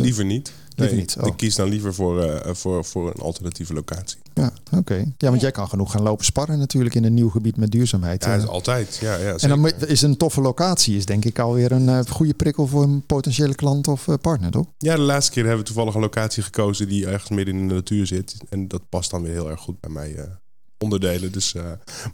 Liever 0.00 0.24
niet. 0.24 0.52
Nee, 0.76 0.94
niet. 0.94 1.16
Oh. 1.20 1.26
Ik 1.26 1.36
kies 1.36 1.54
dan 1.54 1.68
liever 1.68 1.94
voor, 1.94 2.24
uh, 2.24 2.54
voor, 2.54 2.84
voor 2.84 3.06
een 3.06 3.20
alternatieve 3.20 3.74
locatie. 3.74 4.18
Ja, 4.34 4.52
oké. 4.64 4.76
Okay. 4.76 4.98
Ja, 4.98 5.28
want 5.28 5.34
ja. 5.34 5.40
jij 5.40 5.50
kan 5.50 5.68
genoeg 5.68 5.90
gaan 5.92 6.02
lopen 6.02 6.24
sparren 6.24 6.58
natuurlijk 6.58 6.94
in 6.94 7.04
een 7.04 7.14
nieuw 7.14 7.28
gebied 7.28 7.56
met 7.56 7.70
duurzaamheid. 7.70 8.24
Ja, 8.24 8.34
is 8.34 8.46
altijd. 8.46 8.98
Ja, 9.00 9.16
ja, 9.16 9.36
en 9.36 9.48
dan 9.48 9.72
is 9.86 10.02
een 10.02 10.16
toffe 10.16 10.40
locatie, 10.40 10.96
is 10.96 11.04
denk 11.04 11.24
ik 11.24 11.38
alweer 11.38 11.72
een 11.72 11.88
uh, 11.88 12.00
goede 12.08 12.34
prikkel 12.34 12.66
voor 12.66 12.82
een 12.82 13.06
potentiële 13.06 13.54
klant 13.54 13.88
of 13.88 14.06
uh, 14.06 14.14
partner, 14.20 14.50
toch? 14.50 14.66
Ja, 14.78 14.94
de 14.94 15.00
laatste 15.00 15.32
keer 15.32 15.42
hebben 15.42 15.60
we 15.60 15.66
toevallig 15.66 15.94
een 15.94 16.00
locatie 16.00 16.42
gekozen 16.42 16.88
die 16.88 17.06
ergens 17.06 17.30
midden 17.30 17.56
in 17.56 17.68
de 17.68 17.74
natuur 17.74 18.06
zit. 18.06 18.36
En 18.48 18.68
dat 18.68 18.88
past 18.88 19.10
dan 19.10 19.22
weer 19.22 19.32
heel 19.32 19.50
erg 19.50 19.60
goed 19.60 19.80
bij 19.80 19.90
mij. 19.90 20.16
Uh, 20.16 20.22
onderdelen. 20.78 21.32
Dus, 21.32 21.54
uh, 21.54 21.62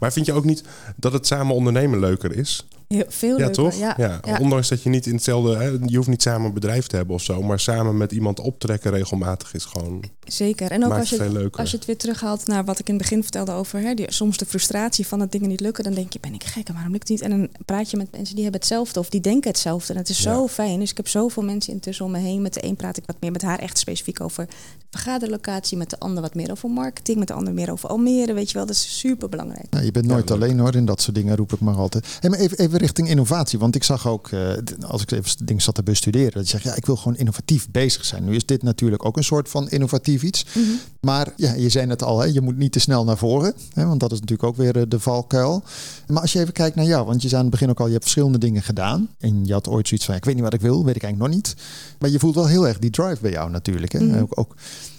maar 0.00 0.12
vind 0.12 0.26
je 0.26 0.32
ook 0.32 0.44
niet 0.44 0.62
dat 0.96 1.12
het 1.12 1.26
samen 1.26 1.54
ondernemen 1.54 2.00
leuker 2.00 2.36
is? 2.36 2.66
Heel, 2.92 3.04
veel 3.08 3.30
ja, 3.30 3.36
leuker, 3.36 3.54
toch? 3.54 3.74
Ja, 3.74 3.94
ja. 3.98 4.20
ja. 4.24 4.38
Ondanks 4.38 4.68
dat 4.68 4.82
je 4.82 4.88
niet 4.88 5.06
in 5.06 5.14
hetzelfde... 5.14 5.56
Hè, 5.56 5.76
je 5.86 5.96
hoeft 5.96 6.08
niet 6.08 6.22
samen 6.22 6.46
een 6.46 6.54
bedrijf 6.54 6.86
te 6.86 6.96
hebben 6.96 7.14
of 7.14 7.22
zo... 7.22 7.42
maar 7.42 7.60
samen 7.60 7.96
met 7.96 8.12
iemand 8.12 8.40
optrekken 8.40 8.90
regelmatig 8.90 9.54
is 9.54 9.64
gewoon... 9.64 10.04
Zeker. 10.24 10.70
En 10.70 10.84
ook 10.84 10.92
als 10.92 11.10
je, 11.10 11.48
als 11.52 11.70
je 11.70 11.76
het 11.76 11.86
weer 11.86 11.96
terughaalt 11.96 12.46
naar 12.46 12.64
wat 12.64 12.78
ik 12.78 12.88
in 12.88 12.94
het 12.94 13.02
begin 13.02 13.22
vertelde 13.22 13.52
over... 13.52 13.80
Hè, 13.80 13.94
die, 13.94 14.12
soms 14.12 14.36
de 14.36 14.46
frustratie 14.46 15.06
van 15.06 15.18
dat 15.18 15.32
dingen 15.32 15.48
niet 15.48 15.60
lukken... 15.60 15.84
dan 15.84 15.94
denk 15.94 16.12
je, 16.12 16.20
ben 16.20 16.34
ik 16.34 16.44
gek 16.44 16.68
en 16.68 16.74
waarom 16.74 16.92
lukt 16.92 17.08
het 17.08 17.20
niet? 17.20 17.30
En 17.30 17.38
dan 17.38 17.48
praat 17.64 17.90
je 17.90 17.96
met 17.96 18.12
mensen 18.12 18.34
die 18.34 18.42
hebben 18.44 18.60
hetzelfde 18.60 19.00
of 19.00 19.10
die 19.10 19.20
denken 19.20 19.50
hetzelfde. 19.50 19.92
En 19.92 19.98
het 19.98 20.08
is 20.08 20.20
zo 20.20 20.40
Ja. 20.40 20.48
fijn. 20.48 20.78
Dus 20.78 20.90
ik 20.90 20.96
heb 20.96 21.08
zoveel 21.08 21.42
mensen 21.42 21.72
intussen 21.72 22.04
om 22.04 22.10
me 22.10 22.18
heen. 22.18 22.42
Met 22.42 22.54
de 22.54 22.64
een 22.64 22.76
praat 22.76 22.96
ik 22.96 23.06
wat 23.06 23.16
meer 23.20 23.32
met 23.32 23.42
haar 23.42 23.58
echt 23.58 23.78
specifiek 23.78 24.20
over 24.20 24.46
de 24.46 24.52
vergaderlocatie... 24.90 25.76
met 25.76 25.90
de 25.90 25.98
ander 25.98 26.22
wat 26.22 26.34
meer 26.34 26.50
over 26.50 26.70
marketing... 26.70 27.18
met 27.18 27.28
de 27.28 27.34
ander 27.34 27.54
meer 27.54 27.72
over 27.72 27.88
Almere, 27.88 28.32
weet 28.32 28.50
je 28.50 28.56
wel. 28.56 28.66
Dat 28.66 28.74
is 28.74 28.98
super 28.98 29.28
belangrijk. 29.28 29.66
Ja, 29.70 29.80
je 29.80 29.90
bent 29.90 30.06
nooit 30.06 30.30
alleen 30.30 30.58
hoor, 30.58 30.74
in 30.74 30.84
dat 30.84 31.00
soort 31.02 31.16
dingen 31.16 31.36
roep 31.36 31.52
ik 31.52 31.60
maar 31.60 31.74
altijd. 31.74 32.06
Hey, 32.20 32.30
maar 32.30 32.38
even, 32.38 32.58
even 32.58 32.80
richting 32.82 33.08
innovatie, 33.08 33.58
want 33.58 33.74
ik 33.74 33.84
zag 33.84 34.08
ook, 34.08 34.28
eh, 34.28 34.50
als 34.86 35.02
ik 35.02 35.10
even 35.10 35.46
dingen 35.46 35.62
zat 35.62 35.74
te 35.74 35.82
bestuderen, 35.82 36.32
dat 36.32 36.42
je 36.42 36.50
zegt, 36.50 36.64
ja, 36.64 36.74
ik 36.74 36.86
wil 36.86 36.96
gewoon 36.96 37.16
innovatief 37.16 37.68
bezig 37.70 38.04
zijn. 38.04 38.24
Nu 38.24 38.34
is 38.34 38.46
dit 38.46 38.62
natuurlijk 38.62 39.04
ook 39.04 39.16
een 39.16 39.24
soort 39.24 39.48
van 39.48 39.68
innovatief 39.68 40.22
iets. 40.22 40.44
Mhm. 40.54 40.66
Maar 41.00 41.32
ja, 41.36 41.54
je 41.54 41.68
zei 41.68 41.88
het 41.88 42.02
al, 42.02 42.20
hè, 42.20 42.26
je 42.26 42.40
moet 42.40 42.56
niet 42.56 42.72
te 42.72 42.80
snel 42.80 43.04
naar 43.04 43.18
voren, 43.18 43.54
hè, 43.72 43.86
want 43.86 44.00
dat 44.00 44.12
is 44.12 44.20
natuurlijk 44.20 44.48
ook 44.48 44.56
weer 44.56 44.76
eh, 44.76 44.82
de 44.88 45.00
valkuil. 45.00 45.62
Maar 46.06 46.20
als 46.20 46.32
je 46.32 46.40
even 46.40 46.52
kijkt 46.52 46.76
naar 46.76 46.84
jou, 46.84 47.06
want 47.06 47.22
je 47.22 47.28
zei 47.28 47.42
aan 47.42 47.46
het 47.46 47.58
begin 47.58 47.70
ook 47.70 47.80
al, 47.80 47.86
je 47.86 47.92
hebt 47.92 48.04
verschillende 48.04 48.38
dingen 48.38 48.62
gedaan. 48.62 49.08
En 49.18 49.46
je 49.46 49.52
had 49.52 49.68
ooit 49.68 49.88
zoiets 49.88 50.06
van, 50.06 50.14
ik 50.14 50.24
weet 50.24 50.34
niet 50.34 50.44
wat 50.44 50.54
ik 50.54 50.60
wil, 50.60 50.84
weet 50.84 50.96
ik 50.96 51.02
eigenlijk 51.02 51.32
nog 51.32 51.42
niet. 51.42 51.54
Maar 51.98 52.10
je 52.10 52.18
voelt 52.18 52.34
wel 52.34 52.46
heel 52.46 52.68
erg 52.68 52.78
die 52.78 52.90
drive 52.90 53.18
bij 53.20 53.30
jou 53.30 53.50
natuurlijk. 53.50 53.92
Hè? 53.92 54.00
Mhm. 54.00 54.18
Ook, 54.18 54.38
ook, 54.38 54.54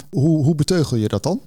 hoe, 0.10 0.44
hoe 0.44 0.56
beteugel 0.56 0.98
je 0.98 1.08
dat 1.08 1.24
dan? 1.24 1.42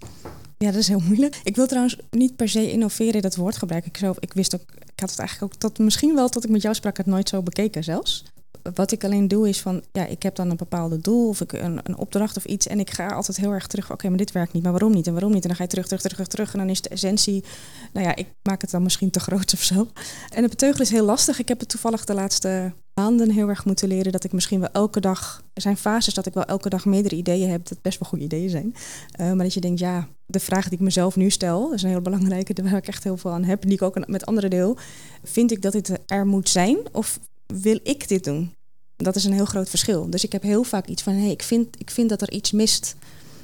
Ja, 0.59 0.71
dat 0.71 0.81
is 0.81 0.89
heel 0.89 1.01
moeilijk. 1.01 1.41
Ik 1.43 1.57
wil 1.57 1.67
trouwens 1.67 1.97
niet 2.11 2.37
per 2.37 2.49
se 2.49 2.71
innoveren 2.73 3.23
dat 3.23 3.37
woord 3.37 3.57
gebruiken. 3.57 3.91
Ik, 3.91 3.97
zelf, 3.97 4.17
ik 4.21 4.33
wist 4.33 4.55
ook, 4.55 4.63
ik 4.63 5.01
had 5.01 5.11
het 5.11 5.19
eigenlijk 5.19 5.53
ook 5.55 5.61
tot 5.61 5.79
misschien 5.79 6.15
wel 6.15 6.29
tot 6.29 6.45
ik 6.45 6.51
met 6.51 6.63
jou 6.63 6.75
sprak, 6.75 6.97
het 6.97 7.07
nooit 7.07 7.29
zo 7.29 7.43
bekeken 7.43 7.85
zelfs. 7.85 8.25
Wat 8.75 8.93
ik 8.93 9.05
alleen 9.05 9.29
doe 9.29 9.49
is 9.49 9.61
van, 9.61 9.83
ja, 9.93 10.07
ik 10.07 10.23
heb 10.23 10.35
dan 10.35 10.51
een 10.51 10.57
bepaalde 10.57 10.99
doel 10.99 11.29
of 11.29 11.41
ik 11.41 11.53
een, 11.53 11.81
een 11.83 11.97
opdracht 11.97 12.37
of 12.37 12.45
iets. 12.45 12.67
En 12.67 12.81
ik 12.81 12.91
ga 12.91 13.07
altijd 13.07 13.37
heel 13.37 13.53
erg 13.53 13.67
terug. 13.67 13.93
Oké, 13.93 14.09
maar 14.09 14.19
dit 14.19 14.33
werkt 14.33 14.53
niet, 14.53 14.63
maar 14.63 14.73
waarom 14.73 14.93
niet? 14.93 15.07
En 15.07 15.13
waarom 15.13 15.33
niet? 15.33 15.43
En 15.43 15.49
dan 15.49 15.57
ga 15.57 15.63
je 15.63 15.69
terug, 15.69 15.87
terug, 15.87 16.01
terug, 16.01 16.17
terug, 16.17 16.29
terug. 16.29 16.53
En 16.53 16.59
dan 16.59 16.69
is 16.69 16.83
de 16.83 16.89
essentie, 16.89 17.45
nou 17.93 18.07
ja, 18.07 18.17
ik 18.17 18.27
maak 18.43 18.61
het 18.61 18.71
dan 18.71 18.83
misschien 18.83 19.11
te 19.11 19.21
groot 19.21 19.53
of 19.53 19.63
zo. 19.63 19.89
En 20.31 20.43
het 20.43 20.51
beteugelen 20.51 20.87
is 20.87 20.93
heel 20.93 21.05
lastig. 21.05 21.39
Ik 21.39 21.49
heb 21.49 21.61
het 21.61 21.69
toevallig 21.69 22.05
de 22.05 22.15
laatste 22.15 22.73
maanden 23.01 23.31
heel 23.31 23.49
erg 23.49 23.65
moeten 23.65 23.89
leren 23.89 24.13
dat 24.13 24.25
ik 24.25 24.33
misschien 24.33 24.61
wel 24.61 24.69
elke 24.73 25.01
dag. 25.01 25.43
Er 25.53 25.63
zijn 25.63 25.77
fases 25.77 26.15
dat 26.15 26.27
ik 26.27 26.35
wel 26.35 26.45
elke 26.45 26.69
dag 26.69 26.85
meerdere 26.85 27.17
ideeën 27.17 27.51
heb, 27.51 27.69
dat 27.69 27.83
best 27.83 27.99
wel 27.99 28.09
goede 28.09 28.25
ideeën 28.25 28.51
zijn. 28.51 28.75
Uh, 29.21 29.33
maar 29.33 29.45
dat 29.45 29.55
je 29.55 29.61
denkt, 29.61 29.79
ja, 29.79 30.09
de 30.27 30.41
vraag 30.41 30.65
die 30.65 30.73
ik 30.73 30.85
mezelf 30.85 31.17
nu 31.17 31.31
stel, 31.31 31.73
is 31.73 31.83
een 31.83 31.89
heel 31.89 32.01
belangrijke, 32.01 32.63
waar 32.63 32.77
ik 32.77 32.89
echt 32.89 33.05
heel 33.05 33.17
veel 33.17 33.31
aan 33.31 33.45
heb, 33.45 33.63
die 33.63 33.73
ik 33.73 33.83
ook 33.83 34.07
met 34.07 34.27
anderen 34.27 34.51
deel. 34.51 34.77
Vind 35.23 35.51
ik 35.51 35.63
dat 35.63 35.73
dit 35.73 35.99
er 36.07 36.27
moet 36.27 36.49
zijn 36.49 36.79
of 36.93 37.19
wil 37.47 37.79
ik 37.83 38.09
dit 38.09 38.25
doen? 38.25 38.55
Dat 38.97 39.17
is 39.17 39.25
een 39.25 39.33
heel 39.33 39.45
groot 39.45 39.69
verschil. 39.69 40.11
Dus 40.11 40.25
ik 40.25 40.33
heb 40.33 40.43
heel 40.43 40.63
vaak 40.63 40.87
iets 40.87 41.03
van, 41.03 41.13
hé, 41.13 41.21
hey, 41.21 41.31
ik, 41.31 41.43
vind, 41.43 41.81
ik 41.81 41.91
vind 41.91 42.09
dat 42.09 42.23
er 42.23 42.31
iets 42.31 42.53
mist 42.53 42.97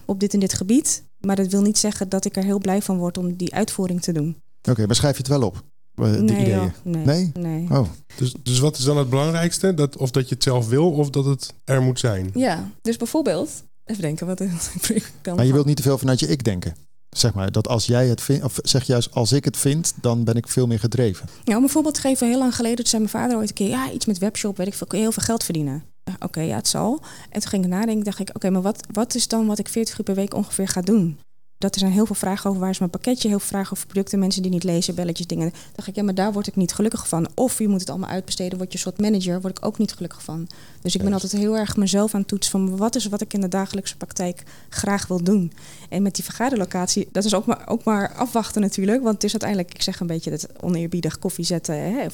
op 0.04 0.20
dit 0.20 0.34
en 0.34 0.40
dit 0.40 0.54
gebied. 0.54 1.04
Maar 1.20 1.36
dat 1.36 1.46
wil 1.46 1.62
niet 1.62 1.78
zeggen 1.78 2.08
dat 2.08 2.24
ik 2.24 2.36
er 2.36 2.44
heel 2.44 2.58
blij 2.58 2.82
van 2.82 2.98
word 2.98 3.18
om 3.18 3.36
die 3.36 3.54
uitvoering 3.54 4.02
te 4.02 4.12
doen. 4.12 4.36
Oké, 4.68 4.86
maar 4.86 4.96
schrijf 4.96 5.16
je 5.16 5.22
het 5.22 5.32
wel 5.32 5.42
op? 5.42 5.62
De 5.94 6.02
nee, 6.02 6.40
ideeën? 6.40 6.72
nee, 6.82 7.32
nee. 7.34 7.66
Oh. 7.70 7.88
Dus, 8.16 8.34
dus 8.42 8.58
wat 8.58 8.78
is 8.78 8.84
dan 8.84 8.96
het 8.96 9.10
belangrijkste? 9.10 9.74
Dat, 9.74 9.96
of 9.96 10.10
dat 10.10 10.28
je 10.28 10.34
het 10.34 10.44
zelf 10.44 10.68
wil 10.68 10.90
of 10.90 11.10
dat 11.10 11.24
het 11.24 11.54
er 11.64 11.82
moet 11.82 11.98
zijn? 11.98 12.30
Ja, 12.34 12.70
dus 12.82 12.96
bijvoorbeeld, 12.96 13.50
even 13.84 14.02
denken 14.02 14.26
wat 14.26 14.40
ik 14.90 15.12
kan. 15.20 15.36
Maar 15.36 15.46
je 15.46 15.52
wilt 15.52 15.66
niet 15.66 15.76
te 15.76 15.82
veel 15.82 15.98
vanuit 15.98 16.20
je 16.20 16.26
ik 16.26 16.44
denken. 16.44 16.74
Zeg 17.10 17.34
maar 17.34 17.52
dat 17.52 17.68
als 17.68 17.86
jij 17.86 18.06
het 18.06 18.20
vindt, 18.20 18.44
of 18.44 18.58
zeg 18.62 18.84
juist 18.84 19.14
als 19.14 19.32
ik 19.32 19.44
het 19.44 19.56
vind, 19.56 19.94
dan 20.00 20.24
ben 20.24 20.34
ik 20.34 20.48
veel 20.48 20.66
meer 20.66 20.78
gedreven. 20.78 21.28
Ja, 21.44 21.56
om 21.56 21.62
een 21.62 21.68
voorbeeld 21.68 21.94
te 21.94 22.00
geven, 22.00 22.28
heel 22.28 22.38
lang 22.38 22.54
geleden, 22.54 22.76
toen 22.76 22.86
zei 22.86 23.02
mijn 23.02 23.14
vader 23.14 23.36
ooit 23.36 23.48
een 23.48 23.54
keer, 23.54 23.68
ja, 23.68 23.90
iets 23.90 24.06
met 24.06 24.18
webshop, 24.18 24.56
weet 24.56 24.66
ik 24.66 24.74
veel, 24.74 24.86
kun 24.86 24.98
je 24.98 25.04
heel 25.04 25.12
veel 25.12 25.22
geld 25.22 25.44
verdienen. 25.44 25.84
Oké, 26.20 26.40
ja, 26.40 26.56
het 26.56 26.68
zal. 26.68 27.00
En 27.30 27.40
toen 27.40 27.50
ging 27.50 27.64
ik 27.64 27.70
nadenken, 27.70 28.04
dacht 28.04 28.18
ik, 28.18 28.30
oké, 28.32 28.50
maar 28.50 28.62
wat, 28.62 28.86
wat 28.92 29.14
is 29.14 29.28
dan 29.28 29.46
wat 29.46 29.58
ik 29.58 29.68
40 29.68 29.98
uur 29.98 30.04
per 30.04 30.14
week 30.14 30.34
ongeveer 30.34 30.68
ga 30.68 30.80
doen? 30.80 31.18
Dat 31.62 31.74
er 31.74 31.80
zijn 31.80 31.92
heel 31.92 32.06
veel 32.06 32.14
vragen 32.14 32.50
over 32.50 32.60
waar 32.60 32.70
is 32.70 32.78
mijn 32.78 32.90
pakketje, 32.90 33.28
heel 33.28 33.38
veel 33.38 33.48
vragen 33.48 33.72
over 33.72 33.86
producten, 33.86 34.18
mensen 34.18 34.42
die 34.42 34.50
niet 34.50 34.64
lezen, 34.64 34.94
belletjes, 34.94 35.26
dingen. 35.26 35.50
Dan 35.50 35.60
dacht 35.74 35.88
ik, 35.88 35.94
ja, 35.94 36.02
maar 36.02 36.14
daar 36.14 36.32
word 36.32 36.46
ik 36.46 36.56
niet 36.56 36.72
gelukkig 36.72 37.08
van. 37.08 37.28
Of 37.34 37.58
je 37.58 37.68
moet 37.68 37.80
het 37.80 37.90
allemaal 37.90 38.08
uitbesteden, 38.08 38.58
word 38.58 38.72
je 38.72 38.78
soort 38.78 39.00
manager, 39.00 39.40
word 39.40 39.58
ik 39.58 39.64
ook 39.64 39.78
niet 39.78 39.92
gelukkig 39.92 40.22
van. 40.22 40.48
Dus 40.80 40.94
ik 40.94 41.02
ben 41.02 41.12
altijd 41.12 41.32
heel 41.32 41.56
erg 41.56 41.76
mezelf 41.76 42.14
aan 42.14 42.20
het 42.20 42.28
toetsen 42.28 42.50
van 42.50 42.76
wat 42.76 42.94
is 42.94 43.06
wat 43.06 43.20
ik 43.20 43.32
in 43.32 43.40
de 43.40 43.48
dagelijkse 43.48 43.96
praktijk 43.96 44.42
graag 44.68 45.06
wil 45.06 45.22
doen. 45.22 45.52
En 45.88 46.02
met 46.02 46.14
die 46.14 46.24
vergaderlocatie, 46.24 47.08
dat 47.12 47.24
is 47.24 47.34
ook 47.34 47.46
maar, 47.46 47.68
ook 47.68 47.84
maar 47.84 48.14
afwachten 48.14 48.60
natuurlijk, 48.60 49.02
want 49.02 49.14
het 49.14 49.24
is 49.24 49.30
uiteindelijk, 49.30 49.74
ik 49.74 49.82
zeg 49.82 50.00
een 50.00 50.06
beetje 50.06 50.30
dat 50.30 50.46
oneerbiedig 50.60 51.18
koffie 51.18 51.44
zetten, 51.44 51.74
hè, 51.74 52.06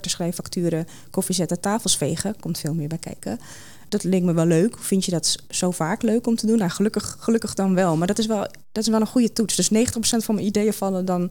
schrijven, 0.00 0.34
facturen, 0.34 0.86
koffie 1.10 1.34
zetten, 1.34 1.60
tafels 1.60 1.96
vegen, 1.96 2.34
komt 2.40 2.58
veel 2.58 2.74
meer 2.74 2.88
bij 2.88 2.98
kijken 2.98 3.38
dat 3.94 4.04
leek 4.04 4.22
me 4.22 4.32
wel 4.32 4.46
leuk. 4.46 4.78
Vind 4.78 5.04
je 5.04 5.10
dat 5.10 5.36
zo 5.48 5.70
vaak 5.70 6.02
leuk 6.02 6.26
om 6.26 6.36
te 6.36 6.46
doen? 6.46 6.58
Nou, 6.58 6.70
gelukkig, 6.70 7.16
gelukkig 7.20 7.54
dan 7.54 7.74
wel. 7.74 7.96
Maar 7.96 8.06
dat 8.06 8.18
is 8.18 8.26
wel, 8.26 8.40
dat 8.72 8.82
is 8.82 8.88
wel 8.88 9.00
een 9.00 9.06
goede 9.06 9.32
toets. 9.32 9.56
Dus 9.56 9.70
90% 9.72 9.72
van 10.00 10.34
mijn 10.34 10.46
ideeën 10.46 10.72
vallen 10.72 11.04
dan 11.04 11.30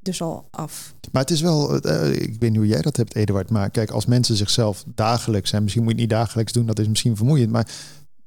dus 0.00 0.22
al 0.22 0.48
af. 0.50 0.94
Maar 1.12 1.22
het 1.22 1.30
is 1.30 1.40
wel, 1.40 1.86
uh, 1.86 2.12
ik 2.12 2.36
weet 2.38 2.50
niet 2.50 2.56
hoe 2.56 2.66
jij 2.66 2.80
dat 2.80 2.96
hebt, 2.96 3.14
Eduard. 3.14 3.50
Maar 3.50 3.70
kijk, 3.70 3.90
als 3.90 4.06
mensen 4.06 4.36
zichzelf 4.36 4.84
dagelijks, 4.94 5.52
en 5.52 5.62
misschien 5.62 5.84
moet 5.84 5.92
je 5.92 6.00
het 6.00 6.08
niet 6.08 6.18
dagelijks 6.18 6.52
doen, 6.52 6.66
dat 6.66 6.78
is 6.78 6.88
misschien 6.88 7.16
vermoeiend. 7.16 7.50
Maar 7.50 7.68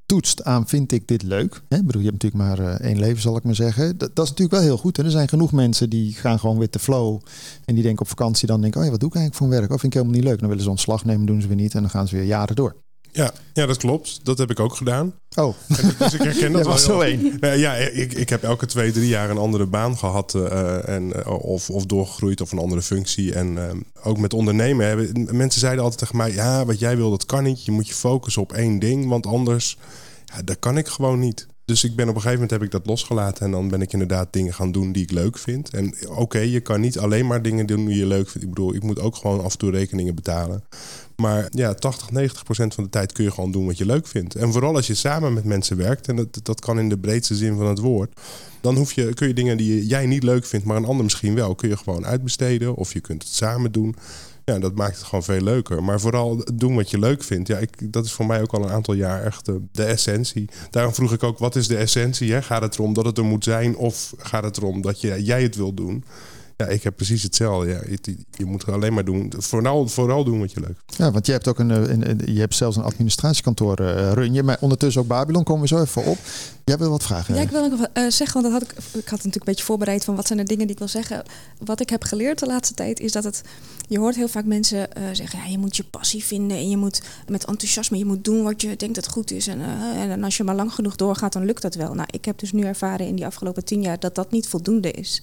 toetst 0.05 0.43
aan, 0.43 0.67
vind 0.67 0.91
ik 0.91 1.07
dit 1.07 1.23
leuk? 1.23 1.61
Hè? 1.69 1.83
Bedoel, 1.83 2.01
je 2.01 2.09
hebt 2.09 2.23
natuurlijk 2.23 2.57
maar 2.57 2.67
uh, 2.67 2.89
één 2.89 2.99
leven, 2.99 3.21
zal 3.21 3.37
ik 3.37 3.43
maar 3.43 3.55
zeggen. 3.55 3.97
Dat, 3.97 4.09
is 4.09 4.29
natuurlijk 4.29 4.51
wel 4.51 4.61
heel 4.61 4.77
goed. 4.77 4.97
En 4.97 5.05
er 5.05 5.11
zijn 5.11 5.29
genoeg 5.29 5.51
mensen 5.51 5.89
die 5.89 6.13
gaan 6.13 6.39
gewoon 6.39 6.57
with 6.57 6.71
the 6.71 6.79
flow. 6.79 7.21
En 7.65 7.73
die 7.73 7.83
denken 7.83 8.01
op 8.01 8.07
vakantie 8.07 8.47
dan 8.47 8.61
denken, 8.61 8.79
oh 8.79 8.85
ja, 8.85 8.91
wat 8.91 8.99
doe 8.99 9.09
ik 9.09 9.15
eigenlijk 9.15 9.45
voor 9.45 9.59
werk? 9.59 9.73
Of 9.73 9.79
vind 9.79 9.93
ik 9.93 9.99
helemaal 9.99 10.19
niet 10.19 10.29
leuk. 10.29 10.39
Dan 10.39 10.49
willen 10.49 10.63
ze 10.63 10.69
ontslag 10.69 11.05
nemen, 11.05 11.25
doen 11.25 11.41
ze 11.41 11.47
weer 11.47 11.55
niet. 11.55 11.73
En 11.73 11.81
dan 11.81 11.89
gaan 11.89 12.07
ze 12.07 12.15
weer 12.15 12.25
jaren 12.25 12.55
door. 12.55 12.82
Ja, 13.15 13.33
ja, 13.53 13.65
dat 13.65 13.77
klopt. 13.77 14.19
Dat 14.25 14.37
heb 14.37 14.51
ik 14.51 14.59
ook 14.59 14.75
gedaan. 14.75 15.13
Oh, 15.35 15.55
dus 15.97 16.13
ik 16.13 16.21
herken 16.21 16.51
dat 16.61 16.65
was 16.65 16.83
zo 16.83 17.01
één. 17.01 17.37
ja, 17.39 17.73
ik, 17.75 18.13
ik 18.13 18.29
heb 18.29 18.43
elke 18.43 18.65
twee, 18.65 18.91
drie 18.91 19.07
jaar 19.07 19.29
een 19.29 19.37
andere 19.37 19.65
baan 19.65 19.97
gehad. 19.97 20.33
Uh, 20.33 20.87
en, 20.87 21.13
uh, 21.15 21.45
of, 21.45 21.69
of 21.69 21.85
doorgegroeid 21.85 22.41
of 22.41 22.51
een 22.51 22.59
andere 22.59 22.81
functie. 22.81 23.33
En 23.33 23.83
ook 24.03 24.17
met 24.17 24.33
ondernemen. 24.33 24.87
Hebben, 24.87 25.35
mensen 25.35 25.59
zeiden 25.59 25.83
altijd 25.83 25.99
tegen 25.99 26.17
mij... 26.17 26.33
ja, 26.33 26.65
wat 26.65 26.79
jij 26.79 26.97
wil, 26.97 27.09
dat 27.09 27.25
kan 27.25 27.43
niet. 27.43 27.65
Je 27.65 27.71
moet 27.71 27.87
je 27.87 27.93
focussen 27.93 28.41
op 28.41 28.53
één 28.53 28.79
ding. 28.79 29.09
Want 29.09 29.25
anders, 29.25 29.77
ja, 30.25 30.41
dat 30.41 30.59
kan 30.59 30.77
ik 30.77 30.87
gewoon 30.87 31.19
niet. 31.19 31.47
Dus 31.65 31.83
ik 31.83 31.95
ben 31.95 32.09
op 32.09 32.15
een 32.15 32.21
gegeven 32.21 32.33
moment 32.33 32.51
heb 32.51 32.61
ik 32.63 32.71
dat 32.71 32.85
losgelaten. 32.85 33.45
En 33.45 33.51
dan 33.51 33.69
ben 33.69 33.81
ik 33.81 33.93
inderdaad 33.93 34.33
dingen 34.33 34.53
gaan 34.53 34.71
doen 34.71 34.91
die 34.91 35.03
ik 35.03 35.11
leuk 35.11 35.37
vind. 35.37 35.69
En 35.69 35.95
oké, 36.09 36.39
je 36.39 36.59
kan 36.59 36.81
niet 36.81 36.99
alleen 36.99 37.27
maar 37.27 37.41
dingen 37.41 37.65
doen 37.65 37.85
die 37.85 37.97
je 37.97 38.05
leuk 38.05 38.29
vindt. 38.29 38.47
Ik 38.47 38.53
bedoel, 38.53 38.75
ik 38.75 38.83
moet 38.83 38.99
ook 38.99 39.15
gewoon 39.15 39.43
af 39.43 39.51
en 39.51 39.57
toe 39.57 39.71
rekeningen 39.71 40.15
betalen. 40.15 40.63
Maar 41.15 41.47
ja, 41.49 41.73
80, 41.73 42.11
90 42.11 42.43
procent 42.43 42.73
van 42.73 42.83
de 42.83 42.89
tijd 42.89 43.11
kun 43.11 43.23
je 43.23 43.31
gewoon 43.31 43.51
doen 43.51 43.65
wat 43.65 43.77
je 43.77 43.85
leuk 43.85 44.07
vindt. 44.07 44.35
En 44.35 44.51
vooral 44.51 44.75
als 44.75 44.87
je 44.87 44.93
samen 44.93 45.33
met 45.33 45.43
mensen 45.43 45.77
werkt, 45.77 46.07
en 46.07 46.15
dat, 46.15 46.39
dat 46.43 46.59
kan 46.59 46.79
in 46.79 46.89
de 46.89 46.97
breedste 46.97 47.35
zin 47.35 47.55
van 47.57 47.67
het 47.67 47.79
woord. 47.79 48.19
Dan 48.61 48.75
hoef 48.75 48.93
je, 48.93 49.13
kun 49.13 49.27
je 49.27 49.33
dingen 49.33 49.57
die 49.57 49.85
jij 49.85 50.05
niet 50.05 50.23
leuk 50.23 50.45
vindt, 50.45 50.65
maar 50.65 50.77
een 50.77 50.85
ander 50.85 51.03
misschien 51.03 51.35
wel, 51.35 51.55
kun 51.55 51.69
je 51.69 51.77
gewoon 51.77 52.05
uitbesteden. 52.05 52.75
Of 52.75 52.93
je 52.93 52.99
kunt 52.99 53.23
het 53.23 53.33
samen 53.33 53.71
doen. 53.71 53.95
Ja, 54.45 54.59
dat 54.59 54.75
maakt 54.75 54.95
het 54.95 55.05
gewoon 55.05 55.23
veel 55.23 55.41
leuker. 55.41 55.83
Maar 55.83 55.99
vooral 55.99 56.45
doen 56.53 56.75
wat 56.75 56.89
je 56.89 56.99
leuk 56.99 57.23
vindt. 57.23 57.47
Ja, 57.47 57.57
ik, 57.57 57.93
dat 57.93 58.05
is 58.05 58.11
voor 58.11 58.25
mij 58.25 58.41
ook 58.41 58.53
al 58.53 58.63
een 58.63 58.69
aantal 58.69 58.93
jaar 58.93 59.23
echt 59.23 59.45
de, 59.71 59.83
essentie. 59.83 60.49
Daarom 60.69 60.93
vroeg 60.93 61.13
ik 61.13 61.23
ook, 61.23 61.37
wat 61.37 61.55
is 61.55 61.67
de 61.67 61.77
essentie? 61.77 62.31
Hè? 62.31 62.41
Gaat 62.41 62.61
het 62.61 62.75
erom 62.75 62.93
dat 62.93 63.05
het 63.05 63.17
er 63.17 63.23
moet 63.23 63.43
zijn? 63.43 63.75
Of 63.75 64.13
gaat 64.17 64.43
het 64.43 64.57
erom 64.57 64.81
dat 64.81 65.01
je, 65.01 65.23
jij 65.23 65.43
het 65.43 65.55
wil 65.55 65.73
doen? 65.73 66.03
Ja, 66.57 66.65
ik 66.65 66.83
heb 66.83 66.95
precies 66.95 67.23
hetzelfde. 67.23 67.69
Ja. 67.69 67.81
Je, 67.89 68.17
je 68.31 68.45
moet 68.45 68.65
alleen 68.65 68.93
maar 68.93 69.05
doen. 69.05 69.33
Vooral, 69.37 69.87
vooral 69.87 70.23
doen 70.23 70.39
wat 70.39 70.51
je 70.51 70.59
leuk 70.59 70.77
Ja, 70.85 71.11
want 71.11 71.25
je 71.25 71.31
hebt 71.31 71.47
ook 71.47 71.59
een, 71.59 71.71
eh, 71.71 71.89
een, 71.89 72.33
je 72.33 72.39
hebt 72.39 72.55
zelfs 72.55 72.77
een 72.77 72.83
administratiekantoor 72.83 73.81
uh, 73.81 74.11
run 74.11 74.33
je. 74.33 74.43
Maar 74.43 74.57
ondertussen 74.59 75.01
ook 75.01 75.07
Babylon 75.07 75.43
komen 75.43 75.61
we 75.61 75.67
zo 75.67 75.81
even 75.81 76.05
op. 76.05 76.17
Jij 76.65 76.77
wil 76.77 76.89
wat 76.89 77.03
vragen? 77.03 77.35
Ja, 77.35 77.41
ik 77.41 77.49
wil 77.49 77.69
nog 77.69 77.79
uh, 77.93 78.09
zeggen, 78.09 78.41
want 78.41 78.53
dat 78.53 78.61
had 78.61 78.71
ik, 78.71 78.77
ik 78.77 79.09
had 79.09 79.17
natuurlijk 79.17 79.35
een 79.35 79.41
beetje 79.45 79.63
voorbereid 79.63 80.03
van 80.03 80.15
wat 80.15 80.27
zijn 80.27 80.39
de 80.39 80.45
dingen 80.45 80.63
die 80.63 80.71
ik 80.71 80.79
wil 80.79 80.87
zeggen. 80.87 81.23
Wat 81.59 81.79
ik 81.79 81.89
heb 81.89 82.03
geleerd 82.03 82.39
de 82.39 82.45
laatste 82.45 82.73
tijd 82.73 82.99
is 82.99 83.11
dat 83.11 83.23
het, 83.23 83.41
je 83.87 83.99
hoort 83.99 84.15
heel 84.15 84.27
vaak 84.27 84.45
mensen 84.45 84.89
uh, 84.97 85.03
zeggen, 85.11 85.39
ja, 85.39 85.45
je 85.45 85.57
moet 85.57 85.75
je 85.75 85.83
passie 85.83 86.23
vinden 86.23 86.57
en 86.57 86.69
je 86.69 86.77
moet 86.77 87.01
met 87.27 87.45
enthousiasme, 87.45 87.97
je 87.97 88.05
moet 88.05 88.23
doen 88.23 88.43
wat 88.43 88.61
je 88.61 88.75
denkt 88.75 88.95
dat 88.95 89.07
goed 89.07 89.31
is. 89.31 89.47
En, 89.47 89.61
en 89.95 90.23
als 90.23 90.37
je 90.37 90.43
maar 90.43 90.55
lang 90.55 90.73
genoeg 90.73 90.95
doorgaat, 90.95 91.33
dan 91.33 91.45
lukt 91.45 91.61
dat 91.61 91.75
wel. 91.75 91.93
Nou, 91.93 92.07
ik 92.11 92.25
heb 92.25 92.39
dus 92.39 92.51
nu 92.51 92.63
ervaren 92.63 93.07
in 93.07 93.15
die 93.15 93.25
afgelopen 93.25 93.65
tien 93.65 93.81
jaar 93.81 93.99
dat 93.99 94.15
dat 94.15 94.31
niet 94.31 94.47
voldoende 94.47 94.91
is. 94.91 95.21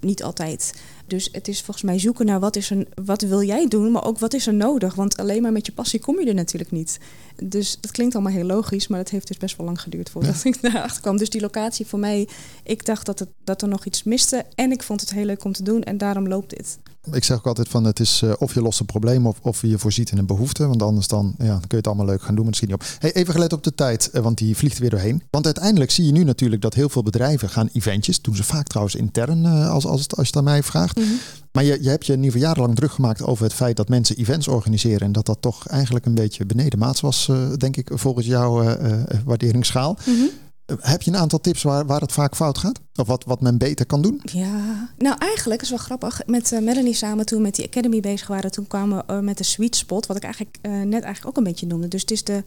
Niet 0.00 0.22
altijd. 0.22 0.74
Dus 1.06 1.28
het 1.32 1.48
is 1.48 1.60
volgens 1.62 1.84
mij 1.84 1.98
zoeken 1.98 2.26
naar 2.26 2.40
wat, 2.40 2.56
is 2.56 2.70
er, 2.70 2.86
wat 3.04 3.22
wil 3.22 3.42
jij 3.42 3.68
doen, 3.68 3.90
maar 3.90 4.04
ook 4.04 4.18
wat 4.18 4.34
is 4.34 4.46
er 4.46 4.54
nodig. 4.54 4.94
Want 4.94 5.16
alleen 5.16 5.42
maar 5.42 5.52
met 5.52 5.66
je 5.66 5.72
passie 5.72 6.00
kom 6.00 6.20
je 6.20 6.26
er 6.26 6.34
natuurlijk 6.34 6.70
niet. 6.70 6.98
Dus 7.44 7.78
dat 7.80 7.90
klinkt 7.90 8.14
allemaal 8.14 8.32
heel 8.32 8.44
logisch, 8.44 8.88
maar 8.88 8.98
het 8.98 9.10
heeft 9.10 9.26
dus 9.26 9.36
best 9.36 9.56
wel 9.56 9.66
lang 9.66 9.80
geduurd 9.80 10.10
voordat 10.10 10.44
ik 10.44 10.62
daarachter 10.62 11.00
kwam. 11.00 11.16
Dus 11.16 11.30
die 11.30 11.40
locatie 11.40 11.86
voor 11.86 11.98
mij, 11.98 12.28
ik 12.64 12.84
dacht 12.84 13.06
dat, 13.06 13.18
het, 13.18 13.28
dat 13.44 13.62
er 13.62 13.68
nog 13.68 13.84
iets 13.84 14.02
miste. 14.02 14.44
En 14.54 14.72
ik 14.72 14.82
vond 14.82 15.00
het 15.00 15.10
heel 15.10 15.24
leuk 15.24 15.44
om 15.44 15.52
te 15.52 15.62
doen 15.62 15.82
en 15.82 15.98
daarom 15.98 16.28
loopt 16.28 16.50
dit. 16.50 16.78
Ik 17.12 17.24
zeg 17.24 17.36
ook 17.36 17.46
altijd 17.46 17.68
van 17.68 17.84
het 17.84 18.00
is 18.00 18.22
uh, 18.24 18.32
of 18.38 18.54
je 18.54 18.62
lost 18.62 18.80
een 18.80 18.86
probleem 18.86 19.26
of, 19.26 19.38
of 19.42 19.62
je 19.62 19.78
voorziet 19.78 20.10
in 20.10 20.18
een 20.18 20.26
behoefte. 20.26 20.66
Want 20.66 20.82
anders 20.82 21.06
dan, 21.06 21.34
ja, 21.38 21.46
dan 21.46 21.60
kun 21.60 21.68
je 21.68 21.76
het 21.76 21.86
allemaal 21.86 22.06
leuk 22.06 22.22
gaan 22.22 22.34
doen, 22.34 22.46
misschien 22.46 22.68
niet 22.68 22.76
op. 22.76 22.86
Hey, 22.98 23.12
even 23.12 23.34
gelet 23.34 23.52
op 23.52 23.62
de 23.62 23.74
tijd, 23.74 24.10
uh, 24.12 24.22
want 24.22 24.38
die 24.38 24.56
vliegt 24.56 24.78
weer 24.78 24.90
doorheen. 24.90 25.22
Want 25.30 25.44
uiteindelijk 25.44 25.90
zie 25.90 26.06
je 26.06 26.12
nu 26.12 26.24
natuurlijk 26.24 26.62
dat 26.62 26.74
heel 26.74 26.88
veel 26.88 27.02
bedrijven 27.02 27.48
gaan 27.48 27.68
eventjes. 27.72 28.22
Doen 28.22 28.36
ze 28.36 28.44
vaak 28.44 28.66
trouwens 28.66 28.96
intern, 28.96 29.44
uh, 29.44 29.70
als, 29.70 29.86
als, 29.86 30.00
het, 30.00 30.16
als 30.16 30.26
je 30.26 30.32
het 30.32 30.36
aan 30.36 30.52
mij 30.52 30.62
vraagt. 30.62 30.96
Mm 30.96 31.04
-hmm. 31.04 31.18
Maar 31.52 31.64
je, 31.64 31.82
je 31.82 31.88
hebt 31.88 32.06
je 32.06 32.12
in 32.12 32.18
ieder 32.18 32.32
geval 32.32 32.48
jarenlang 32.48 32.76
druk 32.76 32.92
gemaakt 32.92 33.22
over 33.22 33.44
het 33.44 33.54
feit 33.54 33.76
dat 33.76 33.88
mensen 33.88 34.16
events 34.16 34.48
organiseren. 34.48 35.00
En 35.00 35.12
dat 35.12 35.26
dat 35.26 35.42
toch 35.42 35.66
eigenlijk 35.66 36.06
een 36.06 36.14
beetje 36.14 36.46
beneden 36.46 36.78
maats 36.78 37.00
was, 37.00 37.30
denk 37.56 37.76
ik, 37.76 37.90
volgens 37.94 38.26
jouw 38.26 38.76
waarderingsschaal. 39.24 39.98
Mm 40.06 40.14
-hmm. 40.14 40.30
Heb 40.80 41.02
je 41.02 41.10
een 41.10 41.16
aantal 41.16 41.40
tips 41.40 41.62
waar, 41.62 41.86
waar 41.86 42.00
het 42.00 42.12
vaak 42.12 42.36
fout 42.36 42.58
gaat? 42.58 42.80
Of 42.94 43.06
wat, 43.06 43.24
wat 43.24 43.40
men 43.40 43.58
beter 43.58 43.86
kan 43.86 44.02
doen? 44.02 44.20
Ja, 44.22 44.90
nou 44.98 45.16
eigenlijk 45.18 45.62
is 45.62 45.68
wel 45.68 45.78
grappig. 45.78 46.22
Met 46.26 46.52
uh, 46.52 46.60
Melanie 46.60 46.94
samen 46.94 47.26
toen 47.26 47.42
met 47.42 47.54
die 47.54 47.66
Academy 47.66 48.00
bezig 48.00 48.26
waren, 48.26 48.50
toen 48.50 48.66
kwamen 48.66 49.04
we 49.06 49.12
uh, 49.12 49.18
met 49.18 49.38
de 49.38 49.44
sweet 49.44 49.76
spot, 49.76 50.06
wat 50.06 50.16
ik 50.16 50.22
eigenlijk 50.22 50.58
uh, 50.62 50.72
net 50.72 51.02
eigenlijk 51.02 51.26
ook 51.26 51.36
een 51.36 51.50
beetje 51.50 51.66
noemde. 51.66 51.88
Dus 51.88 52.00
het 52.00 52.10
is 52.10 52.24
de. 52.24 52.44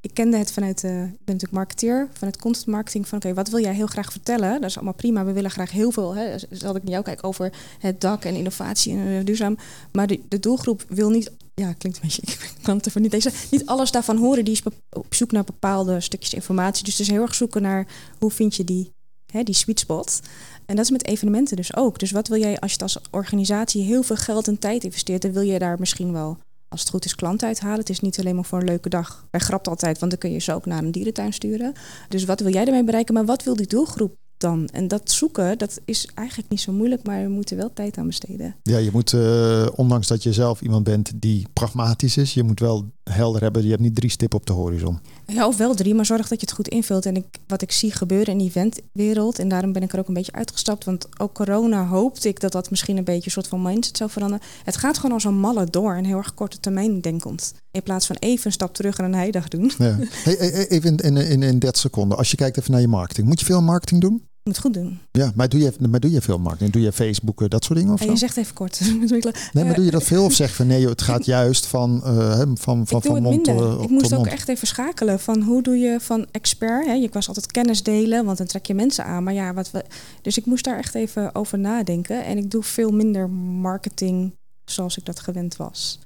Ik 0.00 0.14
kende 0.14 0.36
het 0.36 0.52
vanuit, 0.52 0.82
ik 0.82 0.90
ben 0.90 1.08
natuurlijk 1.24 1.52
marketeer, 1.52 2.08
vanuit 2.12 2.36
content 2.36 2.66
marketing. 2.66 3.08
Van 3.08 3.18
oké, 3.18 3.34
wat 3.34 3.48
wil 3.48 3.60
jij 3.60 3.74
heel 3.74 3.86
graag 3.86 4.10
vertellen? 4.12 4.60
Dat 4.60 4.70
is 4.70 4.76
allemaal 4.76 4.94
prima. 4.94 5.24
We 5.24 5.32
willen 5.32 5.50
graag 5.50 5.70
heel 5.70 5.90
veel. 5.90 6.14
Hè, 6.14 6.38
zal 6.50 6.76
ik 6.76 6.82
naar 6.82 6.92
jou 6.92 7.04
kijken 7.04 7.24
over 7.24 7.52
het 7.78 8.00
dak 8.00 8.24
en 8.24 8.34
innovatie 8.34 8.96
en 8.96 9.24
duurzaam. 9.24 9.56
Maar 9.92 10.06
de, 10.06 10.20
de 10.28 10.38
doelgroep 10.38 10.84
wil 10.88 11.10
niet 11.10 11.30
ja, 11.54 11.72
klinkt 11.72 11.98
een 11.98 12.04
beetje, 12.08 12.22
ik 12.58 12.62
kan 12.62 12.76
het 12.76 12.94
niet 12.94 13.50
niet 13.50 13.66
alles 13.66 13.90
daarvan 13.90 14.16
horen. 14.16 14.44
Die 14.44 14.54
is 14.54 14.62
op 14.90 15.14
zoek 15.14 15.32
naar 15.32 15.44
bepaalde 15.44 16.00
stukjes 16.00 16.34
informatie. 16.34 16.84
Dus 16.84 16.98
het 16.98 17.06
is 17.06 17.12
heel 17.12 17.22
erg 17.22 17.34
zoeken 17.34 17.62
naar 17.62 17.86
hoe 18.18 18.30
vind 18.30 18.56
je 18.56 18.64
die, 18.64 18.92
die 19.26 19.54
sweet 19.54 19.80
spot. 19.80 20.20
En 20.66 20.76
dat 20.76 20.84
is 20.84 20.90
met 20.90 21.06
evenementen 21.06 21.56
dus 21.56 21.76
ook. 21.76 21.98
Dus 21.98 22.10
wat 22.10 22.28
wil 22.28 22.38
jij 22.38 22.58
als 22.58 22.72
je 22.72 22.78
als 22.78 22.98
organisatie 23.10 23.82
heel 23.82 24.02
veel 24.02 24.16
geld 24.16 24.48
en 24.48 24.58
tijd 24.58 24.84
investeert, 24.84 25.22
dan 25.22 25.32
wil 25.32 25.42
je 25.42 25.58
daar 25.58 25.78
misschien 25.78 26.12
wel, 26.12 26.38
als 26.68 26.80
het 26.80 26.90
goed 26.90 27.04
is, 27.04 27.14
klanten 27.14 27.46
uithalen. 27.46 27.78
Het 27.78 27.90
is 27.90 28.00
niet 28.00 28.18
alleen 28.18 28.34
maar 28.34 28.44
voor 28.44 28.58
een 28.58 28.64
leuke 28.64 28.88
dag. 28.88 29.26
Wij 29.30 29.40
grapt 29.40 29.68
altijd, 29.68 29.98
want 29.98 30.10
dan 30.10 30.20
kun 30.20 30.32
je 30.32 30.38
ze 30.38 30.54
ook 30.54 30.66
naar 30.66 30.82
een 30.82 30.92
dierentuin 30.92 31.32
sturen. 31.32 31.72
Dus 32.08 32.24
wat 32.24 32.40
wil 32.40 32.52
jij 32.52 32.64
ermee 32.64 32.84
bereiken? 32.84 33.14
Maar 33.14 33.24
wat 33.24 33.42
wil 33.42 33.56
die 33.56 33.66
doelgroep 33.66 34.16
dan? 34.42 34.68
En 34.72 34.88
dat 34.88 35.10
zoeken, 35.10 35.58
dat 35.58 35.80
is 35.84 36.08
eigenlijk 36.14 36.48
niet 36.48 36.60
zo 36.60 36.72
moeilijk, 36.72 37.06
maar 37.06 37.22
we 37.22 37.28
moeten 37.28 37.56
wel 37.56 37.72
tijd 37.72 37.98
aan 37.98 38.06
besteden. 38.06 38.54
Ja, 38.62 38.78
je 38.78 38.90
moet, 38.92 39.12
uh, 39.12 39.66
ondanks 39.74 40.06
dat 40.06 40.22
je 40.22 40.32
zelf 40.32 40.60
iemand 40.60 40.84
bent 40.84 41.12
die 41.14 41.46
pragmatisch 41.52 42.16
is, 42.16 42.34
je 42.34 42.42
moet 42.42 42.60
wel 42.60 42.90
helder 43.04 43.42
hebben. 43.42 43.62
Je 43.62 43.68
hebt 43.68 43.82
niet 43.82 43.94
drie 43.94 44.10
stippen 44.10 44.38
op 44.38 44.46
de 44.46 44.52
horizon. 44.52 44.98
Ja, 45.26 45.46
of 45.46 45.56
wel 45.56 45.74
drie, 45.74 45.94
maar 45.94 46.06
zorg 46.06 46.28
dat 46.28 46.40
je 46.40 46.46
het 46.46 46.54
goed 46.54 46.68
invult. 46.68 47.06
En 47.06 47.16
ik, 47.16 47.26
wat 47.46 47.62
ik 47.62 47.72
zie 47.72 47.92
gebeuren 47.92 48.32
in 48.32 48.38
de 48.38 48.44
eventwereld, 48.44 49.38
en 49.38 49.48
daarom 49.48 49.72
ben 49.72 49.82
ik 49.82 49.92
er 49.92 49.98
ook 49.98 50.08
een 50.08 50.14
beetje 50.14 50.32
uitgestapt, 50.32 50.84
want 50.84 51.20
ook 51.20 51.34
corona 51.34 51.86
hoopte 51.86 52.28
ik 52.28 52.40
dat 52.40 52.52
dat 52.52 52.70
misschien 52.70 52.96
een 52.96 53.04
beetje 53.04 53.24
een 53.24 53.30
soort 53.30 53.48
van 53.48 53.62
mindset 53.62 53.96
zou 53.96 54.10
veranderen. 54.10 54.46
Het 54.64 54.76
gaat 54.76 54.96
gewoon 54.96 55.12
als 55.12 55.24
een 55.24 55.38
malle 55.38 55.66
door, 55.70 55.96
een 55.96 56.04
heel 56.04 56.16
erg 56.16 56.34
korte 56.34 56.60
termijn 56.60 57.00
denkend. 57.00 57.54
In 57.70 57.82
plaats 57.82 58.06
van 58.06 58.16
even 58.16 58.46
een 58.46 58.52
stap 58.52 58.74
terug 58.74 58.98
en 58.98 59.04
een 59.04 59.14
heidag 59.14 59.48
doen. 59.48 59.72
Ja. 59.78 59.98
Hey, 60.24 60.68
even 60.68 60.96
in, 60.96 61.16
in, 61.16 61.16
in, 61.16 61.42
in 61.42 61.58
30 61.58 61.80
seconden. 61.80 62.18
Als 62.18 62.30
je 62.30 62.36
kijkt 62.36 62.58
even 62.58 62.72
naar 62.72 62.80
je 62.80 62.88
marketing. 62.88 63.26
Moet 63.26 63.40
je 63.40 63.46
veel 63.46 63.62
marketing 63.62 64.00
doen? 64.00 64.22
Moet 64.44 64.54
het 64.56 64.64
goed 64.64 64.74
doen. 64.74 64.98
Ja, 65.12 65.32
maar 65.34 65.48
doe 65.48 65.60
je, 65.60 65.72
maar 65.90 66.00
doe 66.00 66.10
je 66.10 66.20
veel 66.20 66.38
marketing? 66.38 66.72
Doe 66.72 66.82
je 66.82 66.92
Facebook, 66.92 67.42
eh, 67.42 67.48
dat 67.48 67.64
soort 67.64 67.78
dingen? 67.78 67.92
Of 67.92 68.04
je 68.04 68.16
zegt 68.16 68.36
even 68.36 68.54
kort. 68.54 68.80
Nee, 69.52 69.64
maar 69.64 69.74
doe 69.74 69.84
je 69.84 69.90
dat 69.90 70.02
veel 70.02 70.24
of 70.24 70.32
zeg 70.42 70.54
van 70.54 70.66
nee, 70.66 70.88
het 70.88 71.02
gaat 71.02 71.24
juist 71.24 71.66
van, 71.66 72.00
eh, 72.04 72.36
hè, 72.36 72.44
van, 72.46 72.56
van, 72.56 72.86
van 72.86 73.14
het 73.14 73.22
mond 73.22 73.46
minder. 73.46 73.64
eh, 73.64 73.72
ik 73.72 73.78
tot 73.80 73.90
moest 73.90 74.12
ook 74.12 74.18
mond? 74.18 74.26
echt 74.32 74.48
even 74.48 74.66
schakelen 74.66 75.20
van 75.20 75.42
hoe 75.42 75.62
doe 75.62 75.76
je 75.78 76.00
van 76.00 76.26
expert. 76.30 76.86
Hè? 76.86 76.92
Ik 76.92 77.12
was 77.12 77.28
altijd 77.28 77.46
kennis 77.46 77.82
delen, 77.82 78.24
want 78.24 78.38
dan 78.38 78.46
trek 78.46 78.66
je 78.66 78.74
mensen 78.74 79.04
aan. 79.04 79.22
Maar 79.24 79.34
ja, 79.34 79.54
wat 79.54 79.70
we, 79.70 79.84
dus 80.22 80.38
ik 80.38 80.46
moest 80.46 80.64
daar 80.64 80.78
echt 80.78 80.94
even 80.94 81.34
over 81.34 81.58
nadenken. 81.58 82.24
En 82.24 82.38
ik 82.38 82.50
doe 82.50 82.62
veel 82.62 82.90
minder 82.90 83.30
marketing 83.30 84.32
zoals 84.64 84.96
ik 84.98 85.04
dat 85.04 85.20
gewend 85.20 85.56
was. 85.56 85.98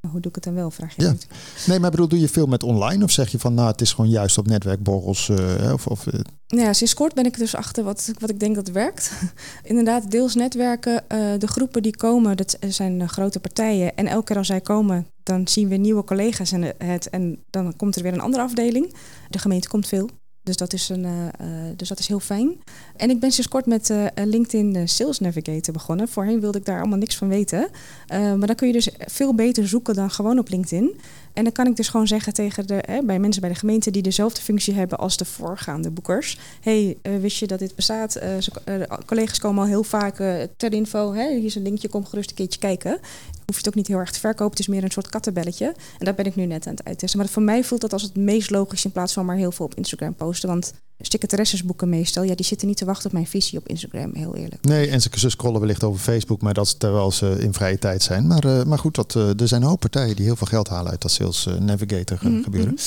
Hoe 0.00 0.20
doe 0.20 0.28
ik 0.28 0.34
het 0.34 0.44
dan 0.44 0.54
wel, 0.54 0.70
vraag 0.70 0.96
je 0.96 1.02
Ja. 1.02 1.10
niet. 1.10 1.26
Nee, 1.66 1.78
maar 1.80 1.90
bedoel, 1.90 2.08
doe 2.08 2.20
je 2.20 2.28
veel 2.28 2.46
met 2.46 2.62
online 2.62 3.04
of 3.04 3.10
zeg 3.10 3.28
je 3.30 3.38
van 3.38 3.54
nou, 3.54 3.68
het 3.70 3.80
is 3.80 3.92
gewoon 3.92 4.10
juist 4.10 4.38
op 4.38 4.46
netwerkborrels 4.46 5.28
eh, 5.28 5.72
of, 5.72 5.86
of 5.86 6.06
eh, 6.06 6.20
Nou 6.48 6.62
ja, 6.64 6.72
sinds 6.72 6.94
kort 6.94 7.14
ben 7.14 7.24
ik 7.24 7.38
dus 7.38 7.54
achter 7.54 7.84
wat, 7.84 8.12
wat 8.18 8.30
ik 8.30 8.40
denk 8.40 8.54
dat 8.54 8.68
werkt. 8.68 9.12
Inderdaad, 9.62 10.10
deels 10.10 10.34
netwerken. 10.34 11.08
eh, 11.08 11.18
de 11.38 11.46
groepen 11.46 11.82
die 11.82 11.96
komen, 11.96 12.36
dat 12.36 12.56
zijn 12.68 13.08
grote 13.08 13.40
partijen. 13.40 13.94
En 13.96 14.06
elke 14.06 14.24
keer 14.24 14.36
als 14.36 14.46
zij 14.46 14.60
komen, 14.60 15.06
dan 15.22 15.48
zien 15.48 15.68
we 15.68 15.76
nieuwe 15.76 16.04
collega's 16.04 16.52
en 16.52 16.74
het. 16.78 17.10
En 17.10 17.38
dan 17.50 17.76
komt 17.76 17.96
er 17.96 18.02
weer 18.02 18.12
een 18.12 18.20
andere 18.20 18.42
afdeling. 18.42 18.94
De 19.28 19.38
gemeente 19.38 19.68
komt 19.68 19.86
veel. 19.88 20.08
Dus 20.50 20.58
dat 20.58 20.72
is, 20.72 20.88
een, 20.88 21.04
eh, 21.04 21.26
eh, 21.26 21.76
dus 21.76 21.88
dat 21.88 21.98
is 21.98 22.08
heel 22.08 22.20
fijn. 22.20 22.60
En 22.96 23.10
ik 23.10 23.20
ben 23.20 23.32
sinds 23.32 23.48
kort 23.48 23.66
met 23.66 23.90
eh, 23.90 24.06
LinkedIn 24.14 24.88
Sales 24.88 25.18
Navigator 25.18 25.72
begonnen. 25.72 26.08
Voorheen 26.08 26.40
wilde 26.40 26.58
ik 26.58 26.64
daar 26.64 26.80
allemaal 26.80 26.98
niks 26.98 27.16
van 27.16 27.28
weten. 27.28 27.68
Maar 28.08 28.46
dan 28.46 28.54
kun 28.54 28.66
je 28.66 28.72
dus 28.72 28.88
veel 28.98 29.34
beter 29.34 29.68
zoeken 29.68 29.94
dan 29.94 30.10
gewoon 30.10 30.38
op 30.38 30.48
LinkedIn. 30.48 31.00
En 31.32 31.44
dan 31.44 31.52
kan 31.52 31.66
ik 31.66 31.76
dus 31.76 31.88
gewoon 31.88 32.06
zeggen 32.06 32.32
tegen 32.32 32.66
de, 32.66 32.82
hè, 32.86 33.02
bij 33.02 33.18
mensen 33.18 33.40
bij 33.40 33.50
de 33.50 33.56
gemeente 33.56 33.90
die 33.90 34.02
dezelfde 34.02 34.40
functie 34.40 34.74
hebben 34.74 34.98
als 34.98 35.16
de 35.16 35.24
voorgaande 35.24 35.90
boekers. 35.90 36.38
hey, 36.60 36.96
eh, 37.02 37.16
wist 37.16 37.36
je 37.38 37.46
dat 37.46 37.58
dit 37.58 37.74
bestaat? 37.74 38.14
Eh, 38.14 38.30
ze- 38.38 38.52
eh, 38.64 38.98
collega's 39.06 39.38
komen 39.38 39.62
al 39.62 39.68
heel 39.68 39.82
vaak 39.82 40.16
ter 40.56 40.72
info. 40.72 41.12
Hè, 41.12 41.28
hier 41.34 41.44
is 41.44 41.54
een 41.54 41.62
linkje, 41.62 41.88
kom 41.88 42.04
gerust 42.06 42.30
een 42.30 42.36
keertje 42.36 42.58
kijken. 42.60 42.90
Hoef 42.90 43.00
je 43.46 43.56
het 43.56 43.68
ook 43.68 43.74
niet 43.74 43.86
heel 43.86 43.98
erg 43.98 44.10
te 44.12 44.18
verkopen. 44.20 44.50
Het 44.50 44.58
is 44.58 44.66
meer 44.68 44.84
een 44.84 44.90
soort 44.90 45.08
kattenbelletje. 45.08 45.66
En 45.98 46.04
dat 46.04 46.16
ben 46.16 46.24
ik 46.24 46.34
nu 46.36 46.46
net 46.46 46.66
aan 46.66 46.74
het 46.74 46.84
uittesten. 46.84 47.18
Maar 47.18 47.28
voor 47.28 47.42
mij 47.42 47.64
voelt 47.64 47.80
dat 47.80 47.92
als 47.92 48.02
het 48.02 48.16
meest 48.16 48.50
logisch 48.50 48.84
in 48.84 48.92
plaats 48.92 49.12
van 49.12 49.24
maar 49.24 49.36
heel 49.36 49.52
veel 49.52 49.64
op 49.66 49.74
Instagram 49.74 50.14
posten. 50.14 50.48
Want 50.48 50.72
secretaresses 51.00 51.64
boeken 51.64 51.88
meestal, 51.88 52.22
ja, 52.22 52.34
die 52.34 52.46
zitten 52.46 52.68
niet 52.68 52.76
te 52.76 52.84
wachten 52.84 53.06
op 53.06 53.12
mijn 53.12 53.26
visie 53.26 53.58
op 53.58 53.68
Instagram, 53.68 54.10
heel 54.14 54.36
eerlijk. 54.36 54.64
Nee, 54.64 54.88
en 54.88 55.00
ze, 55.00 55.30
scrollen 55.30 55.60
wellicht 55.60 55.84
over 55.84 56.00
Facebook, 56.00 56.42
maar 56.42 56.54
dat 56.54 56.66
is 56.66 56.74
terwijl 56.78 57.12
ze 57.12 57.36
in 57.40 57.52
vrije 57.52 57.78
tijd 57.78 58.02
zijn. 58.02 58.26
Maar, 58.26 58.44
eh, 58.44 58.64
maar 58.64 58.78
goed, 58.78 58.94
dat, 58.94 59.14
eh, 59.16 59.40
er 59.40 59.48
zijn 59.48 59.62
een 59.62 59.68
hoop 59.68 59.80
partijen 59.80 60.16
die 60.16 60.24
heel 60.24 60.36
veel 60.36 60.46
geld 60.46 60.68
halen 60.68 60.90
uit 60.90 61.02
dat 61.02 61.10
Sales 61.10 61.46
eh, 61.46 61.54
Navigator 61.54 62.18
Mhm, 62.22 62.42
gebeuren. 62.42 62.72
mhm. 62.72 62.82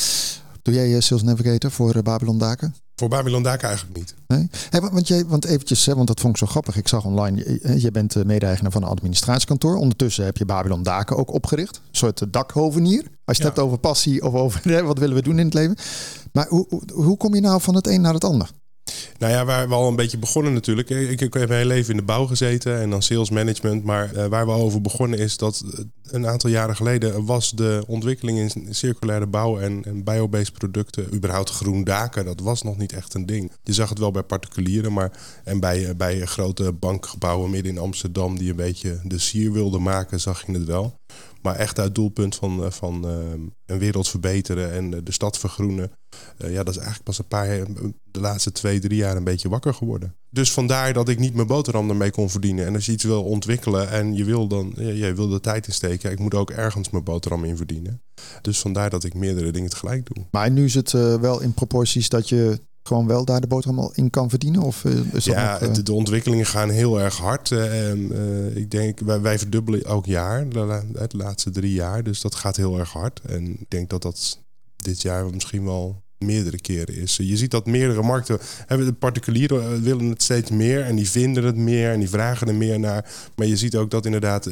Doe 0.62 0.73
jij 0.73 1.02
Sales 1.02 1.23
Navigator 1.23 1.71
voor 1.71 2.02
Babylon 2.04 2.38
Daken? 2.38 2.76
Voor 2.95 3.10
Babylon 3.10 3.43
Daken 3.43 3.67
eigenlijk 3.67 3.97
niet. 3.97 4.13
Nee? 4.28 4.47
Hey, 4.69 4.82
want, 4.82 4.93
want, 4.93 5.08
jij, 5.08 5.26
want 5.26 5.45
eventjes, 5.45 5.86
hè, 5.86 5.95
want 5.95 6.08
dat 6.08 6.19
vond 6.19 6.34
ik 6.34 6.39
zo 6.39 6.45
grappig. 6.45 6.76
Ik 6.78 6.88
zag 6.88 7.06
online, 7.06 7.38
je, 7.62 7.82
je 7.82 7.91
bent 7.91 8.26
mede-eigenaar 8.26 8.71
van 8.71 8.84
een 8.84 8.89
administratiekantoor. 8.89 9.76
Ondertussen 9.76 10.26
heb 10.26 10.38
je 10.38 10.45
Babylon 10.45 10.84
Daken 10.84 11.17
ook 11.17 11.32
opgericht. 11.34 11.76
Een 11.76 11.82
soort 11.97 12.34
dakhovenier. 12.34 13.04
Als 13.25 13.38
je 13.38 13.43
het 13.43 13.55
Ja. 13.55 13.59
hebt 13.59 13.59
over 13.59 13.77
passie 13.77 14.23
of 14.23 14.33
over 14.33 14.62
hè, 14.63 14.83
wat 14.91 14.99
willen 14.99 15.15
we 15.15 15.21
doen 15.21 15.39
in 15.39 15.45
het 15.45 15.53
leven. 15.53 15.75
Maar 16.31 16.47
hoe, 16.47 16.65
hoe, 16.69 16.81
hoe 16.93 17.17
kom 17.17 17.36
je 17.36 17.41
nou 17.41 17.62
van 17.62 17.75
het 17.75 17.88
een 17.88 18.01
naar 18.01 18.13
het 18.13 18.23
ander? 18.23 18.49
Nou 19.17 19.33
ja, 19.33 19.45
waar 19.45 19.67
we 19.67 19.73
al 19.73 19.88
een 19.88 19.95
beetje 19.95 20.17
begonnen 20.17 20.53
natuurlijk. 20.53 20.89
Ik, 20.89 21.21
ik 21.21 21.33
heb 21.33 21.47
mijn 21.47 21.51
hele 21.51 21.65
leven 21.73 21.91
in 21.91 21.97
de 21.97 22.03
bouw 22.03 22.25
gezeten 22.25 22.79
en 22.79 22.89
dan 22.89 23.01
sales 23.01 23.29
management. 23.29 23.83
Maar 23.83 24.13
eh, 24.13 24.25
waar 24.25 24.45
we 24.45 24.51
al 24.51 24.62
over 24.62 24.81
begonnen 24.81 25.19
is 25.19 25.38
dat 25.38 25.63
eh, 25.73 25.83
een 26.03 26.27
aantal 26.27 26.49
jaren 26.49 26.75
geleden 26.75 27.25
was 27.25 27.51
de 27.51 27.83
ontwikkeling 27.88 28.39
in 28.39 28.75
circulaire 28.75 29.27
bouw 29.27 29.59
en, 29.59 29.83
en 29.83 30.03
biobased 30.03 30.53
producten, 30.53 31.13
überhaupt 31.13 31.49
groen 31.49 31.83
daken, 31.83 32.25
dat 32.25 32.39
was 32.39 32.62
nog 32.62 32.77
niet 32.77 32.93
echt 32.93 33.13
een 33.13 33.25
ding. 33.25 33.51
Je 33.63 33.73
zag 33.73 33.89
het 33.89 33.99
wel 33.99 34.12
bij 34.12 34.23
particulieren, 34.23 34.93
maar 34.93 35.12
en 35.43 35.59
bij, 35.59 35.88
eh, 35.88 35.95
bij 35.95 36.25
grote 36.25 36.71
bankgebouwen 36.71 37.49
midden 37.49 37.71
in 37.71 37.77
Amsterdam 37.77 38.38
die 38.38 38.49
een 38.49 38.55
beetje 38.55 38.99
de 39.03 39.19
sier 39.19 39.51
wilden 39.51 39.81
maken, 39.81 40.19
zag 40.19 40.45
je 40.45 40.51
het 40.53 40.65
wel. 40.65 40.99
Maar 41.43 41.56
echt 41.56 41.79
uit 41.79 41.95
doelpunt 41.95 42.36
van, 42.36 42.63
eh, 42.63 42.71
van 42.71 43.08
eh, 43.08 43.15
een 43.65 43.79
wereld 43.79 44.10
verbeteren 44.10 44.71
en 44.71 44.93
eh, 44.93 44.99
de 45.03 45.12
stad 45.12 45.39
vergroenen. 45.39 45.91
Ja, 46.38 46.63
dat 46.63 46.69
is 46.69 46.75
eigenlijk 46.75 47.03
pas 47.03 47.19
een 47.19 47.27
paar 47.27 47.47
de 48.12 48.19
laatste 48.19 48.51
twee, 48.51 48.79
drie 48.79 48.97
jaar 48.97 49.15
een 49.15 49.23
beetje 49.23 49.49
wakker 49.49 49.73
geworden. 49.73 50.15
Dus 50.29 50.51
vandaar 50.51 50.93
dat 50.93 51.10
ik 51.10 51.19
niet 51.19 51.34
mijn 51.34 51.47
boterham 51.47 51.89
ermee 51.89 52.12
kon 52.12 52.29
verdienen. 52.29 52.65
En 52.65 52.73
als 52.73 52.86
je 52.86 52.91
iets 52.91 53.03
wil 53.03 53.23
ontwikkelen 53.23 53.89
en 53.89 54.13
je 54.15 54.23
wil 54.23 54.47
dan, 54.47 54.73
jij 54.75 55.15
wil 55.15 55.27
de 55.27 55.39
tijd 55.39 55.67
insteken, 55.67 56.12
ik 56.12 56.19
moet 56.19 56.34
ook 56.34 56.49
ergens 56.49 56.89
mijn 56.89 57.03
boterham 57.03 57.43
in 57.43 57.58
verdienen. 57.58 58.01
Dus 58.41 58.60
vandaar 58.60 58.89
dat 58.89 59.03
ik 59.03 59.13
meerdere 59.13 59.51
dingen 59.51 59.69
tegelijk 59.69 60.13
doe. 60.13 60.25
Maar 60.32 60.51
nu 60.51 60.65
is 60.65 60.73
het 60.73 60.91
wel 60.91 61.41
in 61.41 61.53
proporties 61.53 62.10
dat 62.10 62.29
je 62.29 62.60
gewoon 62.84 63.08
wel 63.08 63.26
daar 63.26 63.41
de 63.41 63.48
boterham 63.48 63.80
al 63.80 63.91
in 63.96 64.10
kan 64.10 64.30
verdienen? 64.30 64.62
Of 64.62 64.86
eh, 64.86 64.91
is 64.91 65.12
dat 65.12 65.24
Ja, 65.24 65.52
nog, 65.52 65.69
eh, 65.69 65.74
de, 65.76 65.84
de 65.84 65.93
ontwikkelingen 65.93 66.46
gaan 66.46 66.69
heel 66.69 67.00
erg 67.02 67.17
hard. 67.17 67.52
Eh, 67.52 68.56
ik 68.56 68.72
denk, 68.72 69.00
wij, 69.00 69.22
wij 69.22 69.39
verdubbelen 69.39 69.84
elk 69.86 70.06
jaar, 70.06 70.50
de, 70.50 70.60
la- 70.60 70.84
de 71.08 71.17
laatste 71.17 71.50
drie 71.50 71.74
jaar. 71.74 72.04
Dus 72.04 72.22
dat 72.22 72.36
gaat 72.36 72.56
heel 72.56 72.80
erg 72.80 72.91
hard. 72.91 73.22
En 73.26 73.46
ik 73.60 73.69
denk 73.69 73.89
dat 73.89 74.02
dat 74.02 74.39
dit 74.76 75.02
jaar 75.02 75.26
misschien 75.30 75.63
wel 75.65 76.02
meerdere 76.17 76.62
keren 76.62 76.96
is. 76.96 77.15
Je 77.17 77.38
ziet 77.38 77.52
dat 77.52 77.65
meerdere 77.65 78.02
markten 78.02 78.38
hebben 78.65 78.88
de 78.88 78.93
particulieren 78.93 79.82
willen 79.84 80.06
het 80.10 80.22
steeds 80.24 80.52
meer 80.52 80.82
en 80.82 80.96
die 80.96 81.10
vinden 81.10 81.43
het 81.43 81.56
meer 81.56 81.91
en 81.91 82.00
die 82.00 82.10
vragen 82.10 82.48
er 82.48 82.56
meer 82.56 82.80
naar. 82.80 83.12
Maar 83.36 83.48
je 83.48 83.58
ziet 83.58 83.76
ook 83.76 83.91
dat 83.91 84.06
inderdaad 84.06 84.46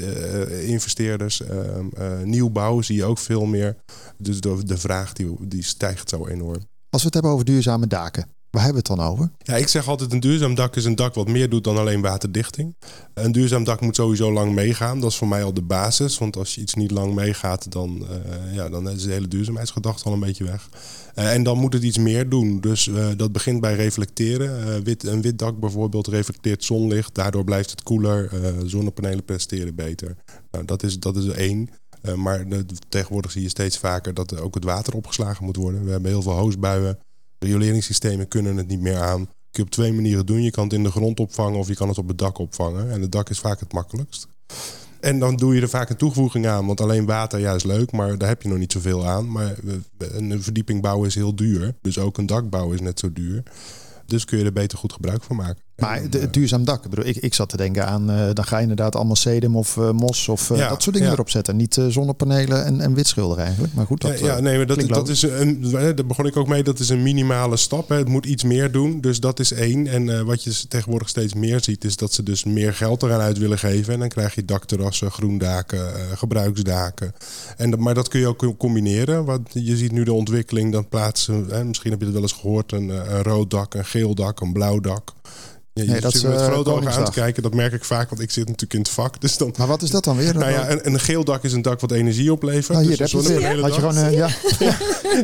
investeerders, 0.61 1.41
eh, 1.41 1.59
eh, 1.77 2.21
nieuwbouw 2.23 2.81
zie 2.81 2.95
je 2.95 3.03
ook 3.05 3.17
veel 3.17 3.45
meer. 3.45 3.75
Dus 4.17 4.41
de, 4.41 4.63
de 4.65 4.77
vraag 4.77 5.13
die, 5.13 5.35
die 5.39 5.63
stijgt 5.63 6.09
zo 6.09 6.27
enorm. 6.27 6.61
Als 6.91 7.01
we 7.01 7.05
het 7.07 7.13
hebben 7.13 7.31
over 7.31 7.45
duurzame 7.45 7.87
daken, 7.87 8.27
waar 8.49 8.63
hebben 8.63 8.83
we 8.83 8.91
het 8.91 8.99
dan 8.99 9.07
over? 9.09 9.31
Ja, 9.37 9.55
ik 9.55 9.67
zeg 9.67 9.87
altijd 9.87 10.11
een 10.11 10.19
duurzaam 10.19 10.55
dak 10.55 10.75
is 10.75 10.85
een 10.85 10.95
dak 10.95 11.13
wat 11.13 11.27
meer 11.27 11.49
doet 11.49 11.63
dan 11.63 11.77
alleen 11.77 12.01
waterdichting. 12.01 12.75
Een 13.13 13.31
duurzaam 13.31 13.63
dak 13.63 13.81
moet 13.81 13.95
sowieso 13.95 14.31
lang 14.31 14.53
meegaan. 14.53 14.99
Dat 14.99 15.09
is 15.09 15.17
voor 15.17 15.27
mij 15.27 15.43
al 15.43 15.53
de 15.53 15.61
basis. 15.61 16.17
Want 16.17 16.37
als 16.37 16.55
je 16.55 16.61
iets 16.61 16.73
niet 16.73 16.91
lang 16.91 17.13
meegaat, 17.13 17.71
dan, 17.71 18.07
eh, 18.09 18.55
ja, 18.55 18.69
dan 18.69 18.89
is 18.89 19.03
de 19.03 19.11
hele 19.11 19.27
duurzaamheidsgedachte 19.27 20.03
al 20.03 20.13
een 20.13 20.19
beetje 20.19 20.43
weg. 20.43 20.69
Eh, 21.13 21.33
en 21.33 21.43
dan 21.43 21.57
moet 21.57 21.73
het 21.73 21.83
iets 21.83 21.97
meer 21.97 22.29
doen. 22.29 22.59
Dus 22.59 22.87
eh, 22.87 23.07
dat 23.15 23.31
begint 23.31 23.61
bij 23.61 23.75
reflecteren. 23.75 24.83
Wit, 24.83 25.03
een 25.03 25.21
wit 25.21 25.39
dak 25.39 25.59
bijvoorbeeld 25.59 26.07
reflecteert 26.07 26.63
zonlicht. 26.63 27.15
Daardoor 27.15 27.43
blijft 27.43 27.69
het 27.69 27.83
koeler. 27.83 28.29
Zonnepanelen 28.65 29.23
presteren 29.23 29.75
beter. 29.75 30.15
Nou, 30.51 30.65
dat 30.65 30.83
is, 30.83 30.99
dat 30.99 31.15
is 31.15 31.27
één. 31.27 31.69
Eh, 32.01 32.13
maar 32.13 32.45
tegenwoordig 32.89 33.31
zie 33.31 33.41
je 33.41 33.49
steeds 33.49 33.77
vaker 33.77 34.13
dat 34.13 34.39
ook 34.39 34.55
het 34.55 34.63
water 34.63 34.93
opgeslagen 34.93 35.45
moet 35.45 35.55
worden. 35.55 35.85
We 35.85 35.91
hebben 35.91 36.11
heel 36.11 36.21
veel 36.21 36.31
hoosbuien. 36.31 36.99
Rioleringssystemen 37.39 38.27
kunnen 38.27 38.57
het 38.57 38.67
niet 38.67 38.81
meer 38.81 38.99
aan. 38.99 39.25
kun 39.25 39.33
je 39.49 39.61
op 39.61 39.69
twee 39.69 39.93
manieren 39.93 40.25
doen. 40.25 40.41
Je 40.41 40.51
kan 40.51 40.63
het 40.63 40.73
in 40.73 40.83
de 40.83 40.91
grond 40.91 41.19
opvangen 41.19 41.59
of 41.59 41.67
je 41.67 41.75
kan 41.75 41.87
het 41.87 41.97
op 41.97 42.07
het 42.07 42.17
dak 42.17 42.37
opvangen. 42.37 42.91
En 42.91 43.01
het 43.01 43.11
dak 43.11 43.29
is 43.29 43.39
vaak 43.39 43.59
het 43.59 43.73
makkelijkst. 43.73 44.27
En 44.99 45.19
dan 45.19 45.35
doe 45.35 45.55
je 45.55 45.61
er 45.61 45.69
vaak 45.69 45.89
een 45.89 45.95
toevoeging 45.95 46.47
aan. 46.47 46.65
Want 46.65 46.81
alleen 46.81 47.05
water, 47.05 47.39
ja, 47.39 47.53
is 47.53 47.63
leuk, 47.63 47.91
maar 47.91 48.17
daar 48.17 48.29
heb 48.29 48.41
je 48.41 48.49
nog 48.49 48.57
niet 48.57 48.71
zoveel 48.71 49.07
aan. 49.07 49.31
Maar 49.31 49.55
eh, 49.97 50.07
een 50.17 50.43
verdieping 50.43 50.81
bouwen 50.81 51.07
is 51.07 51.15
heel 51.15 51.35
duur. 51.35 51.75
Dus 51.81 51.97
ook 51.97 52.17
een 52.17 52.25
dak 52.25 52.49
bouwen 52.49 52.75
is 52.75 52.81
net 52.81 52.99
zo 52.99 53.11
duur. 53.13 53.43
Dus 54.05 54.25
kun 54.25 54.37
je 54.37 54.45
er 54.45 54.53
beter 54.53 54.77
goed 54.77 54.93
gebruik 54.93 55.23
van 55.23 55.35
maken. 55.35 55.63
Maar 55.75 56.09
de, 56.09 56.17
eh, 56.17 56.23
het 56.23 56.33
duurzaam 56.33 56.65
dak, 56.65 56.83
ik, 56.83 56.89
bedoel, 56.89 57.05
ik, 57.05 57.15
ik 57.15 57.33
zat 57.33 57.49
te 57.49 57.57
denken 57.57 57.87
aan, 57.87 58.09
eh, 58.09 58.33
dan 58.33 58.45
ga 58.45 58.55
je 58.55 58.61
inderdaad 58.61 58.95
allemaal 58.95 59.15
sedum 59.15 59.55
of 59.55 59.77
eh, 59.77 59.91
mos 59.91 60.27
of 60.27 60.49
Ja, 60.49 60.69
dat 60.69 60.81
soort 60.81 60.95
dingen 60.95 61.09
ja. 61.09 61.15
erop 61.15 61.29
zetten. 61.29 61.55
Niet 61.55 61.81
zonnepanelen 61.89 62.65
en, 62.65 62.81
en 62.81 62.93
witschilderen 62.93 63.43
eigenlijk. 63.43 63.73
Maar 63.73 63.85
goed, 63.85 64.01
dat, 64.01 64.19
ja, 64.19 64.25
ja, 64.25 64.39
nee, 64.39 64.57
maar 64.57 64.65
dat, 64.65 64.87
dat 64.87 65.09
is 65.09 65.21
een, 65.21 65.71
daar 65.71 66.05
begon 66.05 66.25
ik 66.25 66.37
ook 66.37 66.47
mee. 66.47 66.63
Dat 66.63 66.79
is 66.79 66.89
een 66.89 67.03
minimale 67.03 67.57
stap. 67.57 67.89
Hè. 67.89 67.97
Het 67.97 68.07
moet 68.07 68.25
iets 68.25 68.43
meer 68.43 68.71
doen. 68.71 69.01
Dus 69.01 69.19
dat 69.19 69.39
is 69.39 69.51
één. 69.51 69.87
En 69.87 70.25
wat 70.25 70.43
je 70.43 70.67
tegenwoordig 70.67 71.09
steeds 71.09 71.33
meer 71.33 71.63
ziet, 71.63 71.83
is 71.83 71.95
dat 71.95 72.13
ze 72.13 72.23
dus 72.23 72.43
meer 72.43 72.73
geld 72.73 73.03
eraan 73.03 73.21
uit 73.21 73.37
willen 73.37 73.59
geven. 73.59 73.93
En 73.93 73.99
dan 73.99 74.09
krijg 74.09 74.35
je 74.35 74.45
dakterrassen, 74.45 75.11
groendaken, 75.11 75.93
gebruiksdaken. 76.17 77.13
En 77.57 77.81
maar 77.81 77.93
dat 77.93 78.07
kun 78.07 78.19
je 78.19 78.27
ook 78.27 78.57
combineren. 78.57 79.25
Want 79.25 79.49
je 79.53 79.77
ziet 79.77 79.91
nu 79.91 80.03
de 80.03 80.13
ontwikkeling. 80.13 80.71
Dan 80.71 80.87
plaatsen, 80.87 81.45
hè, 81.49 81.63
misschien 81.63 81.91
heb 81.91 81.99
je 81.99 82.05
het 82.05 82.13
wel 82.13 82.23
eens 82.23 82.33
gehoord, 82.33 82.71
een, 82.71 82.89
een 82.89 83.23
rood 83.23 83.49
dak, 83.49 83.73
een 83.73 83.85
geel 83.85 84.15
dak, 84.15 84.39
een 84.39 84.53
blauw 84.53 84.79
dak. 84.79 85.13
Ja, 85.73 85.83
je 85.83 85.89
Nee, 85.89 86.01
dat 86.01 86.11
zit 86.13 86.23
met 86.23 86.39
eh, 86.39 86.45
grote 86.45 86.69
ogen 86.69 86.91
aan 86.91 87.05
te 87.05 87.11
kijken. 87.11 87.43
Dat 87.43 87.53
merk 87.53 87.73
ik 87.73 87.83
vaak, 87.83 88.09
want 88.09 88.21
ik 88.21 88.31
zit 88.31 88.45
natuurlijk 88.45 88.73
in 88.73 88.79
het 88.79 88.89
vak. 88.89 89.21
Dus 89.21 89.37
dan, 89.37 89.53
Maar 89.57 89.67
wat 89.67 89.81
is 89.81 89.89
dat 89.89 90.03
dan 90.03 90.17
weer? 90.17 90.33
nou 90.37 90.51
ja, 90.51 90.69
een, 90.69 90.79
een 90.87 90.99
geel 90.99 91.23
dak 91.23 91.43
is 91.43 91.53
een 91.53 91.61
dak 91.61 91.79
wat 91.79 91.91
energie 91.91 92.31
oplevert. 92.31 92.79
Hier, 92.79 92.97
dus 92.97 93.11
daar 93.11 93.25
een 93.25 93.31
heb 93.31 93.41
je 93.41 93.47
het. 93.47 93.59
Had 93.61 93.75
je 93.75 93.79
gewoon, 93.79 93.97
eh, 93.97 94.13
ja. 94.21 94.29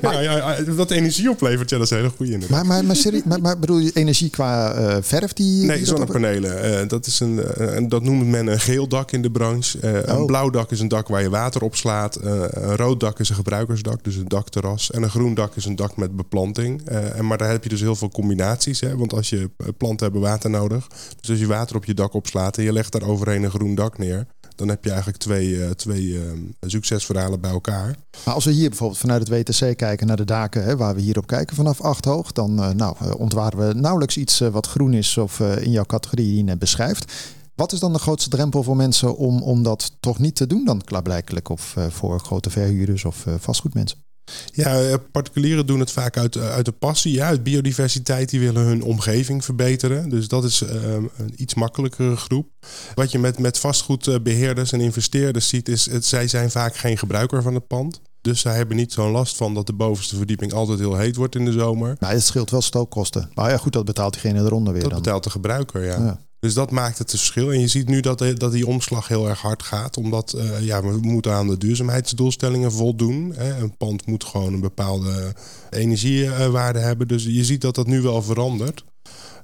Ja, 0.01 0.19
ja, 0.19 0.63
wat 0.73 0.91
energie 0.91 1.29
oplevert, 1.29 1.69
ja, 1.69 1.77
dat 1.77 1.85
is 1.85 1.91
een 1.91 1.97
hele 1.97 2.11
goede 2.15 2.31
inderdaad. 2.31 2.57
Maar, 2.57 2.65
maar, 2.75 2.85
maar, 2.85 2.95
serie- 2.95 3.21
maar, 3.25 3.41
maar 3.41 3.59
bedoel 3.59 3.77
je 3.77 3.91
energie 3.93 4.29
qua 4.29 4.73
eh, 4.73 4.97
verf 5.01 5.33
die... 5.33 5.65
Nee, 5.65 5.85
zonnepanelen. 5.85 6.87
dat, 6.87 7.05
is 7.05 7.19
een, 7.19 7.43
en 7.55 7.87
dat 7.89 8.03
noemt 8.03 8.25
men 8.27 8.47
een 8.47 8.59
geel 8.59 8.87
dak 8.87 9.11
in 9.11 9.21
de 9.21 9.31
branche. 9.31 9.77
Oh. 9.83 10.19
Een 10.19 10.25
blauw 10.25 10.49
dak 10.49 10.71
is 10.71 10.79
een 10.79 10.87
dak 10.87 11.07
waar 11.07 11.21
je 11.21 11.29
water 11.29 11.61
op 11.61 11.75
slaat. 11.75 12.15
Eh, 12.15 12.31
een 12.49 12.75
rood 12.75 12.99
dak 12.99 13.19
is 13.19 13.29
een 13.29 13.35
gebruikersdak, 13.35 14.03
dus 14.03 14.15
een 14.15 14.27
dakterras. 14.27 14.91
En 14.91 15.03
een 15.03 15.09
groen 15.09 15.33
dak 15.33 15.55
is 15.55 15.65
een 15.65 15.75
dak 15.75 15.97
met 15.97 16.15
beplanting. 16.15 16.87
En, 16.87 17.27
maar 17.27 17.37
daar 17.37 17.49
heb 17.49 17.63
je 17.63 17.69
dus 17.69 17.81
heel 17.81 17.95
veel 17.95 18.09
combinaties. 18.09 18.79
Hè, 18.79 18.97
want 18.97 19.13
als 19.13 19.29
je 19.29 19.49
planten 19.77 20.03
hebben 20.03 20.21
water 20.21 20.35
nodig. 20.45 20.87
Dus 21.19 21.29
als 21.29 21.39
je 21.39 21.47
water 21.47 21.75
op 21.75 21.85
je 21.85 21.93
dak 21.93 22.13
opslaat 22.13 22.57
en 22.57 22.63
je 22.63 22.73
legt 22.73 22.91
daar 22.91 23.01
overheen 23.01 23.43
een 23.43 23.49
groen 23.49 23.75
dak 23.75 23.97
neer. 23.97 24.27
dan 24.55 24.67
heb 24.67 24.83
je 24.83 24.89
eigenlijk 24.89 25.19
twee, 25.19 25.63
eh, 25.63 25.69
twee 25.69 26.17
eh, 26.17 26.69
succesverhalen 26.69 27.41
bij 27.41 27.51
elkaar. 27.51 27.95
Maar 28.25 28.33
als 28.33 28.45
we 28.45 28.51
hier 28.51 28.69
bijvoorbeeld 28.69 28.99
vanuit 28.99 29.27
het 29.27 29.49
WTC 29.49 29.77
kijken 29.77 30.07
naar 30.07 30.15
de 30.15 30.25
daken, 30.25 30.63
hè, 30.63 30.77
waar 30.77 30.95
we 30.95 31.01
hier 31.01 31.17
op 31.17 31.27
kijken 31.27 31.55
vanaf 31.55 31.81
8 31.81 32.05
hoog, 32.05 32.31
dan 32.31 32.59
uh, 32.59 32.69
nou, 32.69 32.95
ontwaren 33.17 33.67
we 33.67 33.73
nauwelijks 33.73 34.17
iets 34.17 34.39
wat 34.39 34.67
groen 34.67 34.93
is 34.93 35.17
of 35.17 35.39
in 35.39 35.71
jouw 35.71 35.85
categorie 35.85 36.25
die 36.25 36.37
je 36.37 36.43
net 36.43 36.59
beschrijft. 36.59 37.13
Wat 37.55 37.71
is 37.71 37.79
dan 37.79 37.93
de 37.93 37.99
grootste 37.99 38.29
drempel 38.29 38.63
voor 38.63 38.75
mensen 38.75 39.17
om, 39.17 39.41
om 39.41 39.63
dat 39.63 39.91
toch 39.99 40.19
niet 40.19 40.35
te 40.35 40.47
doen 40.47 40.65
dan 40.65 40.83
klaarblijkelijk? 40.83 41.49
Of 41.49 41.75
voor 41.89 42.19
grote 42.19 42.49
verhuurders 42.49 43.05
of 43.05 43.25
vastgoedmensen? 43.39 44.06
Ja, 44.45 44.81
eh, 44.81 44.95
particulieren 45.11 45.65
doen 45.65 45.79
het 45.79 45.91
vaak 45.91 46.17
uit, 46.17 46.35
eh, 46.35 46.49
uit 46.49 46.65
de 46.65 46.71
passie, 46.71 47.13
ja, 47.13 47.27
uit 47.27 47.43
biodiversiteit. 47.43 48.29
Die 48.29 48.39
willen 48.39 48.65
hun 48.65 48.81
omgeving 48.81 49.45
verbeteren. 49.45 50.09
Dus 50.09 50.27
dat 50.27 50.43
is 50.43 50.61
uh, 50.61 50.69
een 50.93 51.33
iets 51.35 51.53
makkelijkere 51.53 52.15
groep. 52.15 52.49
Wat 52.95 53.11
je 53.11 53.19
met, 53.19 53.39
met 53.39 53.59
vastgoedbeheerders 53.59 54.71
en 54.71 54.81
investeerders 54.81 55.47
ziet, 55.47 55.69
is 55.69 55.89
het, 55.89 56.05
zij 56.05 56.27
zijn 56.27 56.51
vaak 56.51 56.75
geen 56.75 56.97
gebruiker 56.97 57.41
van 57.41 57.53
het 57.53 57.67
pand. 57.67 58.01
Dus 58.21 58.39
zij 58.39 58.55
hebben 58.55 58.75
niet 58.75 58.93
zo'n 58.93 59.11
last 59.11 59.35
van 59.35 59.53
dat 59.53 59.65
de 59.65 59.73
bovenste 59.73 60.15
verdieping 60.15 60.53
altijd 60.53 60.79
heel 60.79 60.95
heet 60.95 61.15
wordt 61.15 61.35
in 61.35 61.45
de 61.45 61.51
zomer. 61.51 61.95
Nou, 61.99 62.13
het 62.13 62.23
scheelt 62.23 62.49
wel 62.49 62.61
stookkosten. 62.61 63.29
Maar 63.33 63.49
ja, 63.49 63.57
goed, 63.57 63.73
dat 63.73 63.85
betaalt 63.85 64.13
diegene 64.13 64.39
eronder 64.39 64.73
weer. 64.73 64.81
Dat 64.81 64.91
dan. 64.91 65.01
betaalt 65.01 65.23
de 65.23 65.29
gebruiker, 65.29 65.83
ja. 65.83 65.97
ja. 65.97 66.19
Dus 66.39 66.53
dat 66.53 66.71
maakt 66.71 66.97
het 66.97 67.09
verschil. 67.09 67.51
En 67.51 67.59
je 67.59 67.67
ziet 67.67 67.87
nu 67.87 67.99
dat, 67.99 68.23
dat 68.33 68.51
die 68.51 68.67
omslag 68.67 69.07
heel 69.07 69.29
erg 69.29 69.41
hard 69.41 69.63
gaat. 69.63 69.97
Omdat 69.97 70.33
uh, 70.37 70.61
ja, 70.61 70.83
we 70.83 70.97
moeten 71.01 71.33
aan 71.33 71.47
de 71.47 71.57
duurzaamheidsdoelstellingen 71.57 72.71
voldoen. 72.71 73.33
Hè. 73.35 73.57
Een 73.57 73.77
pand 73.77 74.05
moet 74.05 74.23
gewoon 74.23 74.53
een 74.53 74.59
bepaalde 74.59 75.33
energiewaarde 75.69 76.79
hebben. 76.79 77.07
Dus 77.07 77.23
je 77.23 77.45
ziet 77.45 77.61
dat 77.61 77.75
dat 77.75 77.87
nu 77.87 78.01
wel 78.01 78.21
verandert 78.21 78.83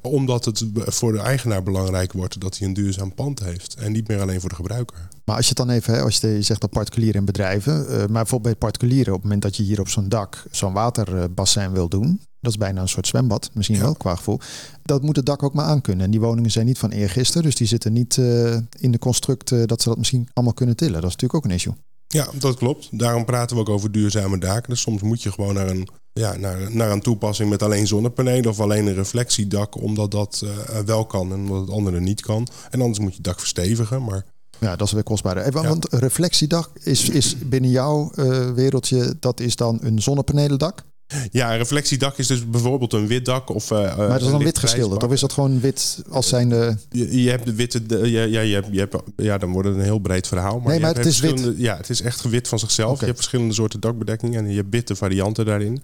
omdat 0.02 0.46
het 0.46 0.66
voor 0.74 1.12
de 1.12 1.20
eigenaar 1.20 1.64
belangrijk 1.64 2.14
wordt 2.14 2.42
dat 2.42 2.58
hij 2.58 2.68
een 2.68 2.74
duurzaam 2.74 3.14
pand 3.14 3.40
heeft. 3.40 3.76
En 3.76 3.92
niet 3.92 4.08
meer 4.08 4.22
alleen 4.22 4.40
voor 4.40 4.50
de 4.50 4.56
gebruiker. 4.56 5.08
Maar 5.26 5.36
als 5.36 5.48
je 5.48 5.54
het 5.56 5.68
dan 5.68 5.76
even, 5.76 6.04
als 6.04 6.18
je 6.18 6.42
zegt 6.42 6.62
dat 6.62 6.70
particulieren 6.70 7.20
en 7.20 7.26
bedrijven. 7.26 7.86
Maar 7.88 8.08
bijvoorbeeld 8.08 8.42
bij 8.42 8.56
particulieren, 8.56 9.14
op 9.14 9.14
het 9.14 9.24
moment 9.24 9.42
dat 9.42 9.56
je 9.56 9.64
hier 9.64 9.80
op 9.80 9.90
zo'n 9.90 10.10
dak 10.10 10.46
zo'n 10.52 10.74
waterbassin 10.74 11.72
wil 11.72 11.90
doen. 11.90 12.22
Dat 12.40 12.52
is 12.52 12.58
bijna 12.58 12.82
een 12.82 12.90
soort 12.90 13.08
zwembad, 13.08 13.50
misschien 13.54 13.80
wel 13.80 13.96
qua 13.96 14.16
gevoel. 14.16 14.40
Dat 14.84 15.02
moet 15.02 15.16
het 15.16 15.26
dak 15.26 15.44
ook 15.44 15.54
maar 15.54 15.66
aankunnen. 15.66 16.06
En 16.06 16.12
die 16.12 16.20
woningen 16.20 16.52
zijn 16.52 16.66
niet 16.66 16.78
van 16.78 16.90
eergisteren, 16.90 17.44
dus 17.44 17.56
die 17.56 17.68
zitten 17.68 17.94
niet 17.94 18.18
uh, 18.18 18.58
in 18.80 18.92
de 18.92 19.00
construct 19.00 19.52
uh, 19.52 19.64
dat 19.66 19.82
ze 19.82 19.90
dat 19.90 19.98
misschien 19.98 20.30
allemaal 20.34 20.54
kunnen 20.54 20.76
tillen. 20.76 21.02
Dat 21.02 21.10
is 21.10 21.16
natuurlijk 21.16 21.36
ook 21.46 21.46
een 21.46 21.56
issue. 21.58 21.74
Ja, 22.08 22.28
dat 22.40 22.56
klopt. 22.56 22.88
Daarom 22.92 23.26
praten 23.26 23.56
we 23.56 23.62
ook 23.62 23.70
over 23.70 23.92
duurzame 23.92 24.38
daken. 24.38 24.70
Dus 24.70 24.82
soms 24.82 25.02
moet 25.02 25.24
je 25.24 25.32
gewoon 25.32 25.54
naar 25.54 25.70
een, 25.70 25.88
ja, 26.14 26.36
naar, 26.38 26.76
naar 26.76 26.92
een 26.92 27.02
toepassing 27.02 27.50
met 27.50 27.64
alleen 27.64 27.88
zonnepanelen 27.88 28.50
of 28.50 28.60
alleen 28.60 28.88
een 28.88 28.94
reflectiedak, 28.94 29.82
omdat 29.82 30.12
dat 30.12 30.42
uh, 30.44 30.80
wel 30.80 31.06
kan 31.06 31.32
en 31.32 31.40
omdat 31.40 31.62
het 31.62 31.70
andere 31.70 32.00
niet 32.00 32.22
kan. 32.22 32.48
En 32.70 32.82
anders 32.82 33.00
moet 33.00 33.10
je 33.10 33.16
het 33.16 33.26
dak 33.26 33.40
verstevigen. 33.40 34.04
Maar 34.04 34.26
ja, 34.60 34.76
dat 34.76 34.88
is 34.88 34.94
weer 34.94 35.04
kostbaar. 35.04 35.38
Even, 35.38 35.64
Want 35.68 35.88
reflectiedak 35.90 36.70
is, 36.84 37.10
is 37.10 37.38
binnen 37.38 37.70
jouw 37.70 38.12
wereldje, 38.56 39.16
dat 39.20 39.40
is 39.40 39.56
dan 39.56 39.80
een 39.82 40.02
zonnepanelendak? 40.02 40.84
Ja, 41.32 41.52
een 41.52 41.58
reflectiedak 41.58 42.18
is 42.18 42.28
dus 42.28 42.50
bijvoorbeeld 42.50 42.94
een 42.94 43.08
wit 43.08 43.26
dak. 43.26 43.50
Of, 43.50 43.72
uh, 43.72 43.98
maar 43.98 44.08
dat 44.08 44.22
is 44.22 44.28
dan 44.28 44.44
wit 44.44 44.58
geschilderd? 44.58 45.04
Of 45.04 45.12
is 45.12 45.20
dat 45.20 45.34
gewoon 45.34 45.60
wit 45.60 46.04
als 46.10 46.28
zijn 46.28 46.50
de... 46.50 46.76
Je, 46.90 47.24
je 47.24 47.30
hebt 47.30 47.46
de 47.46 47.54
witte... 47.54 47.86
De, 47.86 48.12
ja, 48.12 48.24
ja, 48.24 48.42
je 48.42 48.54
hebt, 48.54 48.68
je 48.72 48.80
hebt, 48.80 48.96
ja, 49.16 49.38
dan 49.38 49.52
wordt 49.52 49.68
het 49.68 49.78
een 49.78 49.84
heel 49.84 50.00
breed 50.00 50.28
verhaal. 50.28 50.60
Maar 50.60 50.72
nee, 50.72 50.80
maar 50.80 50.96
het 50.96 51.06
is 51.06 51.20
wit. 51.20 51.54
Ja, 51.58 51.78
het 51.78 51.90
is 51.90 52.02
echt 52.02 52.30
wit 52.30 52.48
van 52.48 52.60
zichzelf. 52.60 52.90
Okay. 52.90 53.00
Je 53.00 53.06
hebt 53.06 53.18
verschillende 53.18 53.54
soorten 53.54 53.80
dakbedekkingen 53.80 54.46
en 54.46 54.50
je 54.50 54.56
hebt 54.56 54.70
witte 54.70 54.96
varianten 54.96 55.46
daarin. 55.46 55.84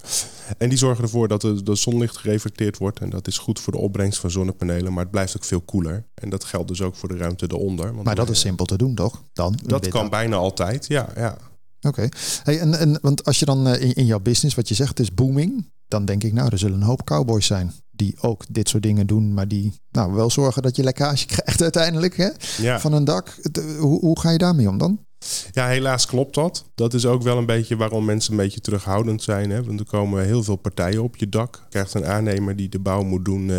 En 0.58 0.69
die 0.69 0.77
zorgen 0.77 1.03
ervoor 1.03 1.27
dat 1.27 1.41
de, 1.41 1.63
de 1.63 1.75
zonlicht 1.75 2.17
gereflecteerd 2.17 2.77
wordt. 2.77 2.99
En 2.99 3.10
dat 3.10 3.27
is 3.27 3.38
goed 3.38 3.60
voor 3.60 3.73
de 3.73 3.79
opbrengst 3.79 4.19
van 4.19 4.32
zonnepanelen. 4.32 4.93
Maar 4.93 5.03
het 5.03 5.12
blijft 5.12 5.38
ook 5.38 5.45
veel 5.45 5.62
koeler. 5.62 6.05
En 6.13 6.29
dat 6.29 6.43
geldt 6.43 6.67
dus 6.67 6.82
ook 6.82 6.95
voor 6.95 7.10
de 7.10 7.17
ruimte 7.17 7.45
eronder. 7.49 7.93
Want 7.93 8.05
maar 8.05 8.15
dat 8.15 8.29
is 8.29 8.39
simpel 8.39 8.65
te 8.65 8.77
doen, 8.77 8.95
toch? 8.95 9.23
Dan, 9.34 9.60
dat 9.65 9.88
kan 9.88 10.10
bijna 10.10 10.36
altijd, 10.36 10.88
ja. 10.88 11.10
ja. 11.15 11.38
Oké. 11.82 12.10
Hey, 12.44 12.60
en, 12.60 12.80
en, 12.80 13.00
want 13.02 13.26
als 13.26 13.39
je 13.39 13.46
dan 13.46 13.68
uh, 13.68 13.82
in, 13.82 13.94
in 13.94 14.06
jouw 14.06 14.20
business, 14.20 14.56
wat 14.56 14.68
je 14.68 14.76
zegt, 14.76 14.89
het 14.89 15.00
is 15.00 15.13
booming 15.13 15.65
dan 15.89 16.06
denk 16.06 16.24
ik, 16.24 16.34
nou, 16.34 16.50
er 16.52 16.58
zullen 16.58 16.82
een 16.82 16.88
hoop 16.88 17.04
cowboys 17.04 17.46
zijn 17.46 17.74
die 17.92 18.15
ook 18.22 18.44
dit 18.50 18.70
soort 18.70 18.84
dingen 18.84 19.08
doen, 19.08 19.34
maar 19.34 19.48
die 19.48 19.74
nou, 19.92 20.13
wel 20.13 20.30
zorgen 20.30 20.62
dat 20.62 20.76
je 20.76 20.84
lekkage 20.84 21.26
krijgt 21.26 21.62
uiteindelijk 21.72 22.18
hè? 22.18 22.30
Ja. 22.58 22.80
van 22.80 22.94
een 22.94 23.04
dak. 23.04 23.39
Hoe, 23.80 24.00
hoe 24.00 24.20
ga 24.20 24.30
je 24.30 24.38
daarmee 24.38 24.70
om 24.70 24.78
dan? 24.78 25.06
Ja, 25.51 25.67
helaas 25.67 26.05
klopt 26.05 26.36
dat. 26.36 26.65
Dat 26.75 26.93
is 26.93 27.05
ook 27.05 27.23
wel 27.23 27.38
een 27.38 27.45
beetje 27.45 27.75
waarom 27.75 28.05
mensen 28.05 28.32
een 28.32 28.38
beetje 28.38 28.60
terughoudend 28.60 29.23
zijn. 29.23 29.49
Hè? 29.49 29.63
Want 29.63 29.79
er 29.79 29.86
komen 29.86 30.25
heel 30.25 30.43
veel 30.43 30.55
partijen 30.55 31.03
op 31.03 31.15
je 31.15 31.29
dak. 31.29 31.55
Je 31.55 31.69
krijgt 31.69 31.93
een 31.93 32.05
aannemer 32.05 32.55
die 32.55 32.69
de 32.69 32.79
bouw 32.79 33.03
moet 33.03 33.25
doen. 33.25 33.49
Uh, 33.49 33.58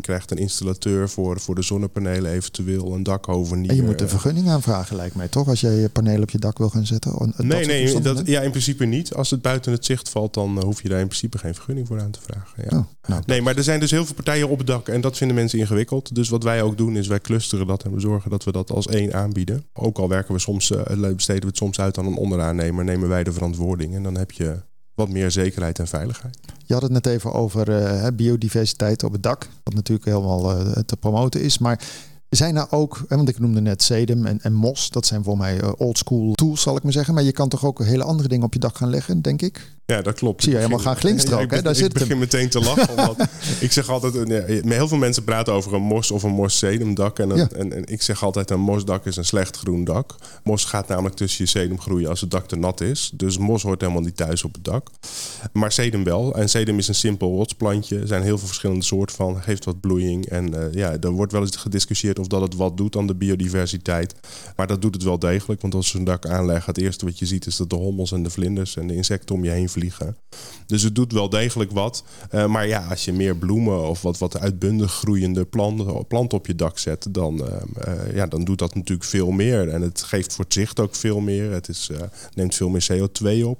krijgt 0.00 0.30
een 0.30 0.36
installateur 0.36 1.08
voor, 1.08 1.40
voor 1.40 1.54
de 1.54 1.62
zonnepanelen 1.62 2.32
eventueel. 2.32 2.92
Een 2.94 3.02
dakhovenier. 3.02 3.70
En 3.70 3.76
je 3.76 3.82
moet 3.82 4.00
een 4.00 4.08
vergunning 4.08 4.48
aanvragen 4.48 4.96
lijkt 4.96 5.14
mij 5.14 5.28
toch? 5.28 5.48
Als 5.48 5.60
jij 5.60 5.74
je 5.74 5.88
panelen 5.88 6.22
op 6.22 6.30
je 6.30 6.38
dak 6.38 6.58
wil 6.58 6.70
gaan 6.70 6.86
zetten? 6.86 7.32
Nee, 7.36 7.66
nee 7.66 8.00
dat, 8.00 8.26
ja, 8.26 8.40
in 8.40 8.50
principe 8.50 8.84
niet. 8.84 9.14
Als 9.14 9.30
het 9.30 9.42
buiten 9.42 9.72
het 9.72 9.84
zicht 9.84 10.08
valt, 10.08 10.34
dan 10.34 10.56
uh, 10.56 10.62
hoef 10.62 10.82
je 10.82 10.88
daar 10.88 11.00
in 11.00 11.06
principe 11.06 11.38
geen 11.38 11.54
vergunning 11.54 11.86
voor 11.86 12.00
aan 12.00 12.10
te 12.10 12.20
vragen. 12.22 12.64
Ja. 12.70 12.78
Oh, 12.78 12.84
nou, 13.06 13.22
nee, 13.26 13.42
maar 13.42 13.56
er 13.56 13.62
zijn 13.62 13.80
dus 13.80 13.90
heel 13.90 14.04
veel 14.04 14.14
partijen 14.14 14.48
op 14.48 14.58
het 14.58 14.66
dak. 14.66 14.88
En 14.88 15.00
dat 15.00 15.16
vinden 15.16 15.36
mensen 15.36 15.58
ingewikkeld. 15.58 16.14
Dus 16.14 16.28
wat 16.28 16.42
wij 16.42 16.62
ook 16.62 16.76
doen 16.76 16.96
is 16.96 17.06
wij 17.06 17.20
clusteren 17.20 17.66
dat. 17.66 17.82
En 17.82 17.94
we 17.94 18.00
zorgen 18.00 18.30
dat 18.30 18.44
we 18.44 18.52
dat 18.52 18.70
als 18.70 18.86
één 18.86 19.14
aanbieden. 19.14 19.64
Ook 19.72 19.98
al 19.98 20.08
werken 20.08 20.34
we 20.34 20.40
soms 20.40 20.71
besteden 21.14 21.42
we 21.42 21.46
het 21.46 21.56
soms 21.56 21.80
uit 21.80 21.98
aan 21.98 22.06
een 22.06 22.16
onderaannemer, 22.16 22.84
nemen 22.84 23.08
wij 23.08 23.24
de 23.24 23.32
verantwoording. 23.32 23.94
En 23.94 24.02
dan 24.02 24.16
heb 24.16 24.30
je 24.30 24.56
wat 24.94 25.08
meer 25.08 25.30
zekerheid 25.30 25.78
en 25.78 25.86
veiligheid. 25.86 26.38
Je 26.64 26.72
had 26.72 26.82
het 26.82 26.92
net 26.92 27.06
even 27.06 27.32
over 27.32 27.68
uh, 27.68 28.06
biodiversiteit 28.14 29.02
op 29.02 29.12
het 29.12 29.22
dak, 29.22 29.48
wat 29.62 29.74
natuurlijk 29.74 30.06
helemaal 30.08 30.60
uh, 30.60 30.72
te 30.72 30.96
promoten 30.96 31.42
is. 31.42 31.58
Maar 31.58 31.80
zijn 32.28 32.56
er 32.56 32.66
ook, 32.70 33.04
want 33.08 33.28
ik 33.28 33.38
noemde 33.38 33.60
net 33.60 33.82
Sedum 33.82 34.26
en, 34.26 34.40
en 34.40 34.52
Mos, 34.52 34.90
dat 34.90 35.06
zijn 35.06 35.24
voor 35.24 35.36
mij 35.36 35.62
uh, 35.62 35.72
old 35.76 35.98
school 35.98 36.32
tools, 36.32 36.62
zal 36.62 36.76
ik 36.76 36.82
maar 36.82 36.92
zeggen. 36.92 37.14
Maar 37.14 37.22
je 37.22 37.32
kan 37.32 37.48
toch 37.48 37.64
ook 37.64 37.84
hele 37.84 38.04
andere 38.04 38.28
dingen 38.28 38.44
op 38.44 38.52
je 38.52 38.58
dak 38.58 38.76
gaan 38.76 38.90
leggen, 38.90 39.22
denk 39.22 39.42
ik? 39.42 39.74
Ja, 39.86 40.02
dat 40.02 40.14
klopt. 40.14 40.42
Zie 40.42 40.52
je 40.52 40.58
helemaal 40.58 40.78
gaan 40.78 40.96
glinsteren 40.96 41.38
ook, 41.38 41.50
hè? 41.50 41.62
Daar 41.62 41.72
ik 41.72 41.78
zit 41.78 41.92
begin 41.92 42.18
meteen 42.18 42.48
te 42.48 42.60
lachen. 42.60 42.88
omdat 42.98 43.28
ik 43.60 43.72
zeg 43.72 43.88
altijd, 43.88 44.26
nee, 44.26 44.62
heel 44.74 44.88
veel 44.88 44.98
mensen 44.98 45.24
praten 45.24 45.52
over 45.52 45.74
een 45.74 45.82
mos 45.82 46.10
of 46.10 46.22
een 46.22 46.30
mos 46.30 46.58
sedumdak. 46.58 47.18
En, 47.18 47.36
ja. 47.36 47.48
en, 47.48 47.72
en, 47.72 47.84
ik 47.86 48.02
zeg 48.02 48.24
altijd, 48.24 48.50
een 48.50 48.60
mosdak 48.60 49.06
is 49.06 49.16
een 49.16 49.24
slecht 49.24 49.56
groen 49.56 49.84
dak. 49.84 50.14
Mos 50.44 50.64
gaat 50.64 50.88
namelijk 50.88 51.14
tussen 51.14 51.44
je 51.44 51.50
sedum 51.50 51.80
groeien 51.80 52.08
als 52.08 52.20
het 52.20 52.30
dak 52.30 52.48
te 52.48 52.56
nat 52.56 52.80
is. 52.80 53.10
Dus 53.14 53.38
mos 53.38 53.62
hoort 53.62 53.80
helemaal 53.80 54.02
niet 54.02 54.16
thuis 54.16 54.44
op 54.44 54.54
het 54.54 54.64
dak. 54.64 54.88
Maar 55.52 55.72
sedum 55.72 56.04
wel. 56.04 56.34
En 56.34 56.48
sedum 56.48 56.78
is 56.78 56.88
een 56.88 56.94
simpel 56.94 57.36
rotsplantje. 57.36 57.98
Er 57.98 58.06
zijn 58.06 58.22
heel 58.22 58.38
veel 58.38 58.46
verschillende 58.46 58.84
soorten 58.84 59.16
van. 59.16 59.42
Geeft 59.42 59.64
wat 59.64 59.80
bloeiing. 59.80 60.26
En 60.26 60.54
uh, 60.54 60.72
ja, 60.72 60.96
er 61.00 61.10
wordt 61.10 61.32
wel 61.32 61.40
eens 61.40 61.56
gediscussieerd 61.56 62.18
of 62.18 62.26
dat 62.26 62.40
het 62.40 62.54
wat 62.54 62.76
doet 62.76 62.96
aan 62.96 63.06
de 63.06 63.14
biodiversiteit. 63.14 64.14
Maar 64.56 64.66
dat 64.66 64.82
doet 64.82 64.94
het 64.94 65.02
wel 65.02 65.18
degelijk. 65.18 65.60
Want 65.60 65.74
als 65.74 65.92
je 65.92 65.98
een 65.98 66.04
dak 66.04 66.26
aanlegt, 66.26 66.66
het 66.66 66.78
eerste 66.78 67.04
wat 67.04 67.18
je 67.18 67.26
ziet 67.26 67.46
is 67.46 67.56
dat 67.56 67.70
de 67.70 67.76
hommels 67.76 68.12
en 68.12 68.22
de 68.22 68.30
vlinders 68.30 68.76
en 68.76 68.86
de 68.86 68.94
insecten 68.94 69.34
om 69.34 69.44
je 69.44 69.50
heen 69.50 69.68
vliegen. 69.72 70.16
Dus 70.66 70.82
het 70.82 70.94
doet 70.94 71.12
wel 71.12 71.28
degelijk 71.28 71.70
wat. 71.70 72.04
Uh, 72.34 72.46
maar 72.46 72.66
ja, 72.66 72.86
als 72.86 73.04
je 73.04 73.12
meer 73.12 73.36
bloemen 73.36 73.88
of 73.88 74.02
wat, 74.02 74.18
wat 74.18 74.38
uitbundig 74.38 74.92
groeiende 74.92 75.44
planten, 75.44 76.06
planten 76.06 76.38
op 76.38 76.46
je 76.46 76.54
dak 76.54 76.78
zet, 76.78 77.06
dan, 77.10 77.40
uh, 77.40 77.46
uh, 77.86 78.14
ja, 78.14 78.26
dan 78.26 78.44
doet 78.44 78.58
dat 78.58 78.74
natuurlijk 78.74 79.08
veel 79.08 79.30
meer. 79.30 79.68
En 79.68 79.82
het 79.82 80.02
geeft 80.02 80.34
voor 80.34 80.44
het 80.44 80.54
zicht 80.54 80.80
ook 80.80 80.94
veel 80.94 81.20
meer. 81.20 81.52
Het 81.52 81.68
is, 81.68 81.90
neemt 82.34 82.54
veel 82.54 82.68
meer 82.68 82.86
CO2 82.92 83.44
op. 83.44 83.58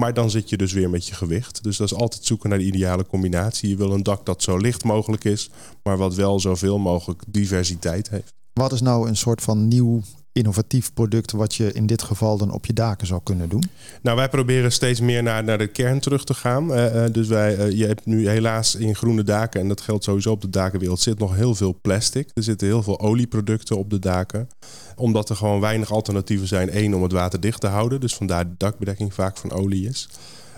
Maar 0.00 0.14
dan 0.14 0.30
zit 0.30 0.48
je 0.48 0.56
dus 0.56 0.72
weer 0.72 0.90
met 0.90 1.06
je 1.06 1.14
gewicht. 1.14 1.62
Dus 1.62 1.76
dat 1.76 1.86
is 1.92 1.98
altijd 1.98 2.24
zoeken 2.24 2.48
naar 2.48 2.58
de 2.58 2.64
ideale 2.64 3.06
combinatie. 3.06 3.68
Je 3.68 3.76
wil 3.76 3.92
een 3.92 4.02
dak 4.02 4.26
dat 4.26 4.42
zo 4.42 4.56
licht 4.56 4.84
mogelijk 4.84 5.24
is, 5.24 5.50
maar 5.82 5.96
wat 5.96 6.14
wel 6.14 6.40
zoveel 6.40 6.78
mogelijk 6.78 7.22
diversiteit 7.28 8.10
heeft. 8.10 8.32
Wat 8.52 8.72
is 8.72 8.80
nou 8.80 9.08
een 9.08 9.16
soort 9.16 9.42
van 9.42 9.68
nieuw 9.68 10.02
innovatief 10.32 10.92
product 10.92 11.32
wat 11.32 11.54
je 11.54 11.72
in 11.72 11.86
dit 11.86 12.02
geval 12.02 12.38
dan 12.38 12.52
op 12.52 12.66
je 12.66 12.72
daken 12.72 13.06
zou 13.06 13.20
kunnen 13.22 13.48
doen? 13.48 13.64
Nou, 14.02 14.16
wij 14.16 14.28
proberen 14.28 14.72
steeds 14.72 15.00
meer 15.00 15.22
naar, 15.22 15.44
naar 15.44 15.58
de 15.58 15.66
kern 15.66 16.00
terug 16.00 16.24
te 16.24 16.34
gaan. 16.34 16.78
Uh, 16.78 17.04
dus 17.12 17.28
wij, 17.28 17.58
uh, 17.58 17.78
je 17.78 17.86
hebt 17.86 18.06
nu 18.06 18.28
helaas 18.28 18.74
in 18.74 18.94
groene 18.94 19.22
daken, 19.22 19.60
en 19.60 19.68
dat 19.68 19.80
geldt 19.80 20.04
sowieso 20.04 20.30
op 20.30 20.40
de 20.40 20.50
dakenwereld, 20.50 21.00
zit 21.00 21.18
nog 21.18 21.34
heel 21.34 21.54
veel 21.54 21.78
plastic. 21.82 22.30
Er 22.34 22.42
zitten 22.42 22.66
heel 22.66 22.82
veel 22.82 23.00
olieproducten 23.00 23.76
op 23.76 23.90
de 23.90 23.98
daken. 23.98 24.48
Omdat 24.96 25.28
er 25.28 25.36
gewoon 25.36 25.60
weinig 25.60 25.92
alternatieven 25.92 26.48
zijn. 26.48 26.76
Eén, 26.76 26.94
om 26.94 27.02
het 27.02 27.12
water 27.12 27.40
dicht 27.40 27.60
te 27.60 27.66
houden. 27.66 28.00
Dus 28.00 28.14
vandaar 28.14 28.48
de 28.48 28.54
dakbedekking 28.56 29.14
vaak 29.14 29.36
van 29.36 29.52
olie 29.52 29.88
is. 29.88 30.08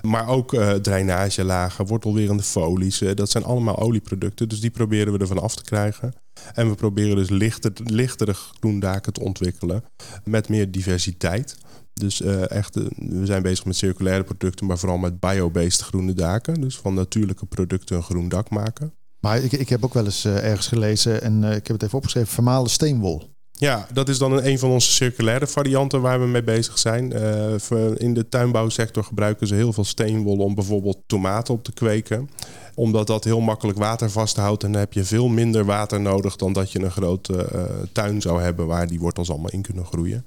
Maar 0.03 0.29
ook 0.29 0.53
uh, 0.53 0.73
drainagelagen, 0.73 1.87
wortelwerende 1.87 2.43
folies. 2.43 3.03
Uh, 3.03 3.15
dat 3.15 3.31
zijn 3.31 3.45
allemaal 3.45 3.79
olieproducten. 3.79 4.49
Dus 4.49 4.61
die 4.61 4.71
proberen 4.71 5.13
we 5.13 5.19
ervan 5.19 5.43
af 5.43 5.55
te 5.57 5.65
krijgen. 5.65 6.13
En 6.55 6.69
we 6.69 6.75
proberen 6.75 7.17
dus 7.17 7.29
lichter, 7.31 7.73
lichtere 7.85 8.35
groendaken 8.35 9.13
te 9.13 9.21
ontwikkelen. 9.21 9.85
Met 10.25 10.49
meer 10.49 10.71
diversiteit. 10.71 11.57
Dus 11.95 12.21
uh, 12.21 12.51
echt, 12.51 12.75
we 12.97 13.27
zijn 13.27 13.43
bezig 13.43 13.65
met 13.65 13.77
circulaire 13.77 14.25
producten, 14.25 14.67
maar 14.67 14.79
vooral 14.79 14.99
met 14.99 15.21
biobased 15.21 15.81
groene 15.81 16.13
daken. 16.13 16.61
Dus 16.61 16.79
van 16.79 16.95
natuurlijke 16.95 17.47
producten 17.47 17.97
een 17.97 18.03
groen 18.03 18.29
dak 18.29 18.51
maken. 18.51 18.93
Maar 19.21 19.43
ik, 19.43 19.53
ik 19.53 19.69
heb 19.69 19.85
ook 19.85 19.95
wel 19.95 20.05
eens 20.05 20.25
ergens 20.25 20.67
gelezen, 20.67 21.23
en 21.23 21.45
ik 21.45 21.67
heb 21.67 21.77
het 21.77 21.83
even 21.83 21.97
opgeschreven, 21.99 22.33
vermalen 22.33 22.71
steenwol. 22.71 23.32
Ja, 23.63 23.87
dat 23.93 24.09
is 24.09 24.19
dan 24.19 24.45
een, 24.45 24.59
van 24.59 24.71
onze 24.71 24.93
circulaire 24.93 25.47
varianten 25.47 26.01
waar 26.01 26.21
we 26.21 26.27
mee 26.27 26.43
bezig 26.43 26.79
zijn. 26.79 27.13
Uh, 27.17 27.91
in 27.97 28.15
de 28.15 28.29
tuinbouwsector 28.29 29.05
gebruiken 29.05 29.47
ze 29.47 29.55
heel 29.55 29.73
veel 29.73 29.85
steenwol 29.85 30.37
om 30.37 30.55
bijvoorbeeld 30.55 30.99
tomaten 31.07 31.55
op 31.55 31.65
te 31.65 31.73
kweken 31.73 32.31
omdat 32.75 33.07
dat 33.07 33.25
heel 33.25 33.41
makkelijk 33.41 33.79
water 33.79 34.11
vasthoudt. 34.11 34.65
En 34.65 34.73
dan 34.73 34.81
heb 34.81 34.93
je 34.93 35.05
veel 35.05 35.29
minder 35.29 35.65
water 35.65 36.01
nodig 36.01 36.37
dan 36.37 36.53
dat 36.53 36.73
je 36.73 36.83
een 36.83 36.91
grote 36.91 37.49
uh, 37.55 37.63
tuin 37.93 38.21
zou 38.21 38.43
hebben 38.43 38.67
waar 38.67 38.87
die 38.87 39.01
wortels 39.01 39.31
allemaal 39.31 39.51
in 39.51 39.63
kunnen 39.63 39.87
groeien. 39.87 40.25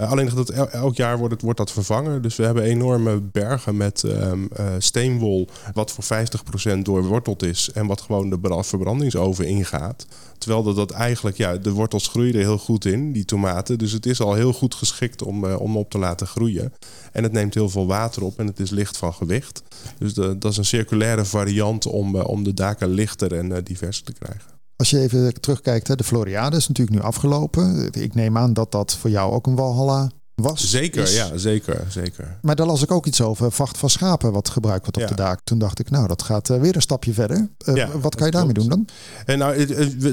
Uh, 0.00 0.10
alleen 0.10 0.30
dat 0.34 0.50
el 0.50 0.70
elk 0.70 0.96
jaar 0.96 1.18
wordt, 1.18 1.32
het, 1.32 1.42
wordt 1.42 1.58
dat 1.58 1.72
vervangen. 1.72 2.22
Dus 2.22 2.36
we 2.36 2.44
hebben 2.44 2.62
enorme 2.62 3.20
bergen 3.20 3.76
met 3.76 4.02
uh, 4.06 4.32
steenwol, 4.78 5.48
wat 5.74 5.92
voor 5.92 6.04
50% 6.74 6.78
doorworteld 6.82 7.42
is 7.42 7.70
en 7.74 7.86
wat 7.86 8.00
gewoon 8.00 8.30
de 8.30 8.38
verbrandingsoven 8.60 9.46
ingaat. 9.46 10.06
Terwijl 10.38 10.62
dat, 10.62 10.76
dat 10.76 10.90
eigenlijk, 10.90 11.36
ja, 11.36 11.56
de 11.56 11.72
wortels 11.72 12.08
groeien 12.08 12.34
er 12.34 12.40
heel 12.40 12.58
goed 12.58 12.84
in, 12.84 13.12
die 13.12 13.24
tomaten. 13.24 13.78
Dus 13.78 13.92
het 13.92 14.06
is 14.06 14.20
al 14.20 14.34
heel 14.34 14.52
goed 14.52 14.74
geschikt 14.74 15.22
om, 15.22 15.44
om 15.44 15.76
op 15.76 15.90
te 15.90 15.98
laten 15.98 16.26
groeien. 16.26 16.72
En 17.12 17.22
het 17.22 17.32
neemt 17.32 17.54
heel 17.54 17.68
veel 17.68 17.86
water 17.86 18.24
op 18.24 18.38
en 18.38 18.46
het 18.46 18.60
is 18.60 18.70
licht 18.70 18.96
van 18.96 19.14
gewicht. 19.14 19.62
Dus 19.98 20.14
dat 20.14 20.44
is 20.44 20.56
een 20.56 20.64
circulaire 20.64 21.24
variant 21.24 21.86
om, 21.86 22.16
uh, 22.16 22.24
om 22.24 22.44
de 22.44 22.54
daken 22.54 22.88
lichter 22.88 23.34
en 23.34 23.50
uh, 23.50 23.56
diverser 23.64 24.04
te 24.04 24.12
krijgen. 24.12 24.56
Als 24.76 24.90
je 24.90 25.00
even 25.00 25.40
terugkijkt, 25.40 25.88
hè, 25.88 25.96
de 25.96 26.04
Floriade 26.04 26.56
is 26.56 26.68
natuurlijk 26.68 26.96
nu 26.96 27.02
afgelopen. 27.02 27.92
Ik 27.92 28.14
neem 28.14 28.38
aan 28.38 28.52
dat 28.52 28.72
dat 28.72 28.96
voor 28.96 29.10
jou 29.10 29.32
ook 29.32 29.46
een 29.46 29.56
walhalla 29.56 30.10
was. 30.40 30.70
Zeker, 30.70 31.02
is. 31.02 31.16
ja, 31.16 31.36
zeker, 31.36 31.84
zeker. 31.88 32.36
Maar 32.42 32.56
daar 32.56 32.66
las 32.66 32.82
ik 32.82 32.90
ook 32.90 33.06
iets 33.06 33.20
over, 33.20 33.52
vacht 33.52 33.78
van 33.78 33.90
schapen 33.90 34.32
wat 34.32 34.48
gebruikt 34.48 34.82
wordt 34.82 34.96
op 34.96 35.02
Ja. 35.02 35.08
de 35.08 35.14
daak. 35.14 35.40
Toen 35.44 35.58
dacht 35.58 35.78
ik, 35.78 35.90
nou, 35.90 36.06
dat 36.08 36.22
gaat 36.22 36.48
uh, 36.50 36.60
weer 36.60 36.74
een 36.74 36.82
stapje 36.82 37.12
verder. 37.12 37.48
Uh, 37.68 37.74
Ja, 37.76 37.98
wat 37.98 38.14
kan 38.14 38.26
je 38.26 38.32
daarmee 38.32 38.54
doen 38.54 38.68
dan? 38.68 38.86
En 39.24 39.38
nou, 39.38 39.66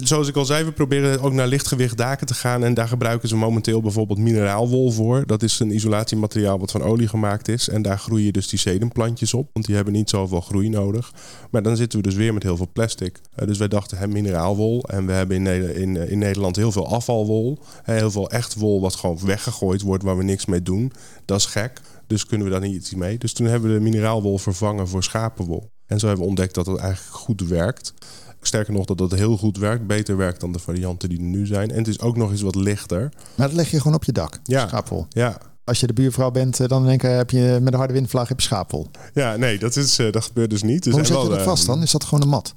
zoals 0.03 0.27
ik 0.27 0.35
al 0.35 0.45
zei, 0.45 0.63
we 0.63 0.71
proberen 0.71 1.21
ook 1.21 1.33
naar 1.33 1.47
lichtgewicht 1.47 1.97
daken 1.97 2.27
te 2.27 2.33
gaan. 2.33 2.63
En 2.63 2.73
daar 2.73 2.87
gebruiken 2.87 3.29
ze 3.29 3.35
momenteel 3.35 3.81
bijvoorbeeld 3.81 4.19
mineraalwol 4.19 4.91
voor. 4.91 5.23
Dat 5.25 5.43
is 5.43 5.59
een 5.59 5.73
isolatiemateriaal 5.73 6.59
wat 6.59 6.71
van 6.71 6.83
olie 6.83 7.07
gemaakt 7.07 7.47
is. 7.47 7.69
En 7.69 7.81
daar 7.81 7.99
groeien 7.99 8.33
dus 8.33 8.47
die 8.47 8.59
sedumplantjes 8.59 9.33
op. 9.33 9.49
Want 9.53 9.65
die 9.65 9.75
hebben 9.75 9.93
niet 9.93 10.09
zoveel 10.09 10.41
groei 10.41 10.69
nodig. 10.69 11.11
Maar 11.51 11.63
dan 11.63 11.75
zitten 11.77 11.99
we 11.99 12.07
dus 12.07 12.15
weer 12.15 12.33
met 12.33 12.43
heel 12.43 12.57
veel 12.57 12.69
plastic. 12.73 13.19
Eh, 13.35 13.47
dus 13.47 13.57
wij 13.57 13.67
dachten, 13.67 13.97
hè, 13.97 14.07
mineraalwol. 14.07 14.83
En 14.83 15.05
we 15.05 15.11
hebben 15.11 15.47
in, 15.47 15.75
in, 15.75 16.09
in 16.09 16.17
Nederland 16.17 16.55
heel 16.55 16.71
veel 16.71 16.87
afvalwol. 16.93 17.59
Heel 17.83 18.11
veel 18.11 18.29
echt 18.29 18.55
wol 18.55 18.81
wat 18.81 18.95
gewoon 18.95 19.19
weggegooid 19.25 19.81
wordt 19.81 20.03
waar 20.03 20.14
we 20.17 20.23
niks 20.23 20.45
mee 20.45 20.61
doen. 20.63 20.91
Dat 21.25 21.39
is 21.39 21.45
gek. 21.45 21.81
Dus 22.07 22.25
kunnen 22.25 22.47
we 22.47 22.53
daar 22.53 22.61
niet 22.61 22.75
iets 22.75 22.93
mee. 22.95 23.17
Dus 23.17 23.33
toen 23.33 23.47
hebben 23.47 23.69
we 23.71 23.75
de 23.77 23.83
mineraalwol 23.83 24.37
vervangen 24.37 24.87
voor 24.87 25.03
schapenwol. 25.03 25.69
En 25.85 25.99
zo 25.99 26.05
hebben 26.07 26.23
we 26.23 26.29
ontdekt 26.29 26.55
dat 26.55 26.65
het 26.65 26.77
eigenlijk 26.77 27.15
goed 27.15 27.41
werkt. 27.41 27.93
Sterker 28.41 28.73
nog, 28.73 28.85
dat 28.85 28.97
dat 28.97 29.11
heel 29.13 29.37
goed 29.37 29.57
werkt. 29.57 29.87
Beter 29.87 30.17
werkt 30.17 30.39
dan 30.39 30.51
de 30.51 30.59
varianten 30.59 31.09
die 31.09 31.17
er 31.17 31.23
nu 31.23 31.45
zijn. 31.45 31.71
En 31.71 31.77
het 31.77 31.87
is 31.87 31.99
ook 31.99 32.17
nog 32.17 32.31
eens 32.31 32.41
wat 32.41 32.55
lichter. 32.55 33.11
Maar 33.35 33.47
dat 33.47 33.55
leg 33.55 33.71
je 33.71 33.77
gewoon 33.77 33.95
op 33.95 34.03
je 34.03 34.11
dak, 34.11 34.39
Ja. 34.43 34.67
schaapwol. 34.67 35.05
Ja, 35.09 35.37
Als 35.63 35.79
je 35.79 35.87
de 35.87 35.93
buurvrouw 35.93 36.31
bent, 36.31 36.59
eh, 36.59 36.67
dan 36.67 36.85
denk 36.85 37.03
ik, 37.03 37.09
heb 37.09 37.29
je 37.29 37.57
met 37.61 37.73
een 37.73 37.79
harde 37.79 37.93
windvlaag 37.93 38.27
heb 38.27 38.39
je 38.39 38.45
schaapwol. 38.45 38.87
ja 39.13 39.35
nee, 39.35 39.59
dat, 39.59 39.75
is, 39.75 39.99
eh, 39.99 40.11
dat 40.11 40.23
gebeurt 40.23 40.49
dus 40.49 40.63
niet. 40.63 40.85
Er 40.85 40.91
Hoe 40.91 41.01
je 41.03 41.07
dat 41.13 41.31
eh, 41.37 41.43
vast 41.43 41.65
dan? 41.65 41.81
Is 41.81 41.91
dat 41.91 42.03
gewoon 42.03 42.21
een 42.21 42.29
mat? 42.29 42.55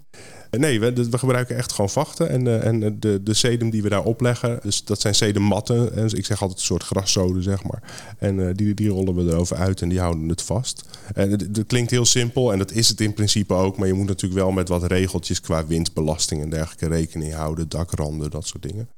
Nee, 0.51 0.81
we, 0.81 1.19
gebruiken 1.19 1.57
echt 1.57 1.73
gewoon 1.73 1.91
vachten. 1.91 2.29
En, 2.29 2.47
eh, 2.47 2.67
en 2.67 3.01
de, 3.01 3.23
de 3.23 3.35
sedum 3.35 3.71
die 3.71 3.83
we 3.83 3.89
daar 3.89 4.05
opleggen, 4.05 4.59
dus 4.63 4.85
dat 4.85 5.01
zijn 5.01 5.15
sedummatten. 5.15 5.95
En 5.95 6.17
ik 6.17 6.27
zeg 6.27 6.43
altijd 6.43 6.59
een 6.59 6.65
soort 6.65 6.83
graszoden, 6.83 7.43
zeg 7.43 7.65
maar. 7.65 7.83
En 8.19 8.49
eh, 8.49 8.55
die, 8.55 8.75
die 8.75 8.89
rollen 8.89 9.15
we 9.15 9.33
erover 9.33 9.57
uit 9.57 9.83
en 9.83 9.89
die 9.89 10.01
houden 10.01 10.29
het 10.29 10.43
vast. 10.43 10.83
En 11.15 11.31
het, 11.31 11.41
het 11.41 11.67
klinkt 11.67 11.91
heel 11.91 12.05
simpel 12.05 12.53
en 12.53 12.59
dat 12.59 12.73
is 12.73 12.89
het 12.89 13.01
in 13.01 13.15
principe 13.15 13.55
ook. 13.55 13.79
Maar 13.79 13.87
je 13.87 13.95
moet 13.95 14.07
natuurlijk 14.07 14.41
wel 14.41 14.51
met 14.51 14.69
wat 14.69 14.85
regeltjes 14.85 15.41
qua 15.41 15.67
windbelasting 15.67 16.43
en 16.43 16.51
dergelijke 16.51 16.89
rekening 16.89 17.35
houden. 17.35 17.69
Dakranden, 17.69 18.31
dat 18.31 18.47
soort 18.47 18.63
dingen. 18.63 18.89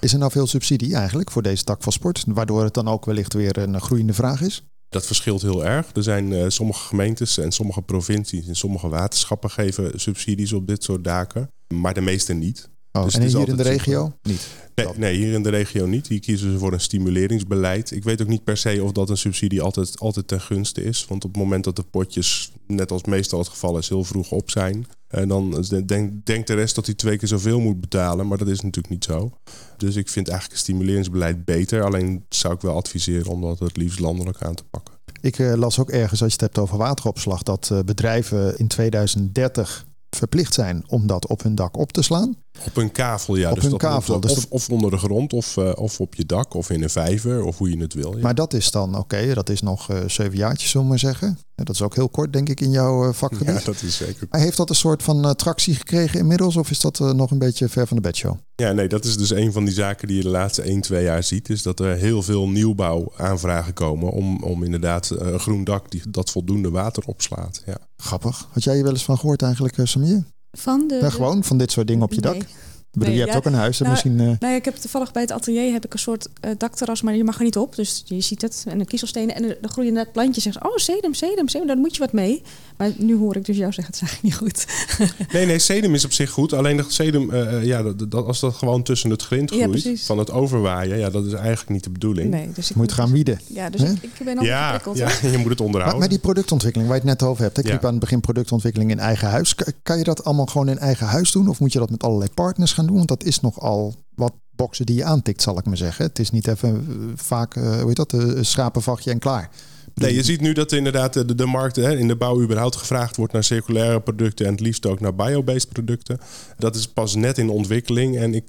Is 0.00 0.12
er 0.12 0.18
nou 0.18 0.30
veel 0.30 0.46
subsidie 0.46 0.94
eigenlijk 0.94 1.30
voor 1.30 1.42
deze 1.42 1.64
tak 1.64 1.82
van 1.82 1.92
sport? 1.92 2.24
Waardoor 2.26 2.64
het 2.64 2.74
dan 2.74 2.88
ook 2.88 3.04
wellicht 3.04 3.32
weer 3.32 3.58
een 3.58 3.80
groeiende 3.80 4.14
vraag 4.14 4.42
is? 4.42 4.64
Dat 4.90 5.06
verschilt 5.06 5.42
heel 5.42 5.64
erg. 5.64 5.90
Er 5.94 6.02
zijn 6.02 6.32
eh, 6.32 6.44
sommige 6.48 6.86
gemeentes 6.86 7.38
en 7.38 7.52
sommige 7.52 7.82
provincies 7.82 8.46
en 8.46 8.56
sommige 8.56 8.88
waterschappen 8.88 9.50
geven 9.50 10.00
subsidies 10.00 10.52
op 10.52 10.66
dit 10.66 10.84
soort 10.84 11.04
daken. 11.04 11.50
Maar 11.74 11.94
de 11.94 12.00
meeste 12.00 12.32
niet. 12.32 12.70
Oh, 12.92 13.04
Dus 13.04 13.14
en 13.14 13.22
hier 13.22 13.48
in 13.48 13.56
de 13.56 13.62
regio? 13.62 14.12
Niet. 14.22 14.48
Nee, 14.74 14.86
nee, 14.96 15.16
hier 15.16 15.32
in 15.32 15.42
de 15.42 15.48
regio 15.48 15.86
niet. 15.86 16.06
Hier 16.06 16.20
kiezen 16.20 16.52
ze 16.52 16.58
voor 16.58 16.72
een 16.72 16.80
stimuleringsbeleid. 16.80 17.90
Ik 17.90 18.04
weet 18.04 18.22
ook 18.22 18.28
niet 18.28 18.44
per 18.44 18.56
se 18.56 18.82
of 18.82 18.92
dat 18.92 19.10
een 19.10 19.16
subsidie 19.16 19.62
altijd, 19.62 19.98
altijd 20.00 20.28
ten 20.28 20.40
gunste 20.40 20.84
is. 20.84 21.06
Want 21.08 21.24
op 21.24 21.30
het 21.30 21.42
moment 21.42 21.64
dat 21.64 21.76
de 21.76 21.82
potjes, 21.82 22.52
net 22.66 22.90
als 22.90 23.04
meestal 23.04 23.38
het 23.38 23.48
geval 23.48 23.78
is, 23.78 23.88
heel 23.88 24.04
vroeg 24.04 24.30
op 24.30 24.50
zijn. 24.50 24.86
En 25.08 25.28
dan 25.28 25.64
denkt 25.86 26.26
denk 26.26 26.46
de 26.46 26.54
rest 26.54 26.74
dat 26.74 26.86
hij 26.86 26.94
twee 26.94 27.16
keer 27.16 27.28
zoveel 27.28 27.60
moet 27.60 27.80
betalen. 27.80 28.26
Maar 28.28 28.38
dat 28.38 28.48
is 28.48 28.60
natuurlijk 28.60 28.94
niet 28.94 29.04
zo. 29.04 29.32
Dus 29.76 29.96
ik 29.96 30.08
vind 30.08 30.28
eigenlijk 30.28 30.58
een 30.58 30.64
stimuleringsbeleid 30.64 31.44
beter. 31.44 31.82
Alleen 31.82 32.24
zou 32.28 32.54
ik 32.54 32.60
wel 32.60 32.76
adviseren 32.76 33.32
om 33.32 33.40
dat 33.40 33.58
het 33.58 33.76
liefst 33.76 34.00
landelijk 34.00 34.42
aan 34.42 34.54
te 34.54 34.64
pakken. 34.70 34.94
Ik 35.20 35.38
eh, 35.38 35.54
las 35.54 35.78
ook 35.78 35.90
ergens, 35.90 36.22
als 36.22 36.32
je 36.32 36.38
het 36.40 36.54
hebt 36.54 36.58
over 36.58 36.78
wateropslag, 36.78 37.42
dat 37.42 37.68
eh, 37.72 37.78
bedrijven 37.84 38.58
in 38.58 38.66
2030 38.66 39.86
verplicht 40.10 40.54
zijn 40.54 40.84
om 40.86 41.06
dat 41.06 41.26
op 41.26 41.42
hun 41.42 41.54
dak 41.54 41.76
op 41.76 41.92
te 41.92 42.02
slaan. 42.02 42.36
Op 42.66 42.76
een 42.76 42.92
kavel, 42.92 43.36
ja. 43.36 43.48
Op 43.48 43.54
dus 43.54 43.64
een 43.64 43.70
dat 43.70 43.80
kavel, 43.80 44.14
moet, 44.14 44.22
dus 44.22 44.48
of, 44.48 44.68
onder 44.68 44.90
de 44.90 44.96
grond, 44.96 45.32
of, 45.32 45.56
eh, 45.56 45.72
of 45.74 46.00
op 46.00 46.14
je 46.14 46.26
dak, 46.26 46.54
of 46.54 46.70
in 46.70 46.82
een 46.82 46.90
vijver, 46.90 47.44
of 47.44 47.58
hoe 47.58 47.70
je 47.70 47.78
het 47.78 47.94
wil. 47.94 48.16
Ja. 48.16 48.22
Maar 48.22 48.34
dat 48.34 48.54
is 48.54 48.70
dan, 48.70 48.96
oké, 48.96 49.34
dat 49.34 49.48
is 49.48 49.60
nog 49.60 49.90
eh, 49.90 49.98
zeven 50.06 50.36
jaartjes, 50.36 50.70
zullen 50.70 50.86
we 50.86 50.92
maar 50.92 50.98
zeggen. 50.98 51.38
Dat 51.54 51.74
is 51.74 51.82
ook 51.82 51.94
heel 51.94 52.08
kort, 52.08 52.32
denk 52.32 52.48
ik, 52.48 52.60
in 52.60 52.70
jouw 52.70 53.08
eh, 53.08 53.14
vakgebied. 53.14 53.58
ja, 53.58 53.64
dat 53.64 53.82
is 53.82 53.96
zeker. 53.96 54.26
Maar 54.30 54.40
heeft 54.40 54.56
dat 54.56 54.68
een 54.68 54.74
soort 54.74 55.02
van 55.02 55.34
tractie 55.34 55.74
gekregen 55.74 56.18
inmiddels? 56.18 56.56
Of 56.56 56.70
is 56.70 56.80
dat 56.80 56.98
nog 56.98 57.30
een 57.30 57.38
beetje 57.38 57.68
ver 57.68 57.86
van 57.86 57.96
de 57.96 58.02
bedshow? 58.02 58.36
Ja, 58.54 58.72
nee, 58.72 58.88
dat 58.88 59.04
is 59.04 59.16
dus 59.16 59.30
een 59.30 59.52
van 59.52 59.64
die 59.64 59.74
zaken 59.74 60.08
die 60.08 60.16
je 60.16 60.22
de 60.22 60.28
laatste 60.28 60.62
1, 60.62 60.80
2 60.80 61.02
jaar 61.02 61.22
ziet. 61.22 61.48
Is 61.48 61.62
dat 61.62 61.80
er 61.80 61.96
heel 61.96 62.22
veel 62.22 62.48
nieuwbouwaanvragen 62.48 63.72
komen 63.72 64.10
om, 64.10 64.42
om 64.42 64.64
inderdaad 64.64 65.10
een 65.10 65.40
groen 65.40 65.64
dak 65.64 65.90
die, 65.90 66.02
dat 66.08 66.30
voldoende 66.30 66.70
water 66.70 67.02
opslaat. 67.06 67.62
Ja. 67.66 67.76
Grappig. 67.96 68.48
Had 68.50 68.64
jij 68.64 68.74
hier 68.74 68.82
wel 68.82 68.92
eens 68.92 69.04
van 69.04 69.18
gehoord 69.18 69.42
eigenlijk, 69.42 69.76
Samir? 69.82 70.24
Van 70.52 70.86
de, 70.86 71.10
gewoon 71.10 71.44
van 71.44 71.58
dit 71.58 71.70
soort 71.70 71.86
dingen 71.86 72.02
op 72.02 72.12
je 72.12 72.20
dak? 72.20 72.32
Nee. 72.32 72.46
Bedoel, 72.92 73.08
Nee, 73.08 73.16
je 73.18 73.24
hebt 73.24 73.36
ook 73.36 73.44
een 73.52 73.58
huis, 73.58 73.78
nou, 73.78 73.90
misschien... 73.90 74.20
eh, 74.20 74.30
Nou 74.40 74.54
ik 74.54 74.64
heb 74.64 74.74
toevallig 74.76 75.12
bij 75.12 75.22
het 75.22 75.30
atelier 75.32 75.72
heb 75.72 75.84
ik 75.84 75.92
een 75.92 75.98
soort 75.98 76.28
eh, 76.40 76.50
dakterras, 76.58 77.02
maar 77.02 77.16
je 77.16 77.24
mag 77.24 77.36
er 77.38 77.44
niet 77.44 77.56
op. 77.56 77.76
Dus 77.76 78.02
je 78.06 78.20
ziet 78.20 78.42
het. 78.42 78.64
En 78.68 78.78
de 78.78 78.84
kiezelstenen. 78.84 79.34
En 79.34 79.44
er 79.44 79.56
groeien 79.62 79.92
net 79.92 80.12
plantjes. 80.12 80.46
En 80.46 80.52
zeggen 80.52 80.62
ze, 80.62 80.92
oh, 80.92 80.96
sedum, 80.96 81.14
sedum, 81.14 81.48
sedum. 81.48 81.66
Daar 81.66 81.76
moet 81.76 81.94
je 81.94 82.00
wat 82.00 82.12
mee. 82.12 82.42
Maar 82.76 82.90
nu 82.96 83.16
hoor 83.16 83.36
ik 83.36 83.44
dus 83.44 83.56
jou 83.56 83.72
zeggen, 83.72 83.94
het 83.94 84.02
is 84.02 84.08
eigenlijk 84.08 84.42
niet 84.42 84.52
goed. 84.52 84.66
Nee, 85.32 85.46
nee, 85.46 85.58
sedum 85.58 85.94
is 85.94 86.04
op 86.04 86.12
zich 86.12 86.30
goed. 86.30 86.52
Alleen 86.52 86.76
dat 86.76 86.92
sedum, 86.92 87.30
eh, 87.30 87.64
ja, 87.64 87.82
dat, 87.82 88.10
dat, 88.10 88.26
als 88.26 88.40
dat 88.40 88.54
gewoon 88.54 88.82
tussen 88.82 89.10
het 89.10 89.22
grind 89.22 89.50
groeit, 89.50 90.00
van 90.04 90.18
het 90.18 90.30
overwaaien, 90.30 90.98
ja, 90.98 91.10
dat 91.10 91.26
is 91.26 91.32
eigenlijk 91.32 91.68
niet 91.70 91.84
de 91.84 91.90
bedoeling. 91.90 92.30
Nee, 92.30 92.50
dus 92.54 92.70
ik 92.70 92.76
moet 92.76 92.92
gaan 92.92 93.10
wieden. 93.12 93.40
Ja, 93.46 93.70
dus 93.70 93.80
ik, 93.82 94.02
ik 94.02 94.10
ben 94.24 94.38
al 94.38 94.44
Ja, 94.44 94.80
ja, 94.94 95.08
je 95.32 95.38
moet 95.38 95.50
het 95.50 95.60
onderhouden. 95.60 96.00
maar 96.00 96.08
die 96.08 96.18
productontwikkeling 96.18 96.90
waar 96.90 97.00
je 97.02 97.08
het 97.08 97.18
net 97.20 97.28
over 97.28 97.42
hebt. 97.42 97.58
Ik 97.58 97.64
Ja. 97.66 97.70
riep 97.70 97.84
aan 97.84 97.90
het 97.90 98.00
begin 98.00 98.20
productontwikkeling 98.20 98.90
in 98.90 98.98
eigen 98.98 99.28
huis. 99.28 99.54
Kan 99.82 99.98
je 99.98 100.04
dat 100.04 100.24
allemaal 100.24 100.46
gewoon 100.46 100.68
in 100.68 100.78
eigen 100.78 101.06
huis 101.06 101.30
doen? 101.32 101.48
Of 101.48 101.60
moet 101.60 101.72
je 101.72 101.78
dat 101.78 101.90
met 101.90 102.02
allerlei 102.02 102.30
partners 102.34 102.72
gaan 102.72 102.79
doen? 102.86 102.96
Want 102.96 103.08
dat 103.08 103.24
is 103.24 103.40
nogal 103.40 103.94
wat 104.14 104.32
boksen 104.60 104.86
die 104.86 104.96
je 104.96 105.04
aantikt, 105.04 105.42
zal 105.42 105.58
ik 105.58 105.64
maar 105.64 105.76
zeggen. 105.76 106.04
Het 106.04 106.18
is 106.18 106.30
niet 106.30 106.46
even 106.46 106.86
eh, 106.88 106.96
vaak, 107.14 107.56
eh, 107.56 107.78
hoe 107.78 107.86
heet 107.86 107.96
dat, 107.96 108.12
eh, 108.12 108.20
een 108.20 108.44
schapenvachtje 108.44 109.10
en 109.10 109.18
klaar. 109.18 109.50
Nee, 109.94 110.14
je 110.14 110.22
ziet 110.22 110.40
nu 110.40 110.52
dat 110.52 110.72
inderdaad 110.72 111.38
de, 111.38 111.46
markt 111.46 111.76
hè, 111.76 111.96
in 111.96 112.08
de 112.08 112.16
bouw 112.16 112.42
überhaupt 112.42 112.76
gevraagd 112.76 113.16
wordt 113.16 113.32
naar 113.32 113.44
circulaire 113.44 114.00
producten 114.00 114.46
en 114.46 114.52
het 114.52 114.60
liefst 114.60 114.86
ook 114.86 115.00
naar 115.00 115.14
biobased 115.14 115.68
producten. 115.68 116.18
Dat 116.58 116.76
is 116.76 116.88
pas 116.88 117.14
net 117.14 117.38
in 117.38 117.48
ontwikkeling 117.48 118.16
en 118.16 118.34
ik 118.34 118.44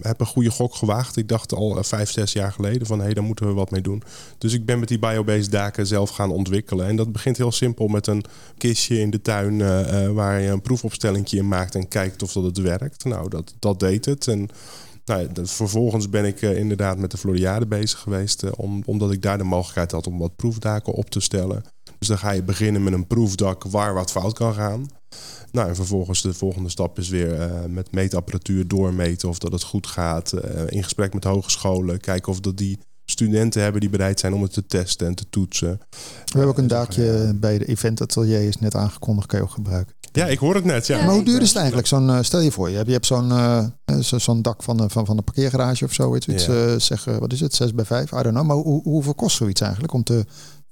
heb 0.00 0.20
een 0.20 0.26
goede 0.26 0.50
gok 0.50 0.74
gewaagd. 0.74 1.16
Ik 1.16 1.28
dacht 1.28 1.54
al 1.54 1.76
eh, 1.76 1.82
vijf, 1.82 2.10
zes 2.10 2.32
jaar 2.32 2.52
geleden 2.52 2.86
van 2.86 2.98
hé, 2.98 3.04
hey, 3.04 3.14
daar 3.14 3.24
moeten 3.24 3.46
we 3.46 3.52
wat 3.52 3.70
mee 3.70 3.80
doen. 3.80 4.02
Dus 4.38 4.52
ik 4.52 4.64
ben 4.64 4.78
met 4.78 4.88
die 4.88 4.98
biobased 4.98 5.50
daken 5.50 5.86
zelf 5.86 6.10
gaan 6.10 6.30
ontwikkelen. 6.30 6.86
En 6.86 6.96
dat 6.96 7.12
begint 7.12 7.36
heel 7.36 7.52
simpel 7.52 7.88
met 7.88 8.06
een 8.06 8.24
kistje 8.58 8.98
in 8.98 9.10
de 9.10 9.22
tuin 9.22 9.60
eh, 9.60 10.04
eh, 10.04 10.12
waar 10.12 10.40
je 10.40 10.48
een 10.48 10.62
proefopstellingje 10.62 11.36
in 11.36 11.48
maakt 11.48 11.74
en 11.74 11.88
kijkt 11.88 12.22
of 12.22 12.32
dat 12.32 12.44
het 12.44 12.58
werkt. 12.58 13.04
Nou, 13.04 13.28
dat, 13.28 13.54
dat 13.58 13.80
deed 13.80 14.04
het. 14.04 14.28
En 14.28 14.48
nou, 15.04 15.28
vervolgens 15.42 16.08
ben 16.08 16.24
ik 16.24 16.40
inderdaad 16.42 16.98
met 16.98 17.10
de 17.10 17.18
Floriade 17.18 17.66
bezig 17.66 17.98
geweest. 17.98 18.56
om, 18.56 18.82
omdat 18.86 19.12
ik 19.12 19.22
daar 19.22 19.38
de 19.38 19.44
mogelijkheid 19.44 19.92
had 19.92 20.06
om 20.06 20.18
wat 20.18 20.36
proefdaken 20.36 20.92
op 20.92 21.10
te 21.10 21.20
stellen. 21.20 21.64
Dus 21.98 22.08
dan 22.08 22.18
ga 22.18 22.30
je 22.30 22.42
beginnen 22.42 22.82
met 22.82 22.92
een 22.92 23.06
proefdak 23.06 23.64
waar 23.64 23.94
wat 23.94 24.10
fout 24.10 24.34
kan 24.34 24.54
gaan. 24.54 24.88
Nou, 25.52 25.68
en 25.68 25.74
vervolgens 25.74 26.22
de 26.22 26.34
volgende 26.34 26.68
stap 26.68 26.98
is 26.98 27.08
weer 27.08 27.40
eh, 27.40 27.50
met 27.68 27.92
meetapparatuur 27.92 28.68
doormeten 28.68 29.28
of 29.28 29.38
dat 29.38 29.52
het 29.52 29.62
goed 29.62 29.86
gaat. 29.86 30.32
eh, 30.32 30.62
in 30.68 30.82
gesprek 30.82 31.14
met 31.14 31.24
hogescholen, 31.24 32.00
kijken 32.00 32.32
of 32.32 32.40
dat 32.40 32.56
die 32.56 32.78
studenten 33.04 33.62
hebben 33.62 33.80
die 33.80 33.90
bereid 33.90 34.20
zijn 34.20 34.34
om 34.34 34.42
het 34.42 34.52
te 34.52 34.66
testen 34.66 35.06
en 35.06 35.14
te 35.14 35.24
toetsen. 35.30 35.80
We 35.90 35.96
hebben 36.24 36.48
ook 36.48 36.58
een 36.58 36.64
Eh, 36.64 36.70
zo 36.70 36.74
daakje 36.76 37.34
bij 37.34 37.58
de 37.58 37.64
event 37.64 38.00
atelier 38.00 38.42
is 38.48 38.58
net 38.58 38.74
aangekondigd, 38.74 39.26
kan 39.26 39.38
je 39.38 39.44
ook 39.44 39.50
gebruiken. 39.50 39.94
Ja, 40.12 40.26
ik 40.26 40.38
hoor 40.38 40.54
het 40.54 40.64
net. 40.64 40.86
Ja. 40.86 40.98
Ja, 40.98 41.04
maar 41.04 41.14
hoe 41.14 41.24
duur 41.24 41.40
is 41.42 41.48
het 41.48 41.56
eigenlijk? 41.56 41.86
Zo'n, 41.86 42.24
stel 42.24 42.40
je 42.40 42.50
voor, 42.52 42.68
je 42.70 42.74
hebt, 42.76 42.86
je 42.86 42.92
hebt 42.92 43.06
zo'n, 43.06 43.32
zo- 44.02 44.18
zo'n 44.18 44.42
dak 44.42 44.62
van, 44.62 44.76
de- 44.76 44.88
van, 44.88 45.06
van 45.06 45.16
een 45.18 45.24
parkeergarage 45.24 45.84
of 45.84 45.92
zo. 45.92 46.16
Iets, 46.16 46.26
iets, 46.26 46.46
Ja. 46.46 46.66
eh, 46.66 46.74
zeg, 46.78 47.04
wat 47.04 47.32
is 47.32 47.40
het, 47.40 47.54
6 47.54 47.74
bij 47.74 47.84
5? 47.84 48.10
I 48.12 48.14
don't 48.22 48.28
know. 48.34 48.46
Maar 48.46 48.56
hoe, 48.56 48.82
hoeveel 48.82 49.14
kost 49.14 49.36
zoiets 49.36 49.60
eigenlijk 49.60 49.92
om 49.92 50.02
te 50.02 50.24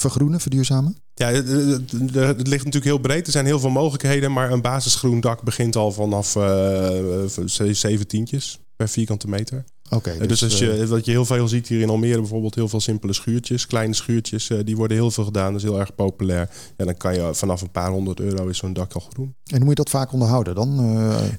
vergroenen, 0.02 0.40
verduurzamen? 0.40 0.96
Ja, 1.14 1.32
het, 1.32 2.48
ligt 2.48 2.64
natuurlijk 2.64 2.84
heel 2.84 2.98
breed. 2.98 3.26
Er 3.26 3.32
zijn 3.32 3.46
heel 3.46 3.60
veel 3.60 3.70
mogelijkheden, 3.70 4.32
maar 4.32 4.50
een 4.50 4.62
basisgroen 4.62 5.20
dak 5.20 5.42
begint 5.42 5.76
al 5.76 5.92
vanaf 5.92 6.36
eh 6.36 7.24
zeventientjes 7.72 8.60
per 8.76 8.88
vierkante 8.88 9.28
meter. 9.28 9.64
Oké, 9.90 10.10
Eh, 10.10 10.28
dus 10.28 10.44
als 10.44 10.60
eh, 10.60 10.78
je, 10.78 10.86
wat 10.86 11.04
je 11.04 11.10
heel 11.10 11.24
veel 11.24 11.48
ziet 11.48 11.68
hier 11.68 11.80
in 11.80 11.88
Almere 11.88 12.18
bijvoorbeeld, 12.18 12.54
heel 12.54 12.68
veel 12.68 12.80
simpele 12.80 13.12
schuurtjes, 13.12 13.66
kleine 13.66 13.94
schuurtjes, 13.94 14.50
eh, 14.50 14.58
die 14.64 14.76
worden 14.76 14.96
heel 14.96 15.10
veel 15.10 15.24
gedaan. 15.24 15.52
Dat 15.52 15.62
is 15.62 15.68
heel 15.68 15.78
erg 15.78 15.94
populair. 15.94 16.48
Ja, 16.76 16.84
dan 16.84 16.96
kan 16.96 17.14
je 17.14 17.28
vanaf 17.32 17.60
een 17.62 17.70
paar 17.70 17.90
honderd 17.90 18.20
euro 18.20 18.46
is 18.46 18.58
zo'n 18.58 18.72
dak 18.72 18.92
al 18.92 19.00
groen. 19.12 19.34
En 19.44 19.56
hoe 19.56 19.58
moet 19.58 19.68
je 19.68 19.74
dat 19.74 19.90
vaak 19.90 20.12
onderhouden 20.12 20.54
dan? 20.54 20.76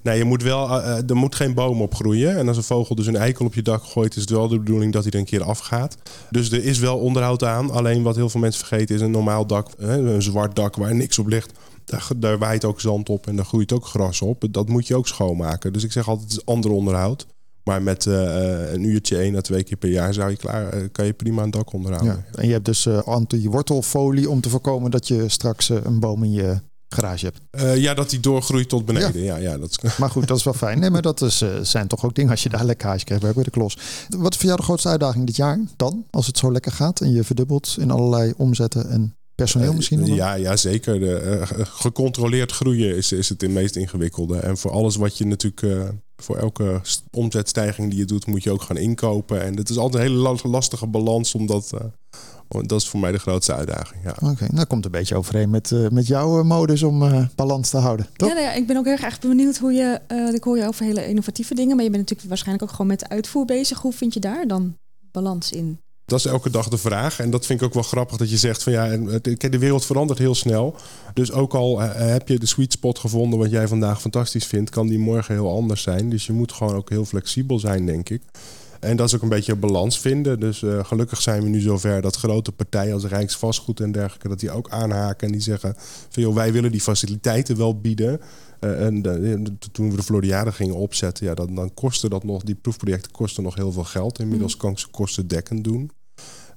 Nee, 0.04 0.18
je 0.18 0.24
moet 0.24 0.44
wel, 0.44 0.82
er 0.82 1.16
moet 1.16 1.36
geen 1.36 1.54
boom 1.54 1.82
op 1.82 1.96
groeien. 1.96 2.38
En 2.38 2.48
als 2.48 2.58
een 2.58 2.64
vogel 2.64 2.96
dus 2.96 3.08
een 3.08 3.16
eikel 3.16 3.46
op 3.46 3.54
je 3.54 3.62
dak 3.62 3.84
gooit, 3.84 4.16
is 4.16 4.22
het 4.22 4.30
wel 4.30 4.48
de 4.48 4.60
bedoeling 4.60 4.94
dat 4.94 5.04
hij 5.04 5.12
er 5.12 5.20
een 5.20 5.26
keer 5.26 5.44
afgaat. 5.44 5.98
Dus 6.30 6.52
er 6.52 6.64
is 6.64 6.80
wel 6.80 6.98
onderhoud 6.98 7.44
aan. 7.44 7.72
Alleen 7.72 8.04
wat 8.04 8.16
heel 8.16 8.30
veel 8.30 8.40
mensen 8.40 8.66
vergeten 8.66 8.96
is 8.96 9.02
een 9.02 9.12
normaal 9.12 9.46
dak, 9.46 9.68
een 9.78 10.22
zwart 10.22 10.56
dak 10.56 10.76
waar 10.76 10.96
niks 10.96 11.20
op 11.20 11.28
ligt. 11.28 11.52
Daar, 11.86 12.08
daar 12.16 12.38
waait 12.38 12.66
ook 12.66 12.82
zand 12.82 13.10
op 13.10 13.28
en 13.28 13.36
daar 13.36 13.46
groeit 13.46 13.72
ook 13.72 13.86
gras 13.86 14.22
op. 14.22 14.46
Dat 14.52 14.70
moet 14.70 14.88
je 14.88 14.96
ook 14.96 15.08
schoonmaken. 15.08 15.74
Dus 15.74 15.84
ik 15.84 15.92
zeg 15.92 16.08
altijd, 16.08 16.32
het 16.32 16.40
is 16.40 16.46
ander 16.46 16.72
onderhoud. 16.72 17.28
Maar 17.70 17.82
met 17.82 18.06
eh, 18.06 18.64
eh, 18.64 18.74
een 18.74 18.84
uurtje 18.84 19.18
één 19.18 19.36
à 19.36 19.42
twee 19.42 19.64
keer 19.64 19.78
per 19.78 19.90
jaar 19.90 20.14
zou 20.14 20.30
je 20.30 20.38
klaar, 20.38 20.70
eh, 20.70 20.84
kan 20.92 21.06
je 21.06 21.14
prima 21.14 21.44
een 21.44 21.52
dak 21.52 21.74
onderhouden. 21.74 22.26
ja. 22.32 22.40
En 22.40 22.48
je 22.48 22.54
hebt 22.54 22.66
dus 22.66 22.86
eh, 22.86 23.02
anti-wortelfolie 23.02 24.30
om 24.30 24.42
te 24.42 24.50
voorkomen 24.50 24.92
dat 24.92 25.08
je 25.08 25.30
straks 25.30 25.70
een 25.70 26.00
boom 26.00 26.24
in 26.24 26.32
je 26.32 26.62
garage 26.88 27.26
hebt. 27.26 27.40
Ja, 27.80 27.94
dat 27.94 28.10
die 28.10 28.20
doorgroeit 28.20 28.70
tot 28.70 28.86
beneden. 28.86 29.22
Ja, 29.22 29.36
ja, 29.36 29.58
dat 29.58 29.70
is, 29.70 29.98
Maar 29.98 30.10
goed, 30.10 30.28
dat 30.28 30.38
is 30.38 30.44
wel 30.44 30.54
fijn. 30.54 30.80
Nee, 30.80 30.90
maar 30.90 31.02
dat 31.02 31.22
is, 31.22 31.44
zijn 31.62 31.88
toch 31.88 32.06
ook 32.06 32.16
dingen 32.16 32.32
als 32.32 32.44
je 32.44 32.50
daar 32.50 32.66
lekkage 32.66 33.04
krijgt 33.06 33.34
bij 33.34 33.44
de 33.44 33.50
klos. 33.50 33.78
Wat 34.18 34.32
is 34.32 34.38
voor 34.38 34.46
jou 34.46 34.58
de 34.58 34.64
grootste 34.64 34.90
uitdaging 34.90 35.26
dit 35.26 35.36
jaar 35.36 35.60
dan? 35.76 36.06
Als 36.10 36.28
het 36.28 36.38
zo 36.38 36.52
lekker 36.52 36.72
gaat 36.72 37.02
en 37.02 37.12
je 37.12 37.24
verdubbelt 37.24 37.76
in 37.80 37.92
allerlei 37.92 38.34
omzetten 38.38 38.90
en 38.90 39.16
personeel 39.44 39.74
misschien? 39.74 40.00
nog? 40.00 40.10
Eh, 40.10 40.16
Ja, 40.16 40.34
ja 40.34 40.56
zeker. 40.56 41.00
De, 41.00 41.16
eh, 41.16 41.48
gecontroleerd 41.64 42.52
groeien 42.52 42.96
is, 42.96 43.12
is 43.12 43.30
het 43.30 43.48
meest 43.50 43.76
ingewikkelde. 43.76 44.38
En 44.38 44.58
voor 44.58 44.72
alles 44.72 44.96
wat 44.96 45.18
je 45.18 45.26
natuurlijk... 45.26 45.62
eh, 45.64 45.90
voor 46.18 46.38
elke 46.38 46.80
st- 46.84 47.04
omzetstijging 47.12 47.90
die 47.90 48.00
je 48.00 48.06
doet, 48.06 48.26
moet 48.26 48.44
je 48.44 48.52
ook 48.52 48.62
gaan 48.62 48.78
inkopen. 48.78 49.42
En 49.44 49.56
het 49.58 49.70
is 49.70 49.78
altijd 49.78 50.04
een 50.04 50.10
hele 50.10 50.22
la- 50.22 50.50
lastige 50.50 50.88
balans, 50.88 51.36
omdat... 51.36 51.72
eh, 51.74 51.80
dat 52.62 52.82
is 52.82 52.88
voor 52.90 53.00
mij 53.00 53.12
de 53.12 53.18
grootste 53.20 53.54
uitdaging. 53.56 54.04
Ja. 54.04 54.16
Oké, 54.30 54.48
nou 54.52 54.66
komt 54.66 54.86
een 54.86 54.92
beetje 54.92 55.16
overeen 55.16 55.50
met, 55.50 55.72
eh, 55.72 55.88
met 55.90 56.08
jouw 56.08 56.44
modus 56.44 56.84
om 56.84 57.04
eh, 57.04 57.26
balans 57.36 57.70
te 57.70 57.78
houden. 57.78 58.08
Toch? 58.16 58.28
Ja, 58.28 58.34
nou 58.34 58.46
ja, 58.46 58.54
ik 58.54 58.68
ben 58.68 58.78
ook 58.78 58.86
heel 58.86 58.98
erg 58.98 59.20
benieuwd 59.20 59.58
hoe 59.58 59.72
je. 59.74 60.00
eh, 60.08 60.34
ik 60.34 60.44
hoor 60.44 60.58
je 60.58 60.68
over 60.68 60.86
hele 60.86 61.08
innovatieve 61.08 61.54
dingen, 61.56 61.76
maar 61.76 61.84
je 61.86 61.90
bent 61.92 62.02
natuurlijk 62.02 62.30
waarschijnlijk 62.30 62.64
ook 62.68 62.72
gewoon 62.76 62.88
met 62.88 63.00
de 63.00 63.10
uitvoer 63.10 63.46
bezig. 63.46 63.80
Hoe 63.80 63.94
vind 63.94 64.14
je 64.14 64.20
daar 64.20 64.48
dan 64.48 64.76
balans 65.12 65.52
in? 65.52 65.80
Dat 66.10 66.20
is 66.20 66.26
elke 66.26 66.50
dag 66.50 66.68
de 66.68 66.78
vraag. 66.78 67.20
En 67.20 67.30
dat 67.30 67.46
vind 67.46 67.60
ik 67.62 67.66
ook 67.68 67.74
wel 67.74 67.84
grappig 67.84 68.18
dat 68.18 68.30
je 68.30 68.38
zegt 68.38 68.64
van 68.64 68.72
ja, 68.74 68.88
de 69.40 69.58
wereld 69.60 69.86
verandert 69.86 70.20
heel 70.20 70.36
snel. 70.36 70.76
Dus 71.14 71.32
ook 71.32 71.54
al 71.54 71.82
eh, 71.82 72.08
heb 72.12 72.28
je 72.28 72.40
de 72.40 72.46
sweet 72.46 72.72
spot 72.72 73.00
gevonden 73.00 73.40
wat 73.40 73.52
jij 73.52 73.68
vandaag 73.68 74.02
fantastisch 74.02 74.46
vindt, 74.46 74.70
kan 74.70 74.88
die 74.88 75.00
morgen 75.00 75.34
heel 75.34 75.52
anders 75.56 75.82
zijn. 75.82 76.10
Dus 76.10 76.26
je 76.26 76.34
moet 76.34 76.52
gewoon 76.52 76.76
ook 76.76 76.90
heel 76.90 77.06
flexibel 77.06 77.60
zijn, 77.60 77.86
denk 77.86 78.10
ik. 78.10 78.22
En 78.80 78.96
dat 78.98 79.08
is 79.08 79.16
ook 79.16 79.22
een 79.22 79.30
beetje 79.30 79.52
een 79.52 79.60
balans 79.60 80.00
vinden. 80.00 80.40
Dus 80.40 80.64
eh, 80.64 80.86
gelukkig 80.86 81.22
zijn 81.22 81.44
we 81.44 81.50
nu 81.50 81.60
zover 81.60 82.02
dat 82.02 82.16
grote 82.16 82.52
partijen 82.52 82.94
als 82.94 83.06
Rijksvastgoed 83.06 83.80
en 83.80 83.92
dergelijke, 83.92 84.28
dat 84.28 84.40
die 84.40 84.52
ook 84.52 84.70
aanhaken 84.70 85.28
en 85.28 85.34
die 85.34 85.42
zeggen 85.42 85.76
van 86.10 86.24
joh, 86.24 86.36
wij 86.36 86.52
willen 86.52 86.72
die 86.72 86.82
faciliteiten 86.82 87.58
wel 87.58 87.80
bieden. 87.80 88.20
Eh, 88.60 88.86
en 88.86 89.02
de- 89.02 89.52
toen 89.72 89.90
we 89.90 89.96
de 89.96 90.04
Floriade 90.04 90.52
gingen 90.52 90.76
opzetten, 90.76 91.26
ja, 91.26 91.34
dan, 91.34 91.56
dan 91.56 91.74
kostte 91.74 92.10
dat 92.10 92.24
nog, 92.24 92.44
die 92.44 92.56
proefprojecten 92.56 93.12
kosten 93.12 93.44
nog 93.44 93.56
heel 93.56 93.72
veel 93.72 93.84
geld. 93.84 94.20
Inmiddels 94.20 94.58
kan 94.58 94.72
ik 94.72 94.80
ze 94.80 94.88
kostendekkend 94.88 95.64
doen. 95.64 95.92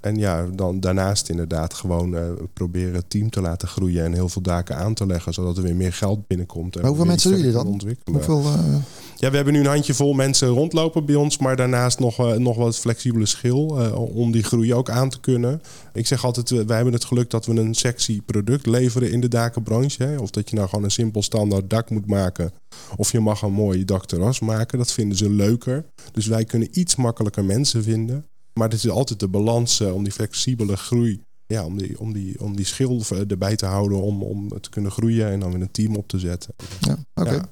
En 0.03 0.17
ja, 0.17 0.47
dan 0.55 0.81
daarnaast 0.81 1.29
inderdaad 1.29 1.75
gewoon 1.75 2.17
eh, 2.17 2.23
proberen 2.53 2.95
het 2.95 3.11
team 3.11 3.31
te 3.31 3.41
laten 3.41 3.69
groeien 3.69 4.05
en 4.05 4.13
heel 4.13 4.29
veel 4.29 4.43
daken 4.43 4.77
aan 4.77 4.95
te 4.95 5.07
leggen, 5.07 5.33
zodat 5.33 5.57
er 5.57 5.63
weer 5.63 5.77
meer 5.77 5.93
geld 5.93 6.27
binnenkomt. 6.27 6.77
En 6.77 6.87
hoeveel 6.87 7.05
mensen 7.05 7.31
doen 7.31 7.39
jullie 7.39 7.55
dan? 7.55 7.67
Ontwikkelen. 7.67 8.25
Hoeveel, 8.25 8.53
eh, 8.53 8.75
Ja, 9.17 9.31
we 9.31 9.37
hebben 9.37 9.55
nu 9.55 9.61
een 9.61 9.67
handjevol 9.67 10.13
mensen 10.13 10.49
rondlopen 10.49 11.05
bij 11.05 11.15
ons, 11.15 11.39
maar 11.39 11.57
daarnaast 11.57 11.99
nog, 11.99 12.19
eh, 12.19 12.33
nog 12.33 12.57
wat 12.57 12.79
flexibele 12.79 13.27
schil 13.27 13.67
om 14.15 14.33
die 14.33 14.43
groei 14.43 14.75
ook 14.75 14.91
aan 14.91 15.09
te 15.09 15.21
kunnen. 15.21 15.61
Ik 15.93 16.07
zeg 16.07 16.25
altijd, 16.25 16.51
wij 16.51 16.77
hebben 16.77 16.95
het 16.95 17.05
geluk 17.05 17.31
dat 17.31 17.47
we 17.47 17.61
een 17.61 17.75
sexy 17.75 18.21
product 18.23 18.67
leveren 18.67 19.13
in 19.13 19.21
de 19.21 19.29
dakenbranche. 19.29 20.03
Hè. 20.03 20.19
Of 20.19 20.31
dat 20.31 20.51
je 20.51 20.57
nou 20.57 20.69
gewoon 20.69 20.85
een 20.85 20.91
simpel 20.91 21.23
standaard 21.23 21.71
dak 21.71 21.91
moet 21.91 22.07
maken, 22.07 22.53
of 22.97 23.13
je 23.13 23.21
mag 23.21 23.43
een 23.43 23.53
mooi 23.53 23.85
dakterras 23.85 24.41
maken. 24.41 24.79
Dat 24.79 24.93
vinden 24.93 25.17
ze 25.19 25.31
leuker. 25.31 25.85
Dus 26.13 26.27
wij 26.27 26.45
kunnen 26.45 26.69
iets 26.73 26.97
makkelijker 26.97 27.45
mensen 27.45 27.83
vinden. 27.83 28.27
Maar 28.55 28.69
het 28.69 28.85
is 28.85 28.89
altijd 28.89 29.21
de 29.21 29.29
balans 29.29 29.81
eh, 29.81 29.95
om 29.95 30.05
die 30.05 30.13
flexibele 30.13 30.77
groei, 30.77 31.25
ja, 31.47 31.65
om 31.65 31.79
die, 31.79 32.01
om 32.01 32.13
die, 32.13 32.41
om 32.41 32.57
die 32.57 32.67
schil 32.67 33.03
eh, 33.11 33.31
erbij 33.31 33.57
te 33.57 33.67
houden, 33.67 34.03
om, 34.03 34.23
om 34.23 34.61
te 34.61 34.71
kunnen 34.71 34.91
groeien 34.91 35.31
en 35.31 35.41
dan 35.41 35.53
weer 35.53 35.61
een 35.61 35.71
team 35.71 35.97
op 35.97 36.09
te 36.09 36.19
zetten. 36.19 36.55
ja, 36.81 36.97
oké. 37.15 37.31
Ja. 37.31 37.45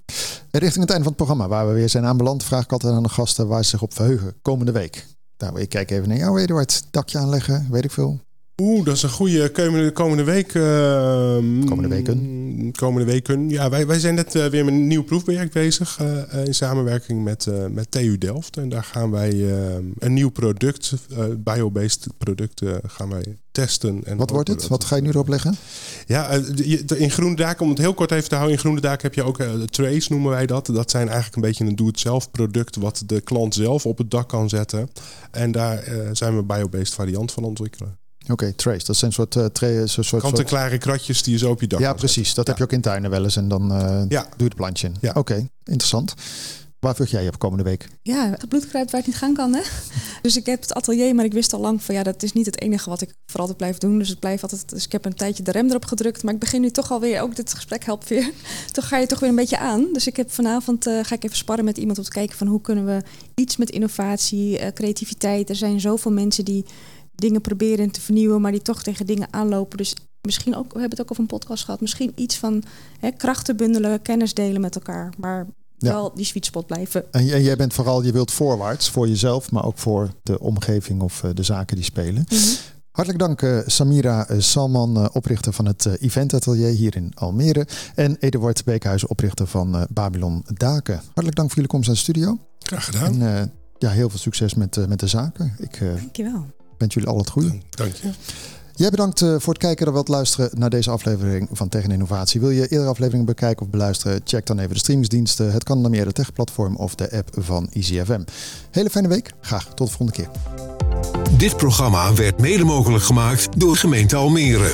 En 0.50 0.60
Richting 0.60 0.80
het 0.80 0.90
einde 0.90 1.04
van 1.04 1.12
het 1.12 1.16
programma, 1.16 1.48
waar 1.48 1.68
we 1.68 1.74
weer 1.74 1.88
zijn 1.88 2.04
aanbeland, 2.04 2.44
vraag 2.44 2.64
ik 2.64 2.72
altijd 2.72 2.92
aan 2.92 3.02
de 3.02 3.08
gasten 3.08 3.48
waar 3.48 3.64
ze 3.64 3.70
zich 3.70 3.82
op 3.82 3.94
verheugen 3.94 4.34
komende 4.42 4.72
week. 4.72 5.06
Nou, 5.38 5.60
ik 5.60 5.68
kijk 5.68 5.90
even 5.90 6.08
naar 6.08 6.16
jou, 6.16 6.40
Eduard. 6.40 6.82
Dakje 6.90 7.18
aanleggen, 7.18 7.66
weet 7.70 7.84
ik 7.84 7.90
veel. 7.90 8.20
Oeh, 8.60 8.84
dat 8.84 8.96
is 8.96 9.02
een 9.02 9.08
goede 9.10 9.50
komende, 9.50 9.90
komende 9.92 10.24
week. 10.24 10.54
ehm, 10.54 11.64
Komende 11.64 11.88
weken. 11.88 12.72
Komende 12.76 13.10
weken. 13.12 13.48
Ja, 13.48 13.68
wij, 13.70 13.86
wij 13.86 13.98
zijn 13.98 14.14
net 14.14 14.34
eh, 14.34 14.46
weer 14.46 14.64
met 14.64 14.74
een 14.74 14.86
nieuw 14.86 15.02
proefproject 15.02 15.52
bezig. 15.52 15.96
eh, 16.00 16.32
eh, 16.40 16.46
in 16.46 16.54
samenwerking 16.54 17.24
met, 17.24 17.46
eh, 17.46 17.66
met 17.70 17.90
TU 17.90 18.18
Delft. 18.18 18.56
En 18.56 18.68
daar 18.68 18.84
gaan 18.84 19.10
wij 19.10 19.30
eh, 19.30 19.74
een 19.98 20.12
nieuw 20.12 20.28
product, 20.30 20.92
eh 21.10 21.24
biobased 21.38 22.06
product, 22.18 22.62
eh, 22.62 22.74
gaan 22.86 23.08
wij 23.10 23.36
testen. 23.52 24.00
En 24.04 24.16
Wat 24.16 24.30
wordt 24.30 24.48
het? 24.48 24.66
Wat 24.68 24.84
ga 24.84 24.96
je 24.96 25.02
nu 25.02 25.08
erop 25.08 25.28
leggen? 25.28 25.54
ja, 26.06 26.28
eh, 26.30 27.00
in 27.00 27.10
Groene 27.10 27.36
Daken, 27.36 27.62
om 27.64 27.68
het 27.70 27.78
heel 27.78 27.94
kort 27.94 28.10
even 28.10 28.28
te 28.28 28.34
houden, 28.34 28.54
in 28.54 28.60
Groene 28.60 28.80
Daken 28.80 29.02
heb 29.02 29.14
je 29.14 29.22
ook 29.22 29.38
eh, 29.38 29.52
de 29.52 29.66
trays, 29.66 30.08
noemen 30.08 30.30
wij 30.30 30.46
dat. 30.46 30.66
Dat 30.66 30.90
zijn 30.90 31.06
eigenlijk 31.06 31.36
een 31.36 31.42
beetje 31.42 31.64
een 31.64 31.76
doe-het-zelf 31.76 32.30
product 32.30 32.76
wat 32.76 33.02
de 33.06 33.20
klant 33.20 33.54
zelf 33.54 33.86
op 33.86 33.98
het 33.98 34.10
dak 34.10 34.28
kan 34.28 34.48
zetten. 34.48 34.90
En 35.30 35.52
daar 35.52 35.78
eh, 35.78 36.08
zijn 36.12 36.32
we 36.32 36.38
een 36.38 36.46
biobased 36.46 36.94
variant 36.94 37.32
van 37.32 37.44
ontwikkelen. 37.44 37.98
Oké, 38.32 38.52
trace. 38.52 38.86
Dat 38.86 38.96
zijn 38.96 39.10
een 39.10 39.16
soort, 39.16 39.34
uh, 39.34 39.44
tra- 39.44 39.66
een 39.66 39.88
soort, 39.88 40.06
soort 40.06 40.22
Kant-en-klare 40.22 40.78
kratjes 40.78 41.22
die 41.22 41.32
je 41.32 41.38
zo 41.38 41.50
op 41.50 41.60
je 41.60 41.66
dak 41.66 41.80
Ja, 41.80 41.92
precies. 41.92 42.34
Dat 42.34 42.44
Ja. 42.46 42.50
heb 42.50 42.58
je 42.60 42.64
ook 42.66 42.72
in 42.72 42.80
tuinen 42.80 43.10
wel 43.10 43.22
eens. 43.24 43.36
En 43.36 43.48
dan 43.48 43.72
eh, 43.72 44.02
Ja. 44.08 44.22
doe 44.22 44.30
je 44.36 44.44
het 44.44 44.54
plantje 44.54 44.86
in. 44.86 44.96
Ja. 45.00 45.12
Oké, 45.14 45.48
interessant. 45.64 46.14
Waar 46.80 46.94
vlucht 46.94 47.10
jij 47.10 47.28
op 47.28 47.38
komende 47.38 47.64
week? 47.64 47.88
Ja, 48.02 48.30
het 48.30 48.48
bloed 48.48 48.68
kruipt 48.68 48.90
waar 48.90 49.00
het 49.00 49.08
niet 49.10 49.18
gaan 49.18 49.34
kan, 49.34 49.54
hè? 49.54 49.60
Dus 50.22 50.36
ik 50.36 50.46
heb 50.46 50.60
het 50.60 50.74
atelier, 50.74 51.14
maar 51.14 51.24
ik 51.24 51.32
wist 51.32 51.52
al 51.52 51.60
lang 51.60 51.82
van 51.82 51.94
ja, 51.94 52.02
dat 52.02 52.22
is 52.22 52.32
niet 52.32 52.46
het 52.46 52.60
enige 52.60 52.90
wat 52.90 53.00
ik 53.00 53.14
voor 53.26 53.40
altijd 53.40 53.58
blijf 53.58 53.78
doen. 53.78 53.98
Dus 53.98 54.08
het 54.08 54.18
blijft 54.20 54.42
altijd. 54.42 54.68
Dus 54.68 54.84
ik 54.84 54.92
heb 54.92 55.04
een 55.04 55.14
tijdje 55.14 55.42
de 55.42 55.50
rem 55.50 55.68
erop 55.68 55.84
gedrukt, 55.84 56.22
maar 56.22 56.34
ik 56.34 56.40
begin 56.40 56.60
nu 56.60 56.70
toch 56.70 56.90
alweer. 56.92 57.20
Ook 57.20 57.36
dit 57.36 57.54
gesprek 57.54 57.84
helpt 57.84 58.08
weer. 58.08 58.30
toch 58.72 58.88
ga 58.88 58.96
je 58.98 59.06
toch 59.06 59.20
weer 59.20 59.28
een 59.28 59.34
beetje 59.34 59.58
aan. 59.58 59.86
Dus 59.92 60.06
ik 60.06 60.16
heb 60.16 60.30
vanavond 60.32 60.86
eh, 60.86 60.98
ga 61.02 61.14
ik 61.14 61.24
even 61.24 61.36
sparren 61.36 61.64
met 61.64 61.78
iemand 61.78 61.98
om 61.98 62.04
te 62.04 62.10
kijken 62.10 62.36
van 62.36 62.46
hoe 62.46 62.60
kunnen 62.60 62.84
we 62.86 63.02
iets 63.34 63.56
met 63.56 63.70
innovatie, 63.70 64.58
eh, 64.58 64.72
creativiteit. 64.72 65.48
Er 65.48 65.56
zijn 65.56 65.80
zoveel 65.80 66.12
mensen 66.12 66.44
die 66.44 66.64
dingen 67.20 67.40
proberen 67.40 67.90
te 67.90 68.00
vernieuwen, 68.00 68.40
maar 68.40 68.52
die 68.52 68.62
toch 68.62 68.82
tegen 68.82 69.06
dingen 69.06 69.28
aanlopen. 69.30 69.76
Dus 69.78 69.94
misschien 70.20 70.56
ook, 70.56 70.72
we 70.72 70.78
hebben 70.80 70.90
het 70.98 71.00
ook 71.00 71.10
over 71.10 71.22
een 71.22 71.38
podcast 71.38 71.64
gehad. 71.64 71.80
Misschien 71.80 72.12
iets 72.14 72.36
van 72.36 72.62
hè, 73.00 73.10
krachten 73.10 73.56
bundelen, 73.56 74.02
kennis 74.02 74.34
delen 74.34 74.60
met 74.60 74.74
elkaar. 74.74 75.12
Maar 75.18 75.46
Ja. 75.78 75.92
wel 75.92 76.12
die 76.14 76.24
sweet 76.24 76.44
spot 76.44 76.66
blijven. 76.66 77.12
En 77.12 77.24
jij 77.24 77.56
bent 77.56 77.72
vooral, 77.72 78.02
je 78.02 78.12
wilt 78.12 78.30
voorwaarts 78.32 78.90
voor 78.90 79.08
jezelf, 79.08 79.50
maar 79.50 79.64
ook 79.64 79.78
voor 79.78 80.10
de 80.22 80.40
omgeving 80.40 81.02
of 81.02 81.22
eh, 81.24 81.30
de 81.34 81.42
zaken 81.42 81.76
die 81.76 81.84
spelen. 81.84 82.24
Mhm. 82.28 82.38
Hartelijk 82.90 83.22
dank 83.24 83.42
eh, 83.42 83.58
Samira 83.66 84.28
eh, 84.28 84.40
Salman, 84.40 85.12
oprichter 85.14 85.52
van 85.52 85.66
het 85.66 85.86
Event 85.86 86.34
Atelier 86.34 86.68
hier 86.74 86.96
in 86.96 87.12
Almere. 87.14 87.66
En 87.94 88.16
Eduard 88.18 88.64
Beekhuizen, 88.64 89.10
oprichter 89.10 89.46
van 89.46 89.86
Babylon 89.90 90.44
Daken. 90.46 90.94
Hartelijk 91.04 91.34
dank 91.36 91.48
voor 91.48 91.56
jullie 91.56 91.70
komst 91.70 91.86
naar 91.86 91.96
de 91.96 92.02
studio. 92.02 92.38
Graag 92.58 92.84
gedaan. 92.84 93.20
En 93.22 93.36
eh, 93.40 93.46
ja, 93.78 93.90
heel 93.90 94.08
veel 94.10 94.18
succes 94.18 94.54
met, 94.54 94.88
met 94.88 95.00
de 95.00 95.06
zaken. 95.06 95.54
Ik 95.58 95.80
eh, 95.80 95.94
Dankjewel. 95.94 96.46
Wens 96.80 96.94
jullie 96.94 97.08
al 97.08 97.18
het 97.18 97.30
goede. 97.30 97.58
Dank 97.70 97.94
je. 97.94 98.10
Jij 98.74 98.90
bedankt 98.90 99.22
eh, 99.22 99.34
voor 99.38 99.52
het 99.52 99.62
kijken 99.62 99.86
en 99.86 99.92
wilt 99.92 100.08
luisteren 100.08 100.50
naar 100.58 100.70
deze 100.70 100.90
aflevering 100.90 101.48
van 101.52 101.68
Tegen 101.68 101.90
Innovatie. 101.90 102.40
Wil 102.40 102.50
je 102.50 102.60
eerdere 102.60 102.90
afleveringen 102.90 103.26
bekijken 103.26 103.64
of 103.64 103.70
beluisteren? 103.70 104.20
Check 104.24 104.46
dan 104.46 104.58
even 104.58 104.72
de 104.72 104.78
streamingsdiensten. 104.78 105.52
Het 105.52 105.64
kan 105.64 105.82
dan 105.82 105.90
meer 105.90 106.04
de 106.04 106.12
Tech-platform 106.12 106.76
of 106.76 106.94
de 106.94 107.12
app 107.12 107.28
van 107.38 107.68
EasyFM. 107.72 108.22
Hele 108.70 108.90
fijne 108.90 109.08
week. 109.08 109.32
Graag 109.40 109.64
tot 109.74 109.86
de 109.86 109.94
volgende 109.94 110.12
keer. 110.12 110.28
Dit 111.36 111.56
programma 111.56 112.14
werd 112.14 112.40
mede 112.40 112.64
mogelijk 112.64 113.04
gemaakt 113.04 113.60
door 113.60 113.76
gemeente 113.76 114.16
Almere. 114.16 114.72